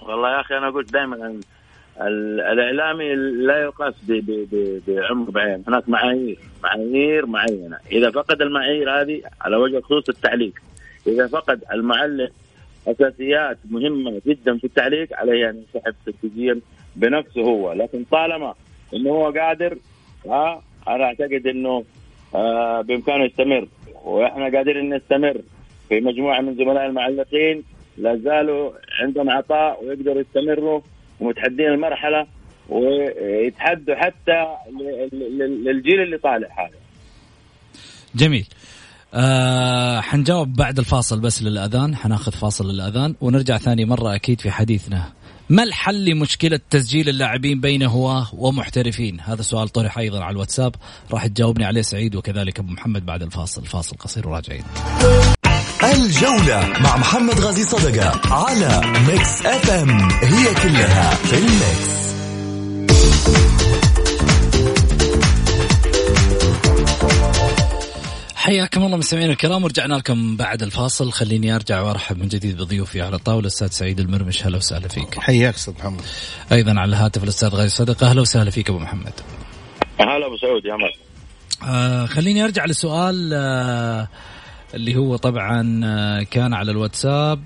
والله 0.00 0.28
يا 0.36 0.40
أخي 0.40 0.54
أنا 0.58 0.70
قلت 0.70 0.92
دائما 0.92 1.16
ال- 1.16 1.40
ال- 2.00 2.40
الإعلامي 2.40 3.14
لا 3.46 3.58
يقاس 3.64 3.94
ب- 4.02 4.12
ب- 4.12 4.48
ب- 4.52 4.82
بعمر 4.88 5.30
بعين. 5.30 5.64
هناك 5.68 5.88
معايير. 5.88 6.38
معايير 6.62 7.26
معينة. 7.26 7.76
إذا 7.92 8.10
فقد 8.10 8.42
المعايير 8.42 9.00
هذه 9.00 9.20
على 9.40 9.56
وجه 9.56 9.78
الخصوص 9.78 10.08
التعليق. 10.08 10.52
إذا 11.06 11.26
فقد 11.26 11.60
المعلق 11.72 12.30
أساسيات 12.86 13.58
مهمة 13.70 14.22
جدا 14.26 14.58
في 14.58 14.64
التعليق 14.64 15.08
عليه 15.16 15.50
ان 15.50 15.56
ينسحب 15.56 15.94
تكتيكيا 16.06 16.60
بنفسه 16.96 17.40
هو. 17.40 17.72
لكن 17.72 18.04
طالما 18.10 18.54
إنه 18.94 19.10
هو 19.10 19.30
قادر 19.30 19.78
ها 20.26 20.62
أنا 20.88 21.04
أعتقد 21.04 21.46
إنه 21.46 21.84
آه 22.34 22.80
بإمكانه 22.80 23.24
يستمر. 23.24 23.68
وإحنا 24.04 24.44
قادرين 24.44 24.94
نستمر 24.94 25.40
في 25.88 26.00
مجموعة 26.00 26.40
من 26.40 26.54
زملاء 26.54 26.86
المعلقين. 26.86 27.62
لا 27.98 28.16
زالوا 28.16 28.72
عندهم 29.00 29.30
عطاء 29.30 29.84
ويقدروا 29.84 30.20
يستمروا 30.20 30.80
ومتحدين 31.20 31.66
المرحلة 31.66 32.26
ويتحدوا 32.68 33.94
حتى 33.94 34.46
للجيل 35.42 36.00
اللي 36.00 36.18
طالع 36.18 36.48
هذا 36.58 36.76
جميل. 38.14 38.46
آه 39.14 40.00
حنجاوب 40.00 40.52
بعد 40.52 40.78
الفاصل 40.78 41.20
بس 41.20 41.42
للأذان. 41.42 41.96
حناخذ 41.96 42.32
فاصل 42.32 42.70
للأذان 42.70 43.14
ونرجع 43.20 43.58
ثاني 43.58 43.84
مرة 43.84 44.14
أكيد 44.14 44.40
في 44.40 44.50
حديثنا. 44.50 45.12
ما 45.50 45.62
الحل 45.62 46.04
لمشكلة 46.04 46.60
تسجيل 46.70 47.08
اللاعبين 47.08 47.60
بين 47.60 47.82
هواه 47.82 48.28
ومحترفين؟ 48.32 49.20
هذا 49.20 49.42
سؤال 49.42 49.68
طرح 49.68 49.98
أيضا 49.98 50.24
على 50.24 50.32
الواتساب. 50.32 50.74
راح 51.12 51.26
تجاوبني 51.26 51.64
عليه 51.64 51.82
سعيد 51.82 52.16
وكذلك 52.16 52.58
أبو 52.58 52.72
محمد 52.72 53.06
بعد 53.06 53.22
الفاصل. 53.22 53.66
فاصل 53.66 53.96
قصير 53.96 54.28
وراجعين. 54.28 54.64
الجولة 55.84 56.72
مع 56.80 56.96
محمد 56.96 57.40
غازي 57.40 57.64
صدقة 57.64 58.34
على 58.34 58.80
Mix 59.08 59.46
FM 59.46 59.90
هي 60.10 60.54
كلها 60.54 61.10
في 61.10 61.38
ال 61.38 61.53
Mix 61.53 61.98
حياكم 68.48 68.84
الله 68.84 68.96
مستمعينا 68.96 69.32
الكرام 69.32 69.64
ورجعنا 69.64 69.94
لكم 69.94 70.36
بعد 70.36 70.62
الفاصل. 70.62 71.12
خليني 71.12 71.54
أرجع 71.54 71.80
وأرحب 71.80 72.18
من 72.18 72.28
جديد 72.28 72.56
بضيوفي 72.56 73.02
على 73.02 73.16
الطاولة. 73.16 73.40
الأستاذ 73.40 73.68
سعيد 73.68 74.00
المرمش 74.00 74.42
أهلا 74.42 74.56
وسهلا 74.56 74.88
فيك. 74.88 75.18
حياك 75.18 75.54
أستاذ 75.54 75.74
محمد. 75.74 76.00
أيضا 76.52 76.80
على 76.80 76.88
الهاتف 76.88 77.24
الأستاذ 77.24 77.48
غازي 77.48 77.68
صدقه 77.68 78.10
أهلا 78.10 78.20
وسهلا 78.20 78.50
فيك 78.50 78.70
أبو 78.70 78.78
محمد. 78.78 79.12
هلا 80.00 80.26
أبو 80.26 80.36
سعود 80.36 80.64
يا 80.64 80.76
مرحبا. 80.76 81.02
آه 81.62 82.06
خليني 82.06 82.44
أرجع 82.44 82.64
لسؤال 82.64 83.30
آه 83.34 84.08
اللي 84.74 84.96
هو 84.96 85.16
طبعا 85.16 85.80
آه 85.84 86.22
كان 86.22 86.54
على 86.54 86.70
الواتساب. 86.70 87.42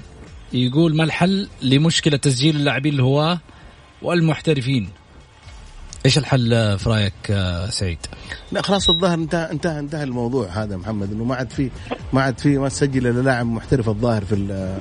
يقول 0.53 0.97
ما 0.97 1.05
الحل 1.05 1.49
لمشكلة 1.63 2.17
تسجيل 2.17 2.57
اللاعبين 2.57 2.95
الهواة 2.95 3.41
والمحترفين؟ 4.03 4.89
إيش 6.07 6.19
الحل 6.19 6.55
آه، 6.55 6.77
في 6.77 6.89
رايك 6.89 7.13
آه 7.31 7.67
سعيد؟ 7.71 7.99
لا 8.53 8.63
خلاص 8.63 8.91
الظاهر 8.91 9.15
انتهى 9.15 9.51
انتهى 9.51 9.79
انتهى 9.79 10.03
الموضوع 10.05 10.47
هذا 10.49 10.77
محمد 10.77 11.13
إنه 11.13 11.25
ما 11.25 11.35
عاد 11.35 11.51
في 11.51 11.71
ما 12.13 12.23
عاد 12.23 12.39
في 12.41 12.59
ما 12.59 12.69
تسجل 12.69 13.07
إلا 13.07 13.21
لاعب 13.21 13.47
محترف 13.47 13.89
الظاهر 13.89 14.25
في 14.25 14.35
ال- 14.35 14.79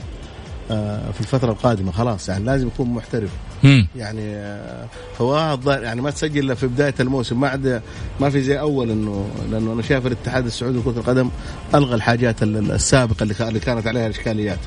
آه، 0.71 1.11
في 1.11 1.21
الفترة 1.21 1.51
القادمة 1.51 1.91
خلاص 1.91 2.29
يعني 2.29 2.43
لازم 2.45 2.67
يكون 2.67 2.89
محترف 2.89 3.29
مم. 3.63 3.87
يعني 3.95 4.35
آه، 4.35 4.87
فواه 5.17 5.53
الظاهر 5.53 5.83
يعني 5.83 6.01
ما 6.01 6.11
تسجل 6.11 6.39
إلا 6.43 6.55
في 6.55 6.67
بداية 6.67 6.93
الموسم 6.99 7.39
ما 7.39 7.49
عاد 7.49 7.81
ما 8.19 8.29
في 8.29 8.41
زي 8.41 8.59
أول 8.59 8.91
إنه 8.91 9.29
لأنه 9.51 9.73
أنا 9.73 9.81
شايف 9.81 10.07
الاتحاد 10.07 10.45
السعودي 10.45 10.77
لكرة 10.77 10.91
القدم 10.99 11.29
ألغى 11.75 11.95
الحاجات 11.95 12.43
ال- 12.43 12.71
السابقة 12.71 13.23
اللي 13.23 13.33
كا- 13.33 13.47
اللي 13.47 13.59
كانت 13.59 13.87
عليها 13.87 14.05
الإشكاليات 14.07 14.59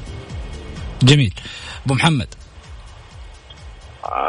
جميل 1.02 1.34
أبو 1.86 1.94
محمد 1.94 2.26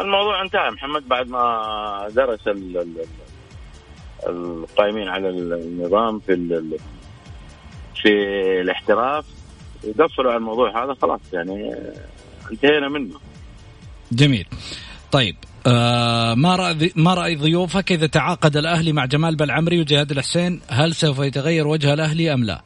الموضوع 0.02 0.42
انتهى 0.42 0.72
محمد 0.72 1.08
بعد 1.08 1.28
ما 1.28 2.08
درس 2.16 2.48
ال- 2.48 2.78
ال- 2.78 3.06
ال- 4.28 4.64
القائمين 4.64 5.08
على 5.08 5.30
النظام 5.30 6.20
في 6.20 6.62
في 8.02 8.10
الاحتراف 8.62 9.26
وقفلوا 9.84 10.32
على 10.32 10.38
الموضوع 10.38 10.84
هذا 10.84 10.94
خلاص 11.02 11.20
يعني 11.34 11.76
انتهينا 12.52 12.90
منه. 12.90 13.20
جميل. 14.12 14.48
طيب 15.12 15.36
آه 15.68 16.34
ما 16.34 16.56
رأي 16.56 16.92
ما 16.96 17.14
رأي 17.14 17.36
ضيوفك 17.36 17.92
إذا 17.92 18.08
تعاقد 18.08 18.58
الأهلي 18.58 18.92
مع 18.94 19.06
جمال 19.06 19.36
بلعمري 19.36 19.80
وجهاد 19.80 20.12
الحسين؟ 20.12 20.62
هل 20.68 20.96
سوف 20.96 21.20
يتغير 21.20 21.68
وجه 21.68 21.94
الأهلي 21.94 22.34
أم 22.34 22.44
لا؟ 22.44 22.62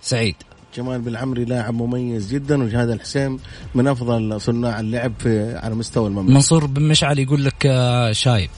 سعيد. 0.00 0.36
جمال 0.76 1.00
بالعمري 1.00 1.44
لاعب 1.44 1.74
مميز 1.74 2.34
جدا 2.34 2.62
وجهاد 2.62 2.90
الحسين 2.90 3.38
من 3.74 3.88
أفضل 3.88 4.40
صناع 4.40 4.80
اللعب 4.80 5.12
في 5.18 5.56
على 5.56 5.74
مستوى 5.74 6.06
المملكة. 6.08 6.34
منصور 6.34 6.66
بن 6.66 6.82
مشعل 6.82 7.18
يقول 7.18 7.44
لك 7.44 7.66
آه 7.66 8.12
شايب. 8.12 8.50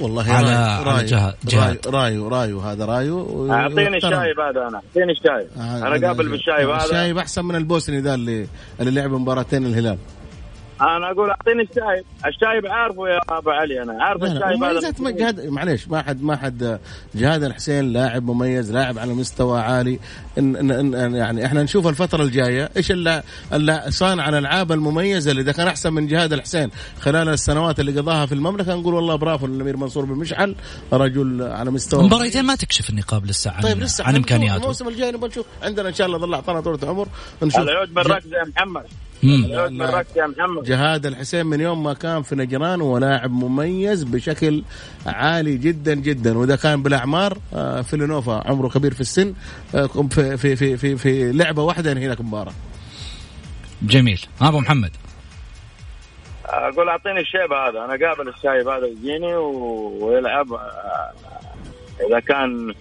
والله 0.00 0.24
على- 0.24 0.28
راي- 0.28 0.54
على 0.54 0.84
راي- 0.84 1.04
جهاد- 1.06 1.34
جهاد. 1.44 1.78
راي 1.86 1.92
رايو 2.18 2.28
رايو 2.28 2.60
هذا 2.60 2.84
رايو. 2.84 3.52
أعطيني. 3.52 3.96
الشايب 3.96 4.40
هذا 4.40 4.68
أنا 4.68 4.76
أعطيني 4.88 5.12
الشايب 5.12 5.46
آه، 5.56 5.86
أنا 5.96 6.06
قابل 6.06 6.28
بالشايب 6.28 6.68
هذا. 6.68 6.84
الشايب 6.84 7.18
أحسن 7.18 7.44
من 7.44 7.56
البوسني 7.56 8.00
ذا 8.00 8.14
اللي 8.14 8.46
اللي 8.80 8.90
لعب 8.90 9.10
مباراتين 9.10 9.66
الهلال. 9.66 9.98
أنا 10.82 11.10
أقول 11.10 11.30
اعطيني 11.30 11.62
الشايب 11.62 12.04
الشايب 12.26 12.66
عارفه 12.66 13.08
يا 13.08 13.20
ابو 13.28 13.50
علي 13.50 13.82
أنا 13.82 14.04
عارف 14.04 14.22
لا 14.22 14.26
لا 14.26 14.50
الشايب 14.54 14.64
هذا 14.64 15.10
جهاد 15.10 15.46
معليش 15.46 15.88
ما 15.88 16.02
حد 16.02 16.22
ما 16.22 16.36
حد 16.36 16.78
جهاد 17.14 17.42
الحسين 17.44 17.92
لاعب 17.92 18.22
مميز 18.22 18.72
لاعب 18.72 18.98
على 18.98 19.14
مستوى 19.14 19.60
عالي. 19.60 19.98
إن 20.38 20.56
إن 20.56 20.94
إن 20.94 21.14
يعني 21.14 21.46
إحنا 21.46 21.62
نشوف 21.62 21.86
الفترة 21.86 22.22
الجاية 22.22 22.70
إيش 22.76 22.90
الل- 22.90 23.22
الل- 23.52 23.92
صانع 23.92 24.28
الألعاب 24.28 24.72
المميزة 24.72 25.30
اللي 25.30 25.42
اذا 25.42 25.52
كان 25.52 25.66
أحسن 25.66 25.92
من 25.92 26.06
جهاد 26.06 26.32
الحسين 26.32 26.70
خلال 27.00 27.28
السنوات 27.28 27.80
اللي 27.80 28.00
قضاها 28.00 28.26
في 28.26 28.34
المملكة. 28.34 28.74
نقول 28.74 28.94
والله 28.94 29.16
برافو 29.16 29.46
للأمير 29.46 29.76
منصور 29.76 30.04
بن 30.04 30.14
مشعل 30.14 30.54
رجل 30.92 31.42
على 31.42 31.70
مستوى 31.70 32.02
مباريتين 32.04 32.44
ما 32.44 32.54
تكشف 32.54 32.90
النقاب 32.90 33.26
لسه 33.26 33.50
عن, 33.50 33.62
طيب 33.62 33.78
لسه 33.80 34.04
عن 34.04 34.16
إمكانياته. 34.16 34.62
الموسم 34.62 34.88
الجاي 34.88 35.12
نبغى 35.12 35.28
نشوف. 35.28 35.46
عندنا 35.62 35.88
إن 35.88 35.94
شاء 35.94 36.06
الله 36.06 36.18
ظل 36.18 36.34
اعطانا 36.34 36.60
طولة 36.60 36.78
عمر 36.88 37.08
نشوف 37.42 37.60
العود 37.60 37.94
بالركز 37.94 38.32
يا 38.32 38.44
محمد. 38.56 38.84
يا 39.22 40.26
محمد. 40.26 40.64
جهاد 40.64 41.06
الحسين 41.06 41.46
من 41.46 41.60
يوم 41.60 41.82
ما 41.82 41.94
كان 41.94 42.22
في 42.22 42.34
نجران 42.34 42.80
هو 42.80 42.98
لاعب 42.98 43.30
مميز 43.30 44.04
بشكل 44.04 44.64
عالي 45.06 45.56
جدا 45.56 45.94
جدا. 45.94 46.38
وإذا 46.38 46.56
كان 46.56 46.82
بالأعمار 46.82 47.38
آه، 47.54 47.82
فيلينوفا 47.82 48.42
عمره 48.46 48.68
كبير 48.68 48.94
في 48.94 49.00
السن 49.00 49.34
آه، 49.74 49.86
في 49.86 50.36
في 50.36 50.56
في 50.56 50.76
في, 50.76 50.96
في 50.96 51.32
لعبة 51.32 51.62
واحدة 51.62 51.90
ينهي 51.90 52.08
لك 52.08 52.20
مباراة. 52.20 52.52
جميل. 53.82 54.20
ها 54.40 54.48
أبو 54.48 54.60
محمد. 54.60 54.90
أقول 56.44 56.88
أعطيني 56.88 57.20
الشيب 57.20 57.52
هذا. 57.52 57.84
أنا 57.84 58.08
قابل 58.08 58.28
الشايب 58.28 58.68
هذا 58.68 58.86
يجيني 58.86 59.34
ويلعب 59.36 60.52
آه، 60.52 61.12
إذا 62.08 62.20
كان 62.20 62.74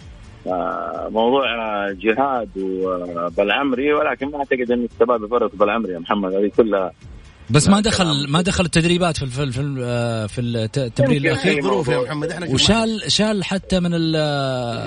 موضوع 1.09 1.45
جهاد 1.91 2.49
وبالعمري 2.57 3.93
ولكن 3.93 4.27
ما 4.31 4.37
أعتقد 4.37 4.71
إن 4.71 4.87
الشباب 4.93 5.23
يفرطوا 5.23 5.59
بالعمري 5.59 5.93
يا 5.93 5.99
محمد. 5.99 6.33
هذه 6.33 6.51
كلها 6.57 6.91
بس 7.51 7.67
ما 7.69 7.81
دخل. 7.81 8.27
ما 8.29 8.41
دخل 8.41 8.65
التدريبات 8.65 9.17
في 9.17 9.25
في 9.51 9.61
ال- 9.61 10.29
في 10.29 10.41
الت- 10.41 10.77
التمرين 10.77 11.17
الأخير 11.27 11.55
في 11.55 11.61
ظروف 11.61 11.87
يا. 11.87 12.01
محمد 12.01 12.31
إحنا 12.31 12.47
وشال 12.49 13.01
شال 13.11 13.43
حتى 13.43 13.79
من 13.79 13.93
ال- 13.93 14.15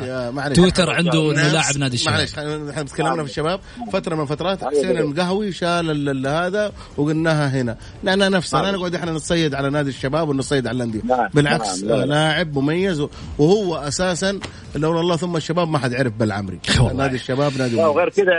يا 0.08 0.30
معلش. 0.30 0.56
تويتر 0.56 0.90
عنده 0.90 1.32
إنه 1.32 1.52
لاعب 1.52 1.76
نادي 1.78 1.94
الشباب 1.94 2.14
معلش 2.14 2.34
إحنا 2.70 2.82
تكلمنا 2.82 3.24
في 3.24 3.30
الشباب 3.30 3.60
فترة 3.92 4.14
من 4.14 4.22
الفترات 4.22 4.64
حسين 4.64 4.98
المقهوي 4.98 5.52
شال 5.52 5.90
ال- 5.90 6.08
ال- 6.08 6.26
هذا 6.26 6.72
وقلناها 6.96 7.48
هنا 7.60 7.76
لأن 8.02 8.30
نفسنا 8.30 8.60
لا 8.62 8.70
نقعد 8.70 8.94
إحنا 8.94 9.12
نتصيد 9.12 9.54
على 9.54 9.70
نادي 9.70 9.88
الشباب 9.90 10.28
ونصيد 10.28 10.66
على 10.66 10.76
الأندية 10.76 11.00
نعم، 11.04 11.28
بالعكس 11.34 11.82
نعم، 11.84 11.88
لا، 11.90 11.96
لا. 12.00 12.06
لاعب 12.06 12.58
مميز 12.58 13.00
وهو 13.38 13.76
أساسا 13.76 14.38
لولا 14.76 15.00
الله 15.00 15.16
ثم 15.16 15.36
الشباب 15.36 15.68
ما 15.68 15.78
حد 15.78 15.94
عرف 15.94 16.12
بالعمري. 16.12 16.58
نادي 16.94 17.14
الشباب 17.16 17.58
نادي 17.58 17.76
لا، 17.76 17.86
وغير 17.86 18.08
كذا 18.08 18.32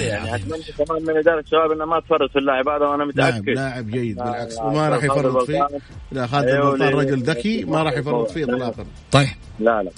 يعني 0.00 0.30
عظيم. 0.30 0.34
أتمنى 0.34 0.86
كمان 0.86 1.02
من 1.02 1.16
إدارة 1.16 1.40
الشباب 1.40 1.70
انها 1.72 1.86
ما 1.86 2.00
تفرط 2.00 2.30
في 2.32 2.38
اللاعب 2.38 2.68
هذا 2.68 2.86
وأنا 2.86 3.04
متأكد 3.04 3.49
لاعب 3.54 3.90
جيد 3.90 4.16
بالعكس. 4.16 4.58
وما 4.58 4.88
راح 4.88 5.04
يفرط 5.04 5.44
فيه. 5.44 5.66
لا 6.12 6.26
خالد 6.26 6.48
أيوة، 6.48 6.74
البلطان. 6.74 6.94
رجل 6.94 7.22
ذكي 7.22 7.64
ما 7.64 7.82
راح 7.82 7.92
يفرط 7.92 8.30
فيه 8.30 8.44
اطلاقا 8.44 8.84
طيب. 9.12 9.28
لا 9.58 9.82
لا. 9.82 9.90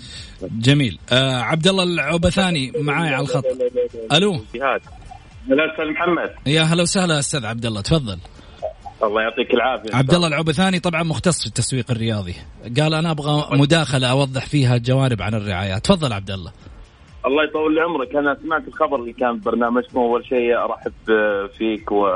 جميل. 0.42 0.98
آه 1.12 1.40
عبد 1.40 1.66
الله 1.66 1.82
العبثاني 1.82 2.72
معاي 2.80 3.08
على 3.08 3.22
الخط. 3.22 3.44
ألو؟ 4.12 4.32
جهاد. 4.32 4.80
لا 5.48 5.72
أستاذ 5.72 5.86
محمد. 5.90 6.30
يا 6.46 6.62
هلا 6.62 6.82
وسهلا 6.82 7.18
أستاذ 7.18 7.46
عبد 7.46 7.66
الله 7.66 7.80
تفضل. 7.80 8.18
الله 9.02 9.22
يعطيك 9.22 9.54
العافية. 9.54 9.96
عبد 9.96 10.14
الله 10.14 10.28
العبثاني 10.28 10.80
طبعا 10.80 11.02
مختص 11.02 11.40
في 11.40 11.46
التسويق 11.46 11.90
الرياضي. 11.90 12.34
قال 12.80 12.94
أنا 12.94 13.10
أبغى 13.10 13.58
مداخلة 13.58 14.10
أوضح 14.10 14.46
فيها 14.46 14.76
جوانب 14.76 15.22
عن 15.22 15.34
الرعايات. 15.34 15.84
تفضل 15.84 16.12
عبد 16.12 16.30
الله 16.30 16.52
الله 17.26 17.44
يطول 17.44 17.78
عمرك 17.78 18.16
أنا 18.16 18.36
سمعت 18.42 18.68
الخبر 18.68 18.96
اللي 18.96 19.12
كان 19.12 19.38
في 19.38 19.44
برنامجكم. 19.44 19.98
أول 19.98 20.24
شيء 20.26 20.64
أرحب 20.64 20.92
فيك 21.58 21.92
و... 21.92 22.06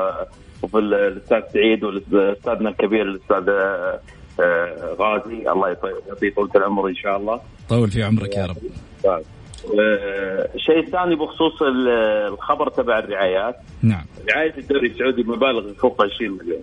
وفي 0.63 0.77
الاستاذ 0.77 1.41
سعيد 1.53 1.83
والأستاذنا 1.83 2.69
الكبير 2.69 3.01
الأستاذ 3.01 3.49
آه، 3.49 3.99
آه، 4.39 4.95
غازي. 4.99 5.51
الله 5.51 5.77
يعطيه 6.07 6.33
طولة 6.35 6.51
العمر 6.55 6.87
إن 6.87 6.95
شاء 6.95 7.17
الله. 7.17 7.41
طول 7.69 7.91
في 7.91 8.03
عمرك 8.03 8.35
يا 8.37 8.45
رب. 8.45 8.57
آه، 9.05 9.21
الشيء 10.55 10.79
الثاني 10.79 11.15
بخصوص 11.15 11.61
ال- 11.61 11.87
الخبر 12.33 12.69
تبع 12.69 12.99
الرعايات. 12.99 13.55
نعم. 13.81 14.05
رعاية 14.31 14.53
الدوري 14.57 14.87
السعودي 14.87 15.23
بمبالغ 15.23 15.73
فوق 15.73 16.01
20 16.03 16.31
مليون. 16.31 16.61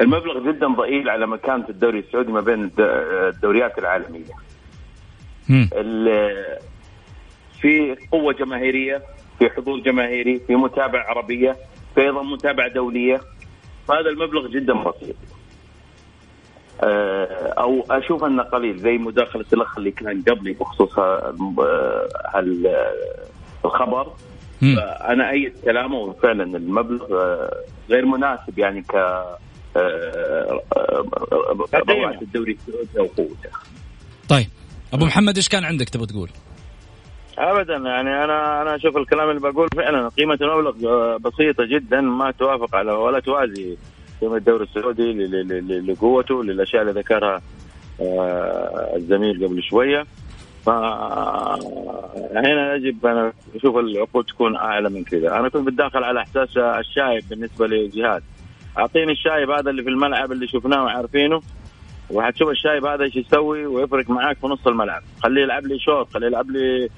المبلغ 0.00 0.50
جدا 0.52 0.66
ضئيل 0.68 1.08
على 1.08 1.26
مكانة 1.26 1.64
الدوري 1.68 1.98
السعودي 1.98 2.32
ما 2.32 2.40
بين 2.40 2.64
الد- 2.64 2.80
الدوريات 3.34 3.78
العالمية. 3.78 4.32
مم. 5.48 5.70
ال- 5.72 6.58
في 7.60 7.96
قوة 8.12 8.32
جماهيرية 8.32 9.02
في 9.38 9.50
حضور 9.50 9.80
جماهيري 9.80 10.40
في 10.46 10.54
متابعة 10.56 11.04
عربية. 11.04 11.56
في 11.98 12.04
أيضا 12.04 12.22
متابعة 12.22 12.68
دولية. 12.68 13.20
فهذا 13.88 14.10
المبلغ 14.10 14.48
جدا 14.48 14.74
بسيط. 14.74 15.16
آه، 16.82 17.54
أو 17.58 17.84
أشوف 17.90 18.24
أنه 18.24 18.42
قليل 18.42 18.78
زي 18.78 18.98
مداخلة 18.98 19.44
الأخ 19.52 19.78
اللي 19.78 19.90
كان 19.90 20.22
قبلي 20.28 20.52
بخصوص 20.52 20.98
آه، 20.98 21.34
آه، 21.58 22.44
الخبر. 23.64 24.12
مم. 24.62 24.78
أنا 25.08 25.30
أيد 25.30 25.52
كلامه 25.64 25.96
وفعلا 25.96 26.56
المبلغ 26.56 27.04
غير 27.90 28.06
مناسب 28.06 28.58
يعني 28.58 28.82
ك 28.82 28.94
الدوري 32.22 32.52
السعودي 32.52 32.98
أو 32.98 33.06
قوته. 33.06 33.50
طيب. 34.28 34.46
أبو 34.92 35.04
محمد 35.04 35.36
إيش 35.36 35.48
كان 35.48 35.64
عندك 35.64 35.88
تبغى 35.88 36.06
تقول؟ 36.06 36.30
ابدا 37.38 37.76
يعني 37.76 38.24
أنا 38.24 38.62
أنا 38.62 38.74
أشوف 38.74 38.96
الكلام 38.96 39.30
اللي 39.30 39.40
بقول 39.40 39.68
فعلا 39.76 40.08
قيمة 40.08 40.38
المبلغ 40.40 40.74
آه، 40.86 41.16
بسيطة 41.16 41.64
جدا 41.64 42.00
ما 42.00 42.30
توافق 42.30 42.76
على 42.76 42.92
ولا 42.92 43.20
توازي 43.20 43.76
قيمة 44.20 44.36
الدوري 44.36 44.64
السعودي 44.64 45.12
لقوته 45.80 46.44
للأشياء 46.44 46.82
اللي 46.82 47.00
ذكرها 47.00 47.42
آه، 48.00 48.96
الزميل 48.96 49.46
قبل 49.46 49.62
شوية. 49.62 50.06
ف 50.64 50.68
هنا 52.36 52.74
يجب 52.74 53.06
أنا 53.06 53.32
أشوف 53.54 53.76
العقود 53.76 54.24
تكون 54.24 54.56
أعلى 54.56 54.90
من 54.90 55.04
كذا. 55.04 55.36
أنا 55.36 55.48
كنت 55.48 55.66
بتداخل 55.66 56.04
على 56.04 56.20
إحساس 56.20 56.56
الشايب 56.56 57.24
بالنسبة 57.30 57.66
لجهاد. 57.66 58.22
أعطيني 58.78 59.12
الشايب 59.12 59.50
هذا 59.50 59.70
اللي 59.70 59.82
في 59.82 59.88
الملعب 59.88 60.32
اللي 60.32 60.48
شفناه 60.48 60.84
وعارفينه. 60.84 61.40
وحتشوف 62.10 62.48
الشايب 62.50 62.84
هذا 62.84 63.04
إيش 63.04 63.16
يسوي 63.16 63.66
ويفرق 63.66 64.10
معاك 64.10 64.36
في 64.36 64.46
نص 64.46 64.66
الملعب. 64.66 65.02
خليه 65.22 65.42
يلعب 65.42 65.66
لي 65.66 65.78
شوط 65.78 66.12
خليه 66.14 66.26
يلعب 66.26 66.50
لي 66.50 66.84
آه 66.84 66.88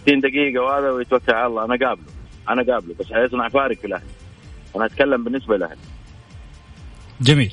60 0.00 0.20
دقيقة 0.20 0.62
وهذا 0.62 0.90
ويتوكل 0.90 1.32
على 1.34 1.46
الله. 1.46 1.64
أنا 1.64 1.86
قابله. 1.86 2.06
أنا 2.48 2.62
قابله. 2.72 2.94
بس 3.00 3.12
حيصنع 3.12 3.48
فارق 3.48 3.76
في 3.76 3.86
الأهلي. 3.86 4.04
أنا 4.76 4.86
أتكلم 4.86 5.24
بالنسبة 5.24 5.56
للأهلي. 5.56 5.76
جميل. 7.20 7.52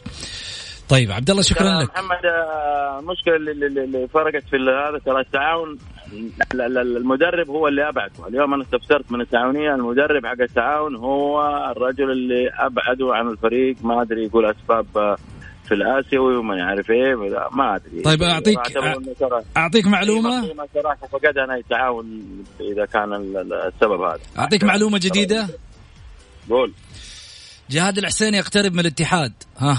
طيب 0.89 1.11
عبد 1.11 1.29
الله 1.29 1.41
شكرا 1.41 1.81
لك. 1.81 1.89
محمد 1.89 2.25
آه، 2.25 2.99
المشكلة 2.99 3.35
اللي, 3.35 4.07
فرقت 4.07 4.43
في 4.49 4.57
هذا 4.57 4.99
ترى 5.05 5.19
التعاون 5.21 5.77
ال- 6.13 6.61
ال- 6.61 6.77
ال- 6.77 6.97
المدرب 6.97 7.49
هو 7.49 7.67
اللي 7.67 7.89
أبعده. 7.89 8.27
اليوم 8.27 8.53
أنا 8.53 8.63
استفسرت 8.63 9.11
من 9.11 9.21
التعاونية. 9.21 9.75
المدرب 9.75 10.25
حق 10.25 10.41
التعاون 10.41 10.95
هو 10.95 11.47
الرجل 11.71 12.11
اللي 12.11 12.49
أبعده 12.59 13.15
عن 13.15 13.27
الفريق. 13.27 13.75
ما 13.83 14.01
أدري 14.01 14.23
يقول 14.25 14.45
أسباب 14.45 14.85
آه، 14.97 15.17
في 15.67 15.73
الآسيوي 15.73 16.37
وما 16.37 16.55
يعرف 16.57 16.89
إيه 16.91 17.15
لا، 17.15 17.49
ما 17.51 17.75
أدري. 17.75 18.01
طيب 18.01 18.23
اعطيك 19.57 19.85
معلومة؟ 19.87 20.47
قيمة 20.47 20.67
صراحة 20.73 21.07
فقدها 21.11 21.43
أنا 21.43 21.55
التعاون 21.55 22.21
إذا 22.59 22.85
كان 22.85 23.13
ال- 23.13 23.37
ال- 23.37 23.53
السبب 23.53 24.01
هذا. 24.01 24.19
أعطيك 24.39 24.63
معلومة 24.63 24.97
جديدة؟ 24.97 25.47
قول. 26.49 26.73
جهاد 27.69 27.97
الحسين 27.97 28.33
يقترب 28.33 28.73
من 28.73 28.79
الاتحاد. 28.79 29.33
ها. 29.57 29.77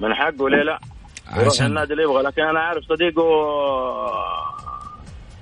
من 0.00 0.14
حقه 0.14 0.48
ليه 0.50 0.62
لا؟ 0.62 0.78
عشان 1.28 1.66
النادي 1.66 1.92
اللي 1.92 2.02
يبغى. 2.04 2.22
لكن 2.22 2.42
أنا 2.42 2.60
عارف 2.60 2.84
صديقه 2.84 3.22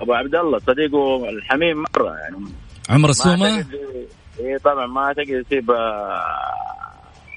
أبو 0.01 0.13
عبد 0.13 0.35
الله 0.35 0.59
صديقه 0.59 1.29
الحميم 1.29 1.77
مرة 1.97 2.17
يعني. 2.17 2.37
عمر 2.91 3.11
السومة؟ 3.11 3.67
اي 4.41 4.59
طبعا 4.65 4.87
ما 4.87 5.01
أعتقد 5.05 5.29
يسيب 5.29 5.71
آه، 5.71 6.23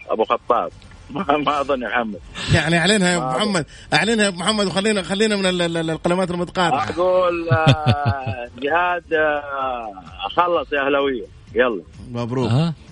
أبو 0.10 0.24
خطاب. 0.24 0.72
ما, 1.14 1.38
ما 1.38 1.62
أظن 1.62 1.82
يا 1.82 1.88
محمد. 1.88 2.20
يعني 2.54 2.78
أعلنها 2.78 3.10
يا 3.12 3.18
ابو 3.18 3.26
محمد. 3.38 3.66
أعلنها 3.94 4.24
يا 4.24 4.30
ابو 4.30 4.38
محمد 4.40 4.66
وخلينا 4.68 5.02
خلينا 5.04 5.36
من 5.36 5.46
ال- 5.46 5.62
ال- 5.78 5.90
القلمات 5.90 6.32
المتقاطعه 6.32 6.90
أقول 6.90 7.50
آه، 7.50 8.48
جهاد 8.64 9.14
آه، 9.14 9.92
خلص 10.36 10.74
يا 10.74 10.86
أهلاوية. 10.86 11.26
يلا. 11.56 11.84
مبروك. 12.12 12.52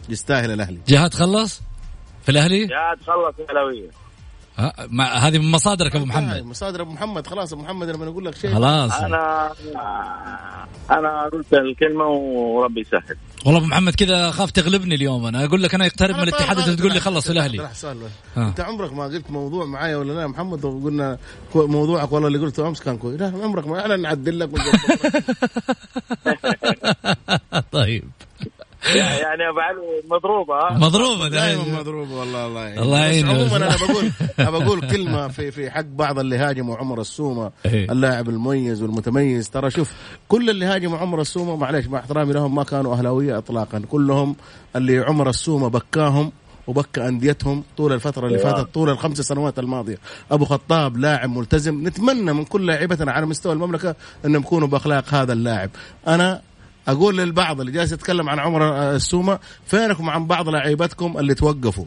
يستاهل 0.10 0.52
الأهلي. 0.52 0.80
جهاد 0.88 1.14
خلص؟ 1.14 1.62
في 2.24 2.30
الأهلي؟ 2.30 2.66
جهاد 2.66 2.98
خلص 3.08 3.40
يا 3.40 3.46
أهلاوية. 3.50 3.90
هذه 5.00 5.38
من 5.38 5.52
مصادرك 5.52 5.96
أبو 5.96 6.06
محمد. 6.06 6.46
مصادر 6.46 6.82
أبو 6.82 6.92
محمد. 6.92 7.28
خلاص 7.28 7.54
أبو 7.54 7.62
محمد 7.62 7.90
لما 7.90 8.06
نقول 8.06 8.26
لك 8.26 8.36
شيء. 8.36 8.54
خلاص. 8.54 8.94
أنا 8.94 9.52
أنا 10.92 11.30
قلت 11.34 11.54
الكلمة 11.54 12.06
وربي 12.06 12.82
يسهل. 12.82 13.18
والله 13.46 13.60
أبو 13.60 13.68
محمد 13.68 13.96
كذا 13.96 14.32
خاف 14.32 14.52
تغلبني 14.52 14.96
اليوم. 14.96 15.26
أنا 15.26 15.46
أقول 15.46 15.64
لك 15.64 15.76
أنا 15.76 15.86
يقترب 15.86 16.10
من 16.10 16.16
أنا 16.16 16.24
الاتحاد 16.24 16.58
طيب، 16.58 16.68
أنت 16.68 16.80
تقول 16.80 16.92
لي 16.92 17.00
طيب، 17.00 17.04
خلص 17.04 17.28
طيب، 17.28 17.38
الاهلي 17.38 17.58
طيب،. 17.58 17.98
ها. 18.36 18.48
أنت 18.48 18.60
عمرك 18.60 18.94
ما 18.94 19.04
قلت 19.04 19.32
موضوع 19.32 19.66
معايا 19.66 19.98
ولا 19.98 20.14
لا 20.14 20.22
يا 20.22 20.28
محمد؟ 20.28 20.66
وقلنا 20.66 21.18
موضوعك 21.56 22.12
والله 22.12 22.28
اللي 22.28 22.40
قلته 22.40 22.68
أمس 22.68 22.82
كان 22.82 22.98
كويس. 22.98 23.22
لا 23.22 23.34
عمرك 23.44 23.68
ما 23.68 23.80
إحنا 23.80 23.96
نعدل 23.96 24.40
لك. 24.40 24.50
طيب. 27.72 28.04
يعني 28.96 29.50
أبو 29.50 29.60
علي 29.60 30.02
مضروبة 30.12 30.54
ها 30.56 30.78
مضروبة 30.78 31.28
دائما 31.28 31.64
ده. 31.64 31.80
مضروب 31.80 32.10
والله 32.10 32.46
الله 32.48 32.62
يعين. 32.68 32.80
الله 32.80 33.00
يعينه. 33.00 33.30
عموما 33.30 33.56
أنا 33.58 33.76
بقول 33.76 34.12
أنا 34.40 34.50
بقول 34.50 34.82
كلمة 34.92 35.28
في 35.28 35.52
في 35.52 35.72
حق 35.72 35.82
بعض 35.86 36.20
اللي 36.20 36.38
هاجموا 36.38 36.78
عمر 36.78 37.02
السومة 37.02 37.52
إيه. 37.66 37.92
اللاعب 37.92 38.30
المميز 38.30 38.82
والمتميز 38.82 39.50
ترى 39.50 39.72
شوف 39.72 39.92
كل 40.28 40.50
اللي 40.50 40.66
هاجموا 40.66 40.98
عمر 40.98 41.22
السومة 41.22 41.56
معلش 41.56 41.88
مع 41.88 42.00
احترامي 42.00 42.34
لهم 42.34 42.56
ما 42.56 42.64
كانوا 42.64 42.94
أهلاوية 42.96 43.38
اطلاقا 43.38 43.80
كلهم 43.90 44.36
اللي 44.76 44.98
عمر 45.00 45.30
السومة 45.30 45.68
بكاهم 45.68 46.32
وبكى 46.68 47.08
أنديتهم 47.08 47.64
طول 47.78 47.94
الفترة 47.94 48.28
اللي 48.28 48.40
فاتت 48.40 48.74
طول 48.74 48.90
الخمس 48.90 49.22
سنوات 49.22 49.60
الماضية 49.60 49.98
أبو 50.32 50.46
خطاب 50.46 50.98
لاعب 50.98 51.30
ملتزم 51.30 51.88
نتمنى 51.88 52.34
من 52.34 52.46
كل 52.46 52.66
لاعبتنا 52.66 53.12
على 53.12 53.26
مستوى 53.26 53.54
المملكة 53.54 53.96
إنهم 54.26 54.42
يكونوا 54.42 54.68
بأخلاق 54.68 55.14
هذا 55.14 55.34
اللاعب 55.34 55.70
أنا 56.08 56.42
أقول 56.92 57.18
للبعض 57.18 57.60
اللي 57.60 57.72
جالس 57.72 57.92
يتكلم 57.92 58.30
عن 58.30 58.40
عمر 58.40 58.92
السومة 58.96 59.40
فينكم 59.66 60.10
عن 60.10 60.28
بعض 60.28 60.50
لاعيبتكم 60.50 61.18
اللي 61.18 61.34
توقفوا؟ 61.34 61.86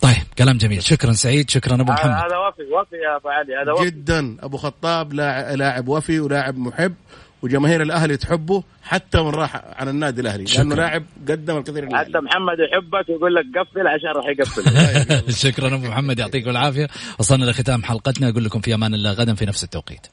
طيب 0.00 0.22
كلام 0.38 0.56
جميل. 0.58 0.82
شكرا 0.82 1.12
سعيد 1.12 1.50
شكرا 1.50 1.74
أبو 1.74 1.92
محمد. 1.92 2.12
هذا 2.12 2.38
وفي 2.48 2.62
وفي 2.62 2.96
يا 2.96 3.16
أبو 3.16 3.28
علي 3.28 3.54
هذا 3.62 3.72
وفي. 3.72 3.86
جدا. 3.86 4.36
أبو 4.40 4.56
خطاب 4.56 5.12
لاعب, 5.12 5.56
لاعب 5.56 5.88
وفي 5.88 6.20
ولاعب 6.20 6.58
محب 6.58 6.94
وجماهير 7.42 7.82
الأهلي 7.82 8.16
تحبه 8.16 8.62
حتى 8.82 9.22
من 9.22 9.30
راح 9.30 9.62
عن 9.76 9.88
النادي 9.88 10.20
الأهلي 10.20 10.46
شكراً. 10.46 10.62
لأنه 10.62 10.74
لاعب 10.74 11.04
قدم 11.28 11.56
الكثير 11.56 11.84
حتى 11.86 12.08
للأهلي. 12.08 12.20
محمد 12.26 12.56
يحبك 12.58 13.08
ويقول 13.08 13.34
لك 13.34 13.44
قفل 13.58 13.86
عشان 13.86 14.08
راح 14.16 14.26
يقفل. 14.26 15.32
شكرا 15.50 15.74
أبو 15.74 15.86
محمد 15.86 16.18
يعطيكم 16.18 16.50
العافية. 16.50 16.88
وصلنا 17.18 17.44
لختام 17.44 17.82
حلقتنا 17.82 18.28
أقول 18.28 18.44
لكم 18.44 18.60
في 18.60 18.74
أمان 18.74 18.94
الله 18.94 19.12
غدا 19.12 19.34
في 19.34 19.46
نفس 19.46 19.64
التوقيت. 19.64 20.06